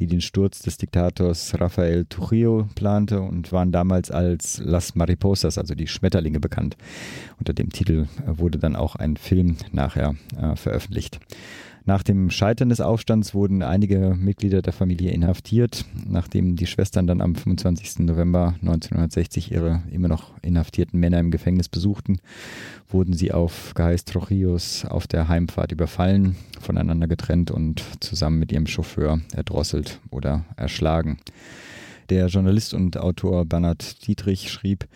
die 0.00 0.08
den 0.08 0.20
Sturz 0.20 0.58
des 0.58 0.78
Diktators 0.78 1.54
Rafael 1.60 2.04
Trujillo 2.06 2.68
plante 2.74 3.20
und 3.20 3.52
waren 3.52 3.70
damals 3.70 4.10
als 4.10 4.58
Las 4.58 4.96
Mariposas, 4.96 5.56
also 5.56 5.76
die 5.76 5.86
Schmetterlinge, 5.86 6.40
bekannt. 6.40 6.76
Unter 7.38 7.52
dem 7.52 7.70
Titel 7.70 8.08
wurde 8.26 8.58
dann 8.58 8.74
auch 8.74 8.96
ein 8.96 9.16
Film 9.16 9.58
nachher 9.70 10.16
äh, 10.36 10.56
veröffentlicht. 10.56 11.20
Nach 11.84 12.04
dem 12.04 12.30
Scheitern 12.30 12.68
des 12.68 12.80
Aufstands 12.80 13.34
wurden 13.34 13.62
einige 13.62 14.14
Mitglieder 14.16 14.62
der 14.62 14.72
Familie 14.72 15.10
inhaftiert. 15.10 15.84
Nachdem 16.06 16.54
die 16.54 16.68
Schwestern 16.68 17.08
dann 17.08 17.20
am 17.20 17.34
25. 17.34 18.00
November 18.00 18.54
1960 18.60 19.50
ihre 19.50 19.82
immer 19.90 20.06
noch 20.06 20.30
inhaftierten 20.42 21.00
Männer 21.00 21.18
im 21.18 21.32
Gefängnis 21.32 21.68
besuchten, 21.68 22.18
wurden 22.88 23.14
sie 23.14 23.32
auf 23.32 23.74
Geheiß 23.74 24.04
Trujillos 24.04 24.84
auf 24.84 25.08
der 25.08 25.26
Heimfahrt 25.26 25.72
überfallen, 25.72 26.36
voneinander 26.60 27.08
getrennt 27.08 27.50
und 27.50 27.82
zusammen 27.98 28.38
mit 28.38 28.52
ihrem 28.52 28.68
Chauffeur 28.68 29.20
erdrosselt 29.34 29.98
oder 30.10 30.44
erschlagen. 30.54 31.18
Der 32.10 32.26
Journalist 32.26 32.74
und 32.74 32.96
Autor 32.96 33.44
Bernhard 33.44 34.06
Dietrich 34.06 34.52
schrieb, 34.52 34.86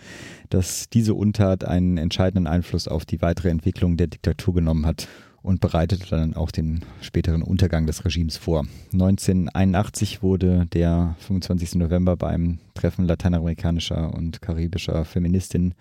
dass 0.49 0.89
diese 0.89 1.15
Untat 1.15 1.65
einen 1.65 1.97
entscheidenden 1.97 2.47
Einfluss 2.47 2.87
auf 2.87 3.05
die 3.05 3.21
weitere 3.21 3.49
Entwicklung 3.49 3.97
der 3.97 4.07
Diktatur 4.07 4.53
genommen 4.53 4.85
hat 4.85 5.09
und 5.47 5.61
bereitete 5.61 6.05
dann 6.09 6.35
auch 6.35 6.51
den 6.51 6.81
späteren 6.99 7.41
Untergang 7.41 7.85
des 7.87 8.03
Regimes 8.03 8.35
vor. 8.35 8.67
1981 8.91 10.21
wurde 10.21 10.67
der 10.73 11.15
25. 11.19 11.75
November 11.75 12.17
beim 12.17 12.59
Treffen 12.77 13.05
lateinamerikanischer 13.05 14.13
und 14.13 14.41
karibischer 14.41 15.03
Feministinnen 15.03 15.73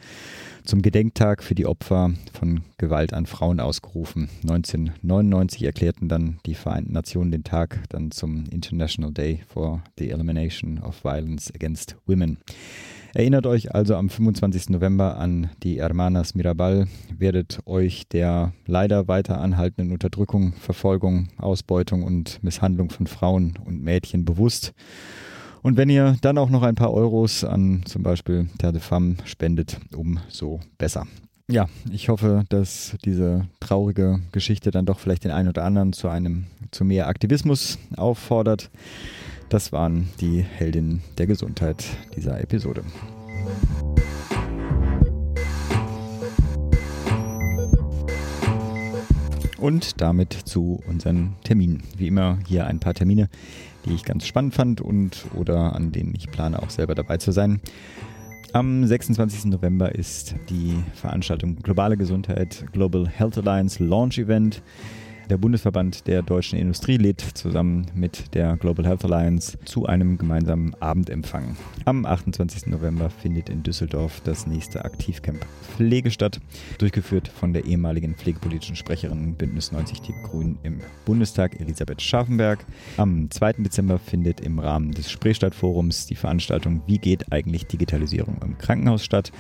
zum 0.65 0.81
Gedenktag 0.81 1.43
für 1.43 1.55
die 1.55 1.67
Opfer 1.67 2.13
von 2.33 2.63
Gewalt 2.79 3.13
an 3.13 3.27
Frauen 3.27 3.61
ausgerufen. 3.61 4.31
1999 4.43 5.65
erklärten 5.65 6.09
dann 6.09 6.39
die 6.47 6.55
Vereinten 6.55 6.95
Nationen 6.95 7.31
den 7.31 7.45
Tag 7.45 7.83
dann 7.91 8.11
zum 8.11 8.45
International 8.51 9.13
Day 9.13 9.43
for 9.47 9.83
the 9.99 10.11
Elimination 10.11 10.79
of 10.79 11.05
Violence 11.05 11.53
Against 11.55 11.97
Women. 12.07 12.39
Erinnert 13.15 13.47
euch 13.47 13.75
also 13.75 13.95
am 13.95 14.11
25. 14.11 14.71
November 14.71 15.17
an 15.17 15.51
die 15.63 15.81
Hermanas 15.81 16.35
Mirabal, 16.35 16.87
werdet 17.17 17.61
euch 17.65 18.09
der 18.09 18.53
leider 18.67 19.09
weiter 19.09 19.41
anhaltenden 19.41 19.93
Unterdrückung, 19.93 20.53
Verfolgung, 20.55 21.29
Ausbeutung 21.39 22.03
und 22.03 22.43
Misshandlung 22.43 22.91
von 22.91 23.07
Frauen 23.07 23.55
und 23.65 23.83
Mädchen 23.83 24.25
bewusst. 24.25 24.75
Und 25.67 25.77
wenn 25.77 25.91
ihr 25.91 26.17
dann 26.21 26.39
auch 26.39 26.49
noch 26.49 26.63
ein 26.63 26.77
paar 26.77 26.95
Euros 26.95 27.43
an 27.43 27.83
zum 27.87 28.05
Beispiel 28.05 28.49
Terre 28.57 28.75
de 28.75 28.81
Femme 28.81 29.17
spendet, 29.25 29.81
umso 29.97 30.61
besser. 30.79 31.09
Ja, 31.51 31.67
ich 31.91 32.09
hoffe, 32.09 32.45
dass 32.51 32.97
diese 33.05 33.49
traurige 33.59 34.21
Geschichte 34.31 34.71
dann 34.71 34.87
doch 34.87 35.01
vielleicht 35.01 35.25
den 35.25 35.33
einen 35.33 35.49
oder 35.49 35.65
anderen 35.65 35.93
zu 35.93 36.07
einem, 36.07 36.45
zu 36.71 36.85
mehr 36.85 37.09
Aktivismus 37.09 37.81
auffordert. 37.97 38.71
Das 39.49 39.73
waren 39.73 40.09
die 40.21 40.41
Heldinnen 40.41 41.03
der 41.19 41.27
Gesundheit 41.27 41.85
dieser 42.15 42.41
Episode. 42.41 42.85
Und 49.59 50.01
damit 50.01 50.33
zu 50.33 50.81
unseren 50.87 51.35
Terminen. 51.43 51.83
Wie 51.97 52.07
immer 52.07 52.39
hier 52.47 52.69
ein 52.69 52.79
paar 52.79 52.95
Termine, 52.95 53.29
die 53.87 53.95
ich 53.95 54.05
ganz 54.05 54.27
spannend 54.27 54.55
fand 54.55 54.81
und 54.81 55.27
oder 55.35 55.75
an 55.75 55.93
denen 55.93 56.15
ich 56.17 56.31
plane 56.31 56.63
auch 56.63 56.71
selber 56.71 56.95
dabei 56.95 57.17
zu 57.17 57.33
sein. 57.33 57.61
Am 58.53 58.87
26. 58.87 59.47
November 59.47 59.95
ist 59.95 60.35
die 60.49 60.83
Veranstaltung 60.95 61.57
Globale 61.57 61.97
Gesundheit 61.97 62.65
Global 62.73 63.09
Health 63.09 63.39
Alliance 63.39 63.83
Launch 63.83 64.19
Event. 64.19 64.63
Der 65.29 65.39
Bundesverband 65.39 66.07
der 66.07 66.23
deutschen 66.23 66.57
Industrie 66.57 66.99
lädt 66.99 67.21
zusammen 67.21 67.87
mit 67.95 68.33
der 68.35 68.57
Global 68.57 68.87
Health 68.87 69.05
Alliance 69.05 69.59
zu 69.65 69.85
einem 69.85 70.19
gemeinsamen 70.19 70.75
Abendempfang. 70.79 71.57
Am 71.85 72.07
28. 72.07 72.69
November 72.69 73.11
findet 73.11 73.49
in 73.49 73.65
Düsseldorf 73.65 74.21
das 74.21 74.47
nächste 74.47 74.85
Aktivcamp 74.85 75.45
Pflege 75.77 76.13
statt, 76.13 76.41
durchgeführt 76.79 77.27
von 77.27 77.53
der 77.53 77.65
ehemaligen 77.65 78.15
pflegepolitischen 78.15 78.77
Sprecherin 78.77 79.35
Bündnis 79.35 79.73
90 79.73 80.01
Die 80.03 80.15
Grünen 80.23 80.59
im 80.63 80.81
Bundestag, 81.05 81.61
Elisabeth 81.61 82.01
Scharfenberg. 82.01 82.65
Am 82.97 83.29
2. 83.29 83.55
Dezember 83.55 83.99
findet 83.99 84.41
im 84.41 84.61
Rahmen 84.61 84.93
des 84.93 85.11
Spreestadtforums 85.11 86.07
die 86.07 86.15
Veranstaltung 86.15 86.83
Wie 86.87 86.99
geht 86.99 87.33
eigentlich 87.33 87.67
Digitalisierung 87.67 88.37
im 88.45 88.59
Krankenhaus 88.59 89.05
statt. 89.05 89.33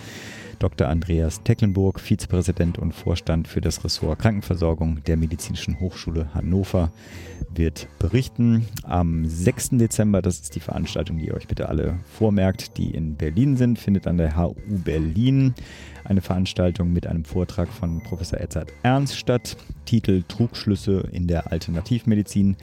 Dr. 0.58 0.88
Andreas 0.88 1.42
Tecklenburg, 1.42 2.00
Vizepräsident 2.00 2.78
und 2.78 2.92
Vorstand 2.92 3.48
für 3.48 3.60
das 3.60 3.84
Ressort 3.84 4.18
Krankenversorgung 4.18 5.02
der 5.04 5.16
Medizinischen 5.16 5.80
Hochschule 5.80 6.32
Hannover, 6.34 6.90
wird 7.54 7.88
berichten. 7.98 8.66
Am 8.82 9.26
6. 9.26 9.70
Dezember, 9.72 10.22
das 10.22 10.40
ist 10.40 10.54
die 10.54 10.60
Veranstaltung, 10.60 11.18
die 11.18 11.26
ihr 11.26 11.34
euch 11.34 11.48
bitte 11.48 11.68
alle 11.68 11.98
vormerkt, 12.18 12.78
die 12.78 12.90
in 12.90 13.16
Berlin 13.16 13.56
sind, 13.56 13.78
findet 13.78 14.06
an 14.06 14.16
der 14.16 14.36
HU 14.36 14.54
Berlin 14.66 15.54
eine 16.04 16.20
Veranstaltung 16.20 16.92
mit 16.92 17.06
einem 17.06 17.24
Vortrag 17.24 17.68
von 17.68 18.00
Professor 18.02 18.40
Edzard 18.40 18.72
Ernst 18.82 19.16
statt. 19.16 19.56
Titel 19.84 20.22
Trugschlüsse 20.26 21.08
in 21.12 21.26
der 21.26 21.52
Alternativmedizin. 21.52 22.56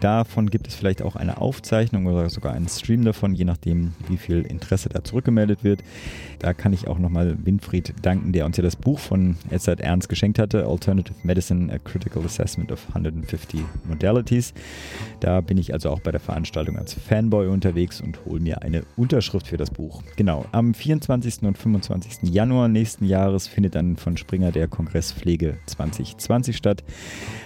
Davon 0.00 0.48
gibt 0.48 0.66
es 0.66 0.74
vielleicht 0.74 1.02
auch 1.02 1.14
eine 1.14 1.38
Aufzeichnung 1.38 2.06
oder 2.06 2.30
sogar 2.30 2.54
einen 2.54 2.68
Stream 2.68 3.04
davon, 3.04 3.34
je 3.34 3.44
nachdem, 3.44 3.92
wie 4.08 4.16
viel 4.16 4.42
Interesse 4.42 4.88
da 4.88 5.04
zurückgemeldet 5.04 5.62
wird. 5.62 5.82
Da 6.38 6.54
kann 6.54 6.72
ich 6.72 6.88
auch 6.88 6.98
nochmal 6.98 7.36
Winfried 7.44 7.92
danken, 8.00 8.32
der 8.32 8.46
uns 8.46 8.56
ja 8.56 8.62
das 8.62 8.76
Buch 8.76 8.98
von 8.98 9.36
Edzard 9.50 9.80
Ernst 9.80 10.08
geschenkt 10.08 10.38
hatte, 10.38 10.66
Alternative 10.66 11.16
Medicine, 11.22 11.70
a 11.70 11.78
Critical 11.78 12.24
Assessment 12.24 12.72
of 12.72 12.86
150 12.88 13.60
Modalities. 13.86 14.54
Da 15.20 15.42
bin 15.42 15.58
ich 15.58 15.74
also 15.74 15.90
auch 15.90 16.00
bei 16.00 16.12
der 16.12 16.20
Veranstaltung 16.20 16.78
als 16.78 16.94
Fanboy 16.94 17.48
unterwegs 17.48 18.00
und 18.00 18.24
hole 18.24 18.40
mir 18.40 18.62
eine 18.62 18.84
Unterschrift 18.96 19.48
für 19.48 19.58
das 19.58 19.70
Buch. 19.70 20.02
Genau, 20.16 20.46
am 20.52 20.72
24. 20.72 21.42
und 21.42 21.58
25. 21.58 22.30
Januar 22.32 22.68
nächsten 22.68 23.04
Jahres 23.04 23.46
findet 23.46 23.74
dann 23.74 23.96
von 23.96 24.16
Springer 24.16 24.50
der 24.50 24.66
Kongress 24.66 25.12
Pflege 25.12 25.58
2020 25.66 26.56
statt. 26.56 26.82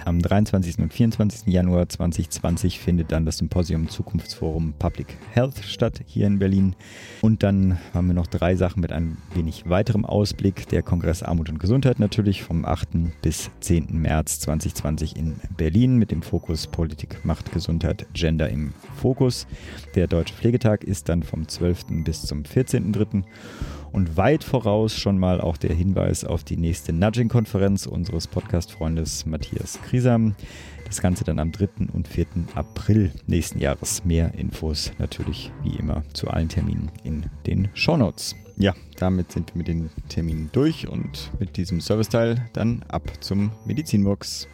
Am 0.04 0.20
23. 0.20 0.78
und 0.78 0.92
24. 0.92 1.52
Januar 1.52 1.88
2020 1.88 2.43
findet 2.44 3.10
dann 3.10 3.24
das 3.24 3.38
Symposium 3.38 3.88
Zukunftsforum 3.88 4.74
Public 4.78 5.16
Health 5.32 5.64
statt 5.64 6.02
hier 6.04 6.26
in 6.26 6.38
Berlin. 6.38 6.76
Und 7.22 7.42
dann 7.42 7.78
haben 7.94 8.08
wir 8.08 8.14
noch 8.14 8.26
drei 8.26 8.54
Sachen 8.54 8.82
mit 8.82 8.92
ein 8.92 9.16
wenig 9.32 9.66
weiterem 9.66 10.04
Ausblick. 10.04 10.68
Der 10.68 10.82
Kongress 10.82 11.22
Armut 11.22 11.48
und 11.48 11.58
Gesundheit 11.58 11.98
natürlich 11.98 12.42
vom 12.42 12.66
8. 12.66 13.22
bis 13.22 13.50
10. 13.60 13.86
März 13.92 14.40
2020 14.40 15.16
in 15.16 15.36
Berlin 15.56 15.96
mit 15.96 16.10
dem 16.10 16.20
Fokus 16.20 16.66
Politik, 16.66 17.24
Macht, 17.24 17.50
Gesundheit, 17.50 18.06
Gender 18.12 18.50
im 18.50 18.74
Fokus. 18.94 19.46
Der 19.94 20.06
Deutsche 20.06 20.34
Pflegetag 20.34 20.84
ist 20.84 21.08
dann 21.08 21.22
vom 21.22 21.48
12. 21.48 22.04
bis 22.04 22.26
zum 22.26 22.42
14.3. 22.42 23.24
Und 23.90 24.16
weit 24.16 24.42
voraus 24.42 24.98
schon 24.98 25.18
mal 25.18 25.40
auch 25.40 25.56
der 25.56 25.72
Hinweis 25.72 26.24
auf 26.24 26.42
die 26.42 26.56
nächste 26.56 26.92
Nudging-Konferenz 26.92 27.86
unseres 27.86 28.26
Podcast-Freundes 28.26 29.24
Matthias 29.24 29.78
Krisam. 29.82 30.34
Das 30.84 31.00
Ganze 31.00 31.24
dann 31.24 31.38
am 31.38 31.52
3. 31.52 31.68
und 31.92 32.08
4. 32.08 32.26
April 32.54 33.12
nächsten 33.26 33.58
Jahres. 33.58 34.04
Mehr 34.04 34.34
Infos 34.34 34.92
natürlich 34.98 35.50
wie 35.62 35.76
immer 35.76 36.04
zu 36.12 36.28
allen 36.28 36.48
Terminen 36.48 36.90
in 37.02 37.26
den 37.46 37.68
Shownotes. 37.74 38.36
Ja, 38.56 38.74
damit 38.98 39.32
sind 39.32 39.54
wir 39.54 39.58
mit 39.58 39.68
den 39.68 39.90
Terminen 40.08 40.50
durch 40.52 40.86
und 40.88 41.32
mit 41.40 41.56
diesem 41.56 41.80
Serviceteil 41.80 42.48
dann 42.52 42.84
ab 42.88 43.02
zum 43.20 43.50
Medizinmurks. 43.64 44.48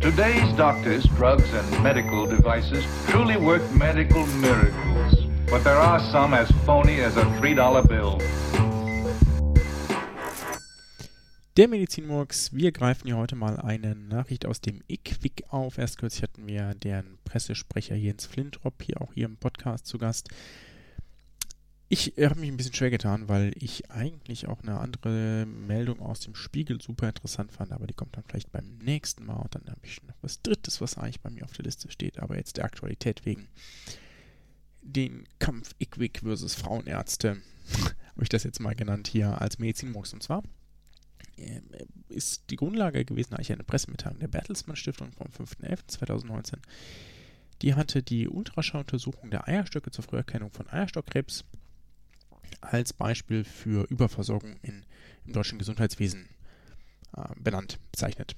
Today's 0.00 0.54
doctors, 0.56 1.04
drugs 1.16 1.52
and 1.54 1.82
medical 1.82 2.26
devices 2.26 2.84
truly 3.08 3.36
work 3.36 3.62
medical 3.74 4.26
miracles. 4.40 5.26
But 5.48 5.64
there 5.64 5.76
are 5.76 6.00
some 6.10 6.34
as 6.34 6.50
phony 6.64 7.00
as 7.00 7.16
a 7.16 7.24
$3 7.40 7.88
bill. 7.88 8.18
Der 11.58 11.68
Medizinmurks, 11.68 12.54
wir 12.54 12.72
greifen 12.72 13.08
hier 13.08 13.18
heute 13.18 13.36
mal 13.36 13.58
eine 13.58 13.94
Nachricht 13.94 14.46
aus 14.46 14.62
dem 14.62 14.82
IQWIC 14.88 15.44
auf. 15.50 15.76
Erst 15.76 15.98
kürzlich 15.98 16.22
hatten 16.22 16.46
wir 16.46 16.74
deren 16.76 17.18
Pressesprecher 17.24 17.94
Jens 17.94 18.24
Flintrop 18.24 18.82
hier 18.82 19.02
auch 19.02 19.12
hier 19.12 19.26
im 19.26 19.36
Podcast 19.36 19.84
zu 19.84 19.98
Gast. 19.98 20.30
Ich 21.90 22.14
habe 22.18 22.40
mich 22.40 22.48
ein 22.48 22.56
bisschen 22.56 22.72
schwer 22.72 22.88
getan, 22.88 23.28
weil 23.28 23.52
ich 23.56 23.90
eigentlich 23.90 24.48
auch 24.48 24.62
eine 24.62 24.80
andere 24.80 25.44
Meldung 25.44 26.00
aus 26.00 26.20
dem 26.20 26.34
Spiegel 26.34 26.80
super 26.80 27.08
interessant 27.08 27.52
fand, 27.52 27.72
aber 27.72 27.86
die 27.86 27.92
kommt 27.92 28.16
dann 28.16 28.24
vielleicht 28.26 28.50
beim 28.50 28.78
nächsten 28.78 29.26
Mal 29.26 29.42
und 29.42 29.54
dann 29.54 29.66
habe 29.66 29.80
ich 29.82 30.02
noch 30.04 30.16
was 30.22 30.40
Drittes, 30.40 30.80
was 30.80 30.96
eigentlich 30.96 31.20
bei 31.20 31.28
mir 31.28 31.44
auf 31.44 31.52
der 31.52 31.66
Liste 31.66 31.90
steht, 31.90 32.18
aber 32.18 32.38
jetzt 32.38 32.56
der 32.56 32.64
Aktualität 32.64 33.26
wegen. 33.26 33.46
Den 34.80 35.28
Kampf 35.38 35.74
IQWIC 35.78 36.20
versus 36.20 36.54
Frauenärzte 36.54 37.42
habe 38.14 38.22
ich 38.22 38.30
das 38.30 38.42
jetzt 38.44 38.60
mal 38.60 38.74
genannt 38.74 39.06
hier 39.06 39.38
als 39.42 39.58
Medizinmux. 39.58 40.14
Und 40.14 40.22
zwar 40.22 40.42
ist 42.08 42.44
die 42.50 42.56
Grundlage 42.56 43.04
gewesen 43.04 43.34
eigentlich 43.34 43.52
eine 43.52 43.64
Pressemitteilung 43.64 44.18
der 44.18 44.28
Bertelsmann 44.28 44.76
Stiftung 44.76 45.12
vom 45.12 45.28
5.11.2019. 45.28 46.58
Die 47.62 47.74
hatte 47.74 48.02
die 48.02 48.28
Ultraschalluntersuchung 48.28 49.30
der 49.30 49.46
Eierstöcke 49.46 49.90
zur 49.90 50.04
Früherkennung 50.04 50.50
von 50.50 50.68
Eierstockkrebs 50.68 51.44
als 52.60 52.92
Beispiel 52.92 53.44
für 53.44 53.84
Überversorgung 53.90 54.56
in, 54.62 54.84
im 55.24 55.32
deutschen 55.32 55.58
Gesundheitswesen 55.58 56.28
äh, 57.16 57.22
benannt, 57.40 57.78
bezeichnet. 57.90 58.36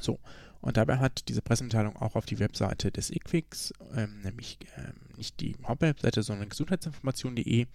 So, 0.00 0.18
und 0.60 0.76
dabei 0.76 0.98
hat 0.98 1.28
diese 1.28 1.42
Pressemitteilung 1.42 1.96
auch 1.96 2.16
auf 2.16 2.24
die 2.24 2.38
Webseite 2.38 2.90
des 2.90 3.10
IQFIX, 3.10 3.74
ähm, 3.94 4.22
nämlich 4.22 4.58
ähm, 4.76 4.94
nicht 5.16 5.40
die 5.40 5.56
Hauptwebseite, 5.62 6.22
sondern 6.22 6.48
gesundheitsinformation.de 6.48 7.66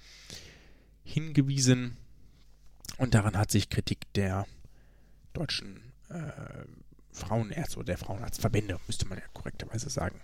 hingewiesen. 1.03 1.97
Und 2.97 3.13
daran 3.13 3.37
hat 3.37 3.51
sich 3.51 3.69
Kritik 3.69 4.11
der 4.13 4.45
deutschen 5.33 5.93
äh, 6.09 6.65
Frauenärzte 7.11 7.77
oder 7.77 7.87
der 7.87 7.97
Frauenarztverbände, 7.97 8.79
müsste 8.87 9.07
man 9.07 9.17
ja 9.17 9.23
korrekterweise 9.33 9.89
sagen, 9.89 10.19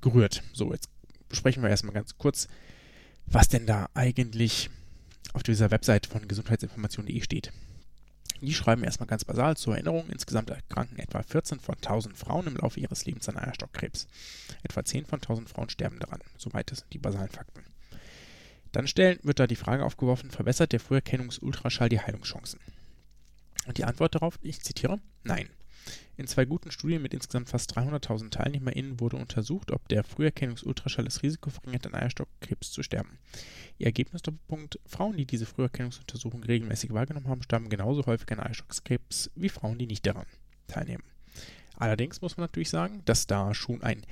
gerührt. 0.00 0.42
So, 0.52 0.72
jetzt 0.72 0.88
besprechen 1.28 1.62
wir 1.62 1.70
erstmal 1.70 1.94
ganz 1.94 2.16
kurz, 2.18 2.48
was 3.26 3.48
denn 3.48 3.66
da 3.66 3.88
eigentlich 3.94 4.70
auf 5.32 5.42
dieser 5.42 5.70
Website 5.70 6.06
von 6.06 6.26
gesundheitsinformation.de 6.26 7.20
steht. 7.20 7.52
Die 8.40 8.54
schreiben 8.54 8.84
erstmal 8.84 9.08
ganz 9.08 9.24
basal 9.24 9.56
zur 9.56 9.74
Erinnerung, 9.74 10.08
insgesamt 10.10 10.50
erkranken 10.50 10.98
etwa 11.00 11.22
14 11.22 11.58
von 11.58 11.74
1000 11.74 12.16
Frauen 12.16 12.46
im 12.46 12.56
Laufe 12.56 12.78
ihres 12.78 13.04
Lebens 13.04 13.28
an 13.28 13.36
Eierstockkrebs. 13.36 14.06
Etwa 14.62 14.84
10 14.84 15.06
von 15.06 15.18
1000 15.18 15.48
Frauen 15.48 15.68
sterben 15.68 15.98
daran. 15.98 16.20
Soweit 16.36 16.70
sind 16.70 16.92
die 16.92 16.98
basalen 16.98 17.30
Fakten. 17.30 17.64
Dann 18.72 18.86
stellen, 18.86 19.18
wird 19.22 19.38
da 19.38 19.46
die 19.46 19.56
Frage 19.56 19.84
aufgeworfen, 19.84 20.30
verbessert 20.30 20.72
der 20.72 20.80
Früherkennungsultraschall 20.80 21.88
die 21.88 22.00
Heilungschancen? 22.00 22.60
Und 23.66 23.78
die 23.78 23.84
Antwort 23.84 24.14
darauf, 24.14 24.38
ich 24.42 24.62
zitiere, 24.62 25.00
nein. 25.24 25.48
In 26.16 26.26
zwei 26.26 26.44
guten 26.44 26.70
Studien 26.70 27.00
mit 27.00 27.14
insgesamt 27.14 27.48
fast 27.48 27.76
300.000 27.78 28.30
TeilnehmerInnen 28.30 29.00
wurde 29.00 29.16
untersucht, 29.16 29.70
ob 29.70 29.88
der 29.88 30.04
Früherkennungsultraschall 30.04 31.04
das 31.04 31.22
Risiko 31.22 31.50
verringert, 31.50 31.86
an 31.86 31.94
Eierstockkrebs 31.94 32.72
zu 32.72 32.82
sterben. 32.82 33.18
Ihr 33.78 33.86
Ergebnis 33.86 34.22
Doppelpunkt: 34.22 34.80
Frauen, 34.84 35.16
die 35.16 35.26
diese 35.26 35.46
Früherkennungsuntersuchung 35.46 36.42
regelmäßig 36.42 36.92
wahrgenommen 36.92 37.28
haben, 37.28 37.42
starben 37.42 37.68
genauso 37.68 38.04
häufig 38.06 38.30
an 38.32 38.40
Eierstockkrebs 38.40 39.30
wie 39.36 39.48
Frauen, 39.48 39.78
die 39.78 39.86
nicht 39.86 40.04
daran 40.04 40.26
teilnehmen. 40.66 41.04
Allerdings 41.76 42.20
muss 42.20 42.36
man 42.36 42.44
natürlich 42.44 42.70
sagen, 42.70 43.02
dass 43.04 43.28
da 43.28 43.54
schon 43.54 43.82
ein 43.82 44.04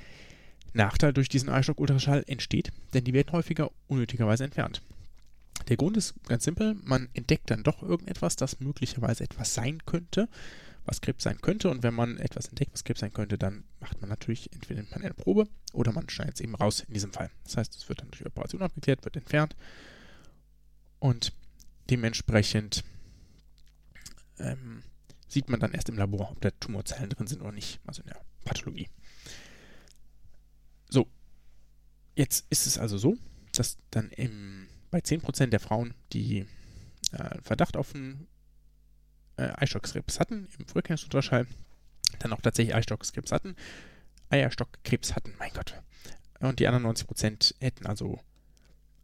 Nachteil 0.77 1.13
durch 1.13 1.29
diesen 1.29 1.49
Eierstock-Ultraschall 1.49 2.25
entsteht, 2.27 2.73
denn 2.95 3.05
die 3.05 3.13
werden 3.13 3.33
häufiger 3.33 3.71
unnötigerweise 3.89 4.45
entfernt. 4.45 4.83
Der 5.69 5.77
Grund 5.77 5.97
ist 5.97 6.15
ganz 6.29 6.45
simpel, 6.45 6.77
man 6.85 7.09
entdeckt 7.15 7.51
dann 7.51 7.63
doch 7.63 7.83
irgendetwas, 7.83 8.37
das 8.37 8.61
möglicherweise 8.61 9.25
etwas 9.25 9.55
sein 9.55 9.85
könnte, 9.85 10.29
was 10.85 11.01
Krebs 11.01 11.25
sein 11.25 11.41
könnte. 11.41 11.71
Und 11.71 11.83
wenn 11.83 11.95
man 11.95 12.19
etwas 12.19 12.47
entdeckt, 12.47 12.73
was 12.73 12.85
Krebs 12.85 13.01
sein 13.01 13.13
könnte, 13.13 13.37
dann 13.37 13.65
macht 13.81 14.01
man 14.01 14.09
natürlich 14.09 14.53
entweder 14.53 14.83
man 14.91 15.03
eine 15.03 15.15
Probe 15.15 15.49
oder 15.73 15.93
man 15.93 16.09
schneidet 16.09 16.37
es 16.37 16.41
eben 16.41 16.55
raus 16.55 16.85
in 16.87 16.95
diesem 16.95 17.13
Fall. 17.13 17.31
Das 17.45 17.57
heißt, 17.57 17.75
es 17.75 17.89
wird 17.89 18.01
dann 18.01 18.11
durch 18.11 18.25
Operation 18.25 18.63
abgeklärt, 18.63 19.05
wird 19.05 19.17
entfernt 19.17 19.57
und 21.01 21.33
dementsprechend 21.91 22.85
ähm, 24.39 24.83
sieht 25.29 25.49
man 25.49 25.61
dann 25.61 25.73
erst 25.73 25.89
im 25.89 25.97
Labor, 25.97 26.31
ob 26.31 26.41
da 26.41 26.51
Tumorzellen 26.51 27.11
drin 27.11 27.27
sind 27.27 27.43
oder 27.43 27.53
nicht, 27.53 27.81
also 27.87 28.03
in 28.03 28.09
der 28.09 28.21
Pathologie. 28.45 28.89
So, 30.89 31.09
jetzt 32.17 32.47
ist 32.51 32.67
es 32.67 32.79
also 32.79 32.99
so, 32.99 33.17
dass 33.53 33.79
dann 33.91 34.11
im, 34.11 34.67
bei 34.91 34.99
10% 34.99 35.47
der 35.47 35.61
Frauen, 35.61 35.95
die 36.13 36.47
äh, 37.13 37.41
Verdacht 37.43 37.77
auf 37.77 37.95
einen 37.95 38.27
äh, 39.37 39.53
Eierstockkrebs 39.57 40.19
hatten, 40.19 40.49
im 40.59 40.67
Früherkennungsultraschall 40.67 41.47
dann 42.19 42.33
auch 42.33 42.41
tatsächlich 42.41 42.75
Eierstockkrebs 42.75 43.31
hatten, 43.31 43.55
Eierstockkrebs 44.31 45.15
hatten, 45.15 45.35
mein 45.39 45.53
Gott. 45.53 45.81
Und 46.41 46.59
die 46.59 46.67
anderen 46.67 46.97
90% 46.97 47.55
hätten 47.61 47.87
also 47.87 48.21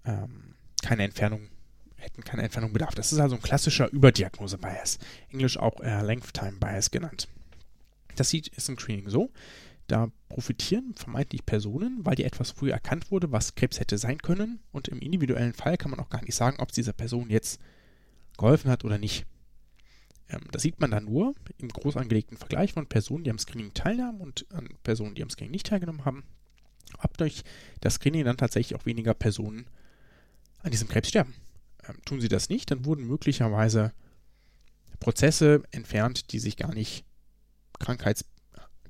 ähm, 0.05 0.55
keine 0.83 1.05
Entfernung, 1.05 1.49
hätten 1.97 2.25
keine 2.25 2.43
Entfernung 2.43 2.73
bedarf. 2.73 2.95
Das 2.95 3.13
ist 3.13 3.19
also 3.19 3.37
ein 3.37 3.43
klassischer 3.43 3.91
Überdiagnose-Bias, 3.91 4.99
englisch 5.31 5.57
auch 5.59 5.81
äh, 5.81 6.03
Length-Time-Bias 6.03 6.91
genannt. 6.91 7.29
Das 8.17 8.31
sieht 8.31 8.49
ist 8.49 8.69
im 8.69 8.79
Screening 8.79 9.09
so, 9.09 9.31
da 9.93 10.11
profitieren 10.29 10.95
vermeintlich 10.95 11.45
Personen, 11.45 12.05
weil 12.05 12.15
dir 12.15 12.25
etwas 12.25 12.51
früher 12.51 12.73
erkannt 12.73 13.11
wurde, 13.11 13.31
was 13.31 13.55
Krebs 13.55 13.79
hätte 13.79 13.99
sein 13.99 14.19
können. 14.19 14.61
Und 14.73 14.89
im 14.89 14.99
individuellen 15.01 15.53
Fall 15.53 15.77
kann 15.77 15.91
man 15.91 16.01
auch 16.01 16.09
gar 16.09 16.25
nicht 16.25 16.35
sagen, 16.35 16.57
ob 16.61 16.71
es 16.71 16.75
dieser 16.75 16.95
Person 16.95 17.29
jetzt 17.29 17.61
geholfen 18.39 18.71
hat 18.71 18.85
oder 18.85 18.97
nicht. 18.97 19.27
Ähm, 20.31 20.41
das 20.51 20.63
sieht 20.63 20.81
man 20.81 20.91
dann 20.91 21.05
nur 21.05 21.35
im 21.59 21.69
groß 21.69 21.99
angelegten 21.99 22.39
Vergleich 22.39 22.73
von 22.73 22.87
Personen, 22.87 23.25
die 23.25 23.31
am 23.31 23.39
Screening 23.39 23.75
teilnahmen 23.75 24.21
und 24.23 24.47
an 24.53 24.69
Personen, 24.83 25.15
die 25.15 25.23
am 25.23 25.29
Screening 25.29 25.53
nicht 25.53 25.67
teilgenommen 25.67 26.07
haben. 26.07 26.25
Ob 27.03 27.19
durch 27.19 27.43
das 27.81 27.95
Screening 27.95 28.25
dann 28.25 28.39
tatsächlich 28.39 28.79
auch 28.79 28.87
weniger 28.87 29.13
Personen 29.13 29.67
an 30.63 30.71
diesem 30.71 30.89
Krebs 30.89 31.09
sterben. 31.09 31.35
Ähm, 31.87 31.97
tun 32.07 32.23
sie 32.23 32.29
das 32.29 32.49
nicht, 32.49 32.71
dann 32.71 32.87
wurden 32.87 33.07
möglicherweise 33.07 33.93
Prozesse 35.01 35.63
entfernt, 35.71 36.33
die 36.33 36.39
sich 36.39 36.57
gar 36.57 36.73
nicht 36.73 37.05
krankheits 37.79 38.25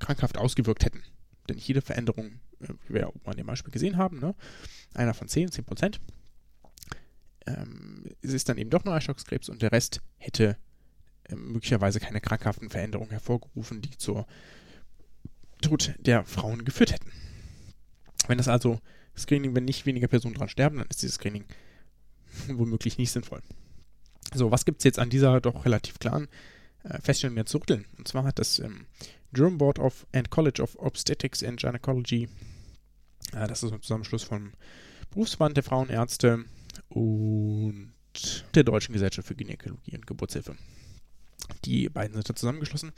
krankhaft 0.03 0.36
ausgewirkt 0.36 0.84
hätten. 0.84 1.03
Denn 1.48 1.59
jede 1.59 1.80
Veränderung, 1.80 2.40
äh, 2.61 2.68
wie 2.86 2.94
wir 2.94 3.12
an 3.24 3.36
dem 3.36 3.46
Beispiel 3.46 3.72
gesehen 3.72 3.96
haben, 3.96 4.20
ne, 4.20 4.34
einer 4.94 5.14
von 5.14 5.28
10, 5.28 5.50
10 5.50 5.64
Prozent, 5.64 6.00
ähm, 7.46 8.05
es 8.20 8.32
ist 8.32 8.48
dann 8.48 8.59
eben 8.59 8.70
doch 8.70 8.84
nur 8.84 8.94
Eisstockskrebs 8.94 9.48
und 9.48 9.62
der 9.62 9.72
Rest 9.72 10.00
hätte 10.18 10.57
äh, 11.24 11.34
möglicherweise 11.34 12.00
keine 12.00 12.20
krankhaften 12.20 12.70
Veränderungen 12.70 13.11
hervorgerufen, 13.11 13.80
die 13.80 13.96
zur 13.96 14.26
Tod 15.61 15.94
der 15.98 16.24
Frauen 16.24 16.64
geführt 16.64 16.92
hätten. 16.92 17.11
Wenn 18.26 18.38
das 18.38 18.48
also 18.48 18.80
Screening, 19.16 19.55
wenn 19.55 19.64
nicht 19.64 19.86
weniger 19.86 20.09
Personen 20.09 20.34
dran 20.34 20.48
sterben, 20.48 20.78
dann 20.78 20.86
ist 20.88 21.03
dieses 21.03 21.16
Screening 21.16 21.44
womöglich 22.48 22.98
nicht 22.98 23.12
sinnvoll. 23.12 23.42
So, 24.34 24.50
was 24.50 24.64
gibt 24.64 24.80
es 24.80 24.84
jetzt 24.84 24.98
an 24.98 25.11
dieser 25.11 25.40
doch 25.40 25.64
relativ 25.64 25.98
klaren 25.98 26.28
äh, 26.84 27.00
Feststellung 27.00 27.36
der 27.36 27.46
zu 27.46 27.61
Und 27.98 28.09
zwar 28.09 28.24
hat 28.24 28.38
das 28.38 28.59
ähm, 28.59 28.86
German 29.32 29.58
Board 29.58 29.78
of 29.78 30.06
and 30.12 30.30
College 30.30 30.62
of 30.62 30.76
Obstetrics 30.78 31.42
and 31.42 31.60
Gynecology, 31.60 32.28
äh, 33.34 33.46
das 33.46 33.62
ist 33.62 33.72
ein 33.72 33.82
Zusammenschluss 33.82 34.22
vom 34.22 34.52
Berufsverband 35.10 35.56
der 35.56 35.64
Frauenärzte 35.64 36.44
und 36.88 37.92
der 38.54 38.64
Deutschen 38.64 38.92
Gesellschaft 38.92 39.28
für 39.28 39.34
Gynäkologie 39.34 39.96
und 39.96 40.06
Geburtshilfe. 40.06 40.56
Die 41.64 41.88
beiden 41.88 42.14
sind 42.14 42.28
da 42.28 42.34
zusammengeschlossen 42.34 42.92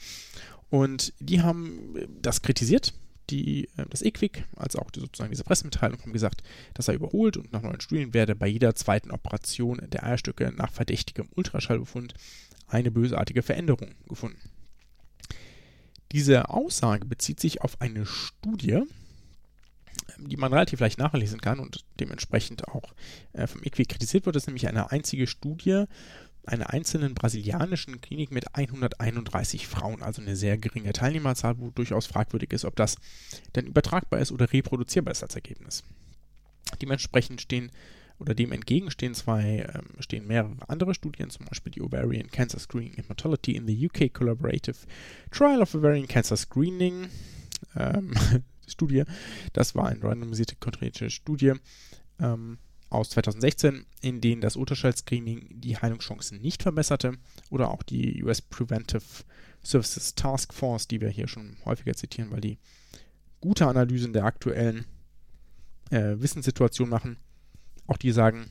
und 0.70 1.12
die 1.20 1.42
haben 1.42 1.96
äh, 1.96 2.08
das 2.20 2.42
kritisiert, 2.42 2.94
die, 3.30 3.68
äh, 3.76 3.86
das 3.88 4.02
EQUIC, 4.02 4.44
als 4.56 4.76
auch 4.76 4.90
die, 4.90 5.00
sozusagen 5.00 5.30
diese 5.30 5.44
Pressemitteilung, 5.44 6.00
haben 6.00 6.12
gesagt, 6.12 6.42
dass 6.74 6.88
er 6.88 6.94
überholt 6.94 7.36
und 7.36 7.52
nach 7.52 7.62
neuen 7.62 7.80
Studien 7.80 8.14
werde 8.14 8.34
bei 8.34 8.46
jeder 8.46 8.74
zweiten 8.74 9.10
Operation 9.10 9.80
der 9.90 10.04
Eierstücke 10.04 10.52
nach 10.54 10.72
verdächtigem 10.72 11.28
Ultraschallbefund 11.34 12.14
eine 12.66 12.90
bösartige 12.90 13.42
Veränderung 13.42 13.94
gefunden. 14.08 14.38
Diese 16.14 16.48
Aussage 16.48 17.06
bezieht 17.06 17.40
sich 17.40 17.62
auf 17.62 17.80
eine 17.80 18.06
Studie, 18.06 18.82
die 20.16 20.36
man 20.36 20.52
relativ 20.52 20.78
leicht 20.78 20.96
nachlesen 20.96 21.40
kann 21.40 21.58
und 21.58 21.84
dementsprechend 21.98 22.68
auch 22.68 22.94
äh, 23.32 23.48
vom 23.48 23.64
IQWI 23.64 23.84
kritisiert 23.86 24.24
wird. 24.24 24.36
Das 24.36 24.44
ist 24.44 24.46
nämlich 24.46 24.68
eine 24.68 24.92
einzige 24.92 25.26
Studie 25.26 25.86
einer 26.46 26.70
einzelnen 26.70 27.14
brasilianischen 27.16 28.00
Klinik 28.00 28.30
mit 28.30 28.54
131 28.54 29.66
Frauen, 29.66 30.04
also 30.04 30.22
eine 30.22 30.36
sehr 30.36 30.56
geringe 30.56 30.92
Teilnehmerzahl, 30.92 31.58
wo 31.58 31.70
durchaus 31.70 32.06
fragwürdig 32.06 32.52
ist, 32.52 32.64
ob 32.64 32.76
das 32.76 32.94
denn 33.56 33.66
übertragbar 33.66 34.20
ist 34.20 34.30
oder 34.30 34.52
reproduzierbar 34.52 35.10
ist 35.10 35.24
als 35.24 35.34
Ergebnis. 35.34 35.82
Dementsprechend 36.80 37.40
stehen 37.40 37.72
oder 38.18 38.34
dem 38.34 38.52
entgegen 38.52 38.90
stehen 38.90 39.14
zwei, 39.14 39.66
ähm, 39.74 40.00
stehen 40.00 40.26
mehrere 40.26 40.56
andere 40.68 40.94
Studien, 40.94 41.30
zum 41.30 41.46
Beispiel 41.46 41.72
die 41.72 41.82
Ovarian 41.82 42.30
Cancer 42.30 42.58
Screening 42.58 43.04
Mortality 43.08 43.56
in 43.56 43.66
the 43.66 43.86
UK 43.86 44.12
Collaborative 44.12 44.76
Trial 45.30 45.62
of 45.62 45.74
Ovarian 45.74 46.06
Cancer 46.06 46.36
Screening 46.36 47.08
ähm, 47.76 48.12
Studie. 48.66 49.04
Das 49.52 49.74
war 49.74 49.86
eine 49.88 50.02
randomisierte 50.02 50.56
kontrollierte 50.56 51.10
Studie 51.10 51.54
ähm, 52.20 52.58
aus 52.90 53.10
2016, 53.10 53.86
in 54.00 54.20
denen 54.20 54.40
das 54.40 54.56
Ultraschall-Screening 54.56 55.60
die 55.60 55.76
Heilungschancen 55.76 56.40
nicht 56.40 56.62
verbesserte 56.62 57.18
oder 57.50 57.70
auch 57.70 57.82
die 57.82 58.22
US 58.22 58.40
Preventive 58.40 59.02
Services 59.62 60.14
Task 60.14 60.54
Force, 60.54 60.86
die 60.86 61.00
wir 61.00 61.08
hier 61.08 61.26
schon 61.26 61.56
häufiger 61.64 61.94
zitieren, 61.94 62.30
weil 62.30 62.40
die 62.40 62.58
gute 63.40 63.66
Analysen 63.66 64.12
der 64.12 64.24
aktuellen 64.24 64.84
äh, 65.90 66.16
Wissenssituation 66.18 66.88
machen, 66.88 67.16
auch 67.86 67.96
die 67.96 68.12
sagen, 68.12 68.50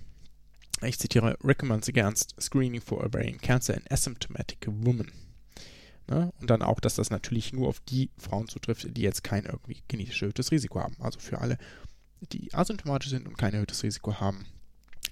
ich 0.81 0.99
zitiere, 0.99 1.37
recommends 1.43 1.87
against 1.87 2.35
screening 2.41 2.81
for 2.81 3.03
ovarian 3.03 3.39
cancer 3.39 3.75
in 3.75 3.83
asymptomatic 3.89 4.67
women. 4.67 5.11
Ne? 6.07 6.33
Und 6.39 6.49
dann 6.49 6.61
auch, 6.61 6.79
dass 6.79 6.95
das 6.95 7.09
natürlich 7.09 7.53
nur 7.53 7.69
auf 7.69 7.79
die 7.79 8.09
Frauen 8.17 8.47
zutrifft, 8.47 8.85
die 8.97 9.01
jetzt 9.01 9.23
kein 9.23 9.45
irgendwie 9.45 9.81
genetisch 9.87 10.21
erhöhtes 10.21 10.51
Risiko 10.51 10.81
haben. 10.81 10.97
Also 10.99 11.19
für 11.19 11.39
alle, 11.39 11.57
die 12.31 12.53
asymptomatisch 12.53 13.09
sind 13.09 13.27
und 13.27 13.37
kein 13.37 13.53
erhöhtes 13.53 13.83
Risiko 13.83 14.19
haben, 14.19 14.45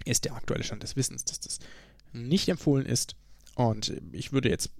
ist 0.05 0.25
der 0.25 0.35
aktuelle 0.35 0.63
Stand 0.63 0.83
des 0.83 0.95
Wissens, 0.95 1.23
dass 1.23 1.39
das 1.39 1.59
nicht 2.11 2.49
empfohlen 2.49 2.85
ist. 2.85 3.15
Und 3.55 4.01
ich 4.11 4.33
würde 4.33 4.49
jetzt 4.49 4.71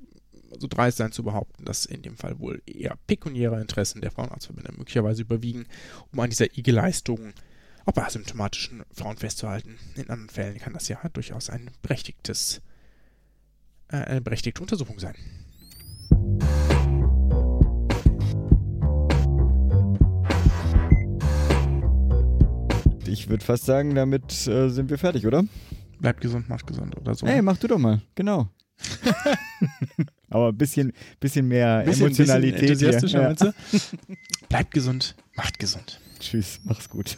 so 0.59 0.67
dreist 0.67 0.97
sein 0.97 1.13
zu 1.13 1.23
behaupten, 1.23 1.63
dass 1.63 1.85
in 1.85 2.01
dem 2.01 2.17
Fall 2.17 2.39
wohl 2.39 2.61
eher 2.65 2.97
pekuniäre 3.07 3.61
Interessen 3.61 4.01
der 4.01 4.11
Frauenarztverbände 4.11 4.73
möglicherweise 4.73 5.21
überwiegen, 5.21 5.65
um 6.11 6.19
an 6.19 6.29
dieser 6.29 6.57
IG-Leistung 6.57 7.19
auch 7.29 7.31
bei 7.85 8.05
asymptomatischen 8.05 8.83
Frauen 8.93 9.17
festzuhalten. 9.17 9.77
In 9.95 10.09
anderen 10.09 10.29
Fällen 10.29 10.57
kann 10.57 10.73
das 10.73 10.87
ja 10.87 10.99
durchaus 11.13 11.49
ein 11.49 11.69
berechtigtes, 11.81 12.61
äh, 13.89 13.97
eine 13.97 14.21
berechtigte 14.21 14.61
Untersuchung 14.61 14.99
sein. 14.99 15.15
Ich 23.07 23.27
würde 23.29 23.43
fast 23.43 23.65
sagen, 23.65 23.93
damit 23.95 24.47
äh, 24.47 24.69
sind 24.69 24.89
wir 24.89 24.97
fertig, 24.97 25.27
oder? 25.27 25.43
Bleibt 25.99 26.21
gesund, 26.21 26.47
macht 26.49 26.65
gesund 26.65 26.95
oder 26.97 27.13
so. 27.13 27.27
Hey, 27.27 27.41
mach 27.41 27.57
du 27.57 27.67
doch 27.67 27.77
mal, 27.77 28.01
genau. 28.15 28.49
Aber 30.29 30.49
ein 30.49 30.57
bisschen, 30.57 30.93
bisschen 31.19 31.47
mehr 31.47 31.83
bisschen, 31.83 32.05
Emotionalität. 32.05 32.69
Bisschen 32.69 32.87
enthusiastischer, 32.87 33.35
ja. 33.45 33.53
Bleibt 34.47 34.71
gesund, 34.71 35.15
macht 35.35 35.59
gesund. 35.59 35.99
Tschüss, 36.19 36.59
mach's 36.63 36.89
gut. 36.89 37.17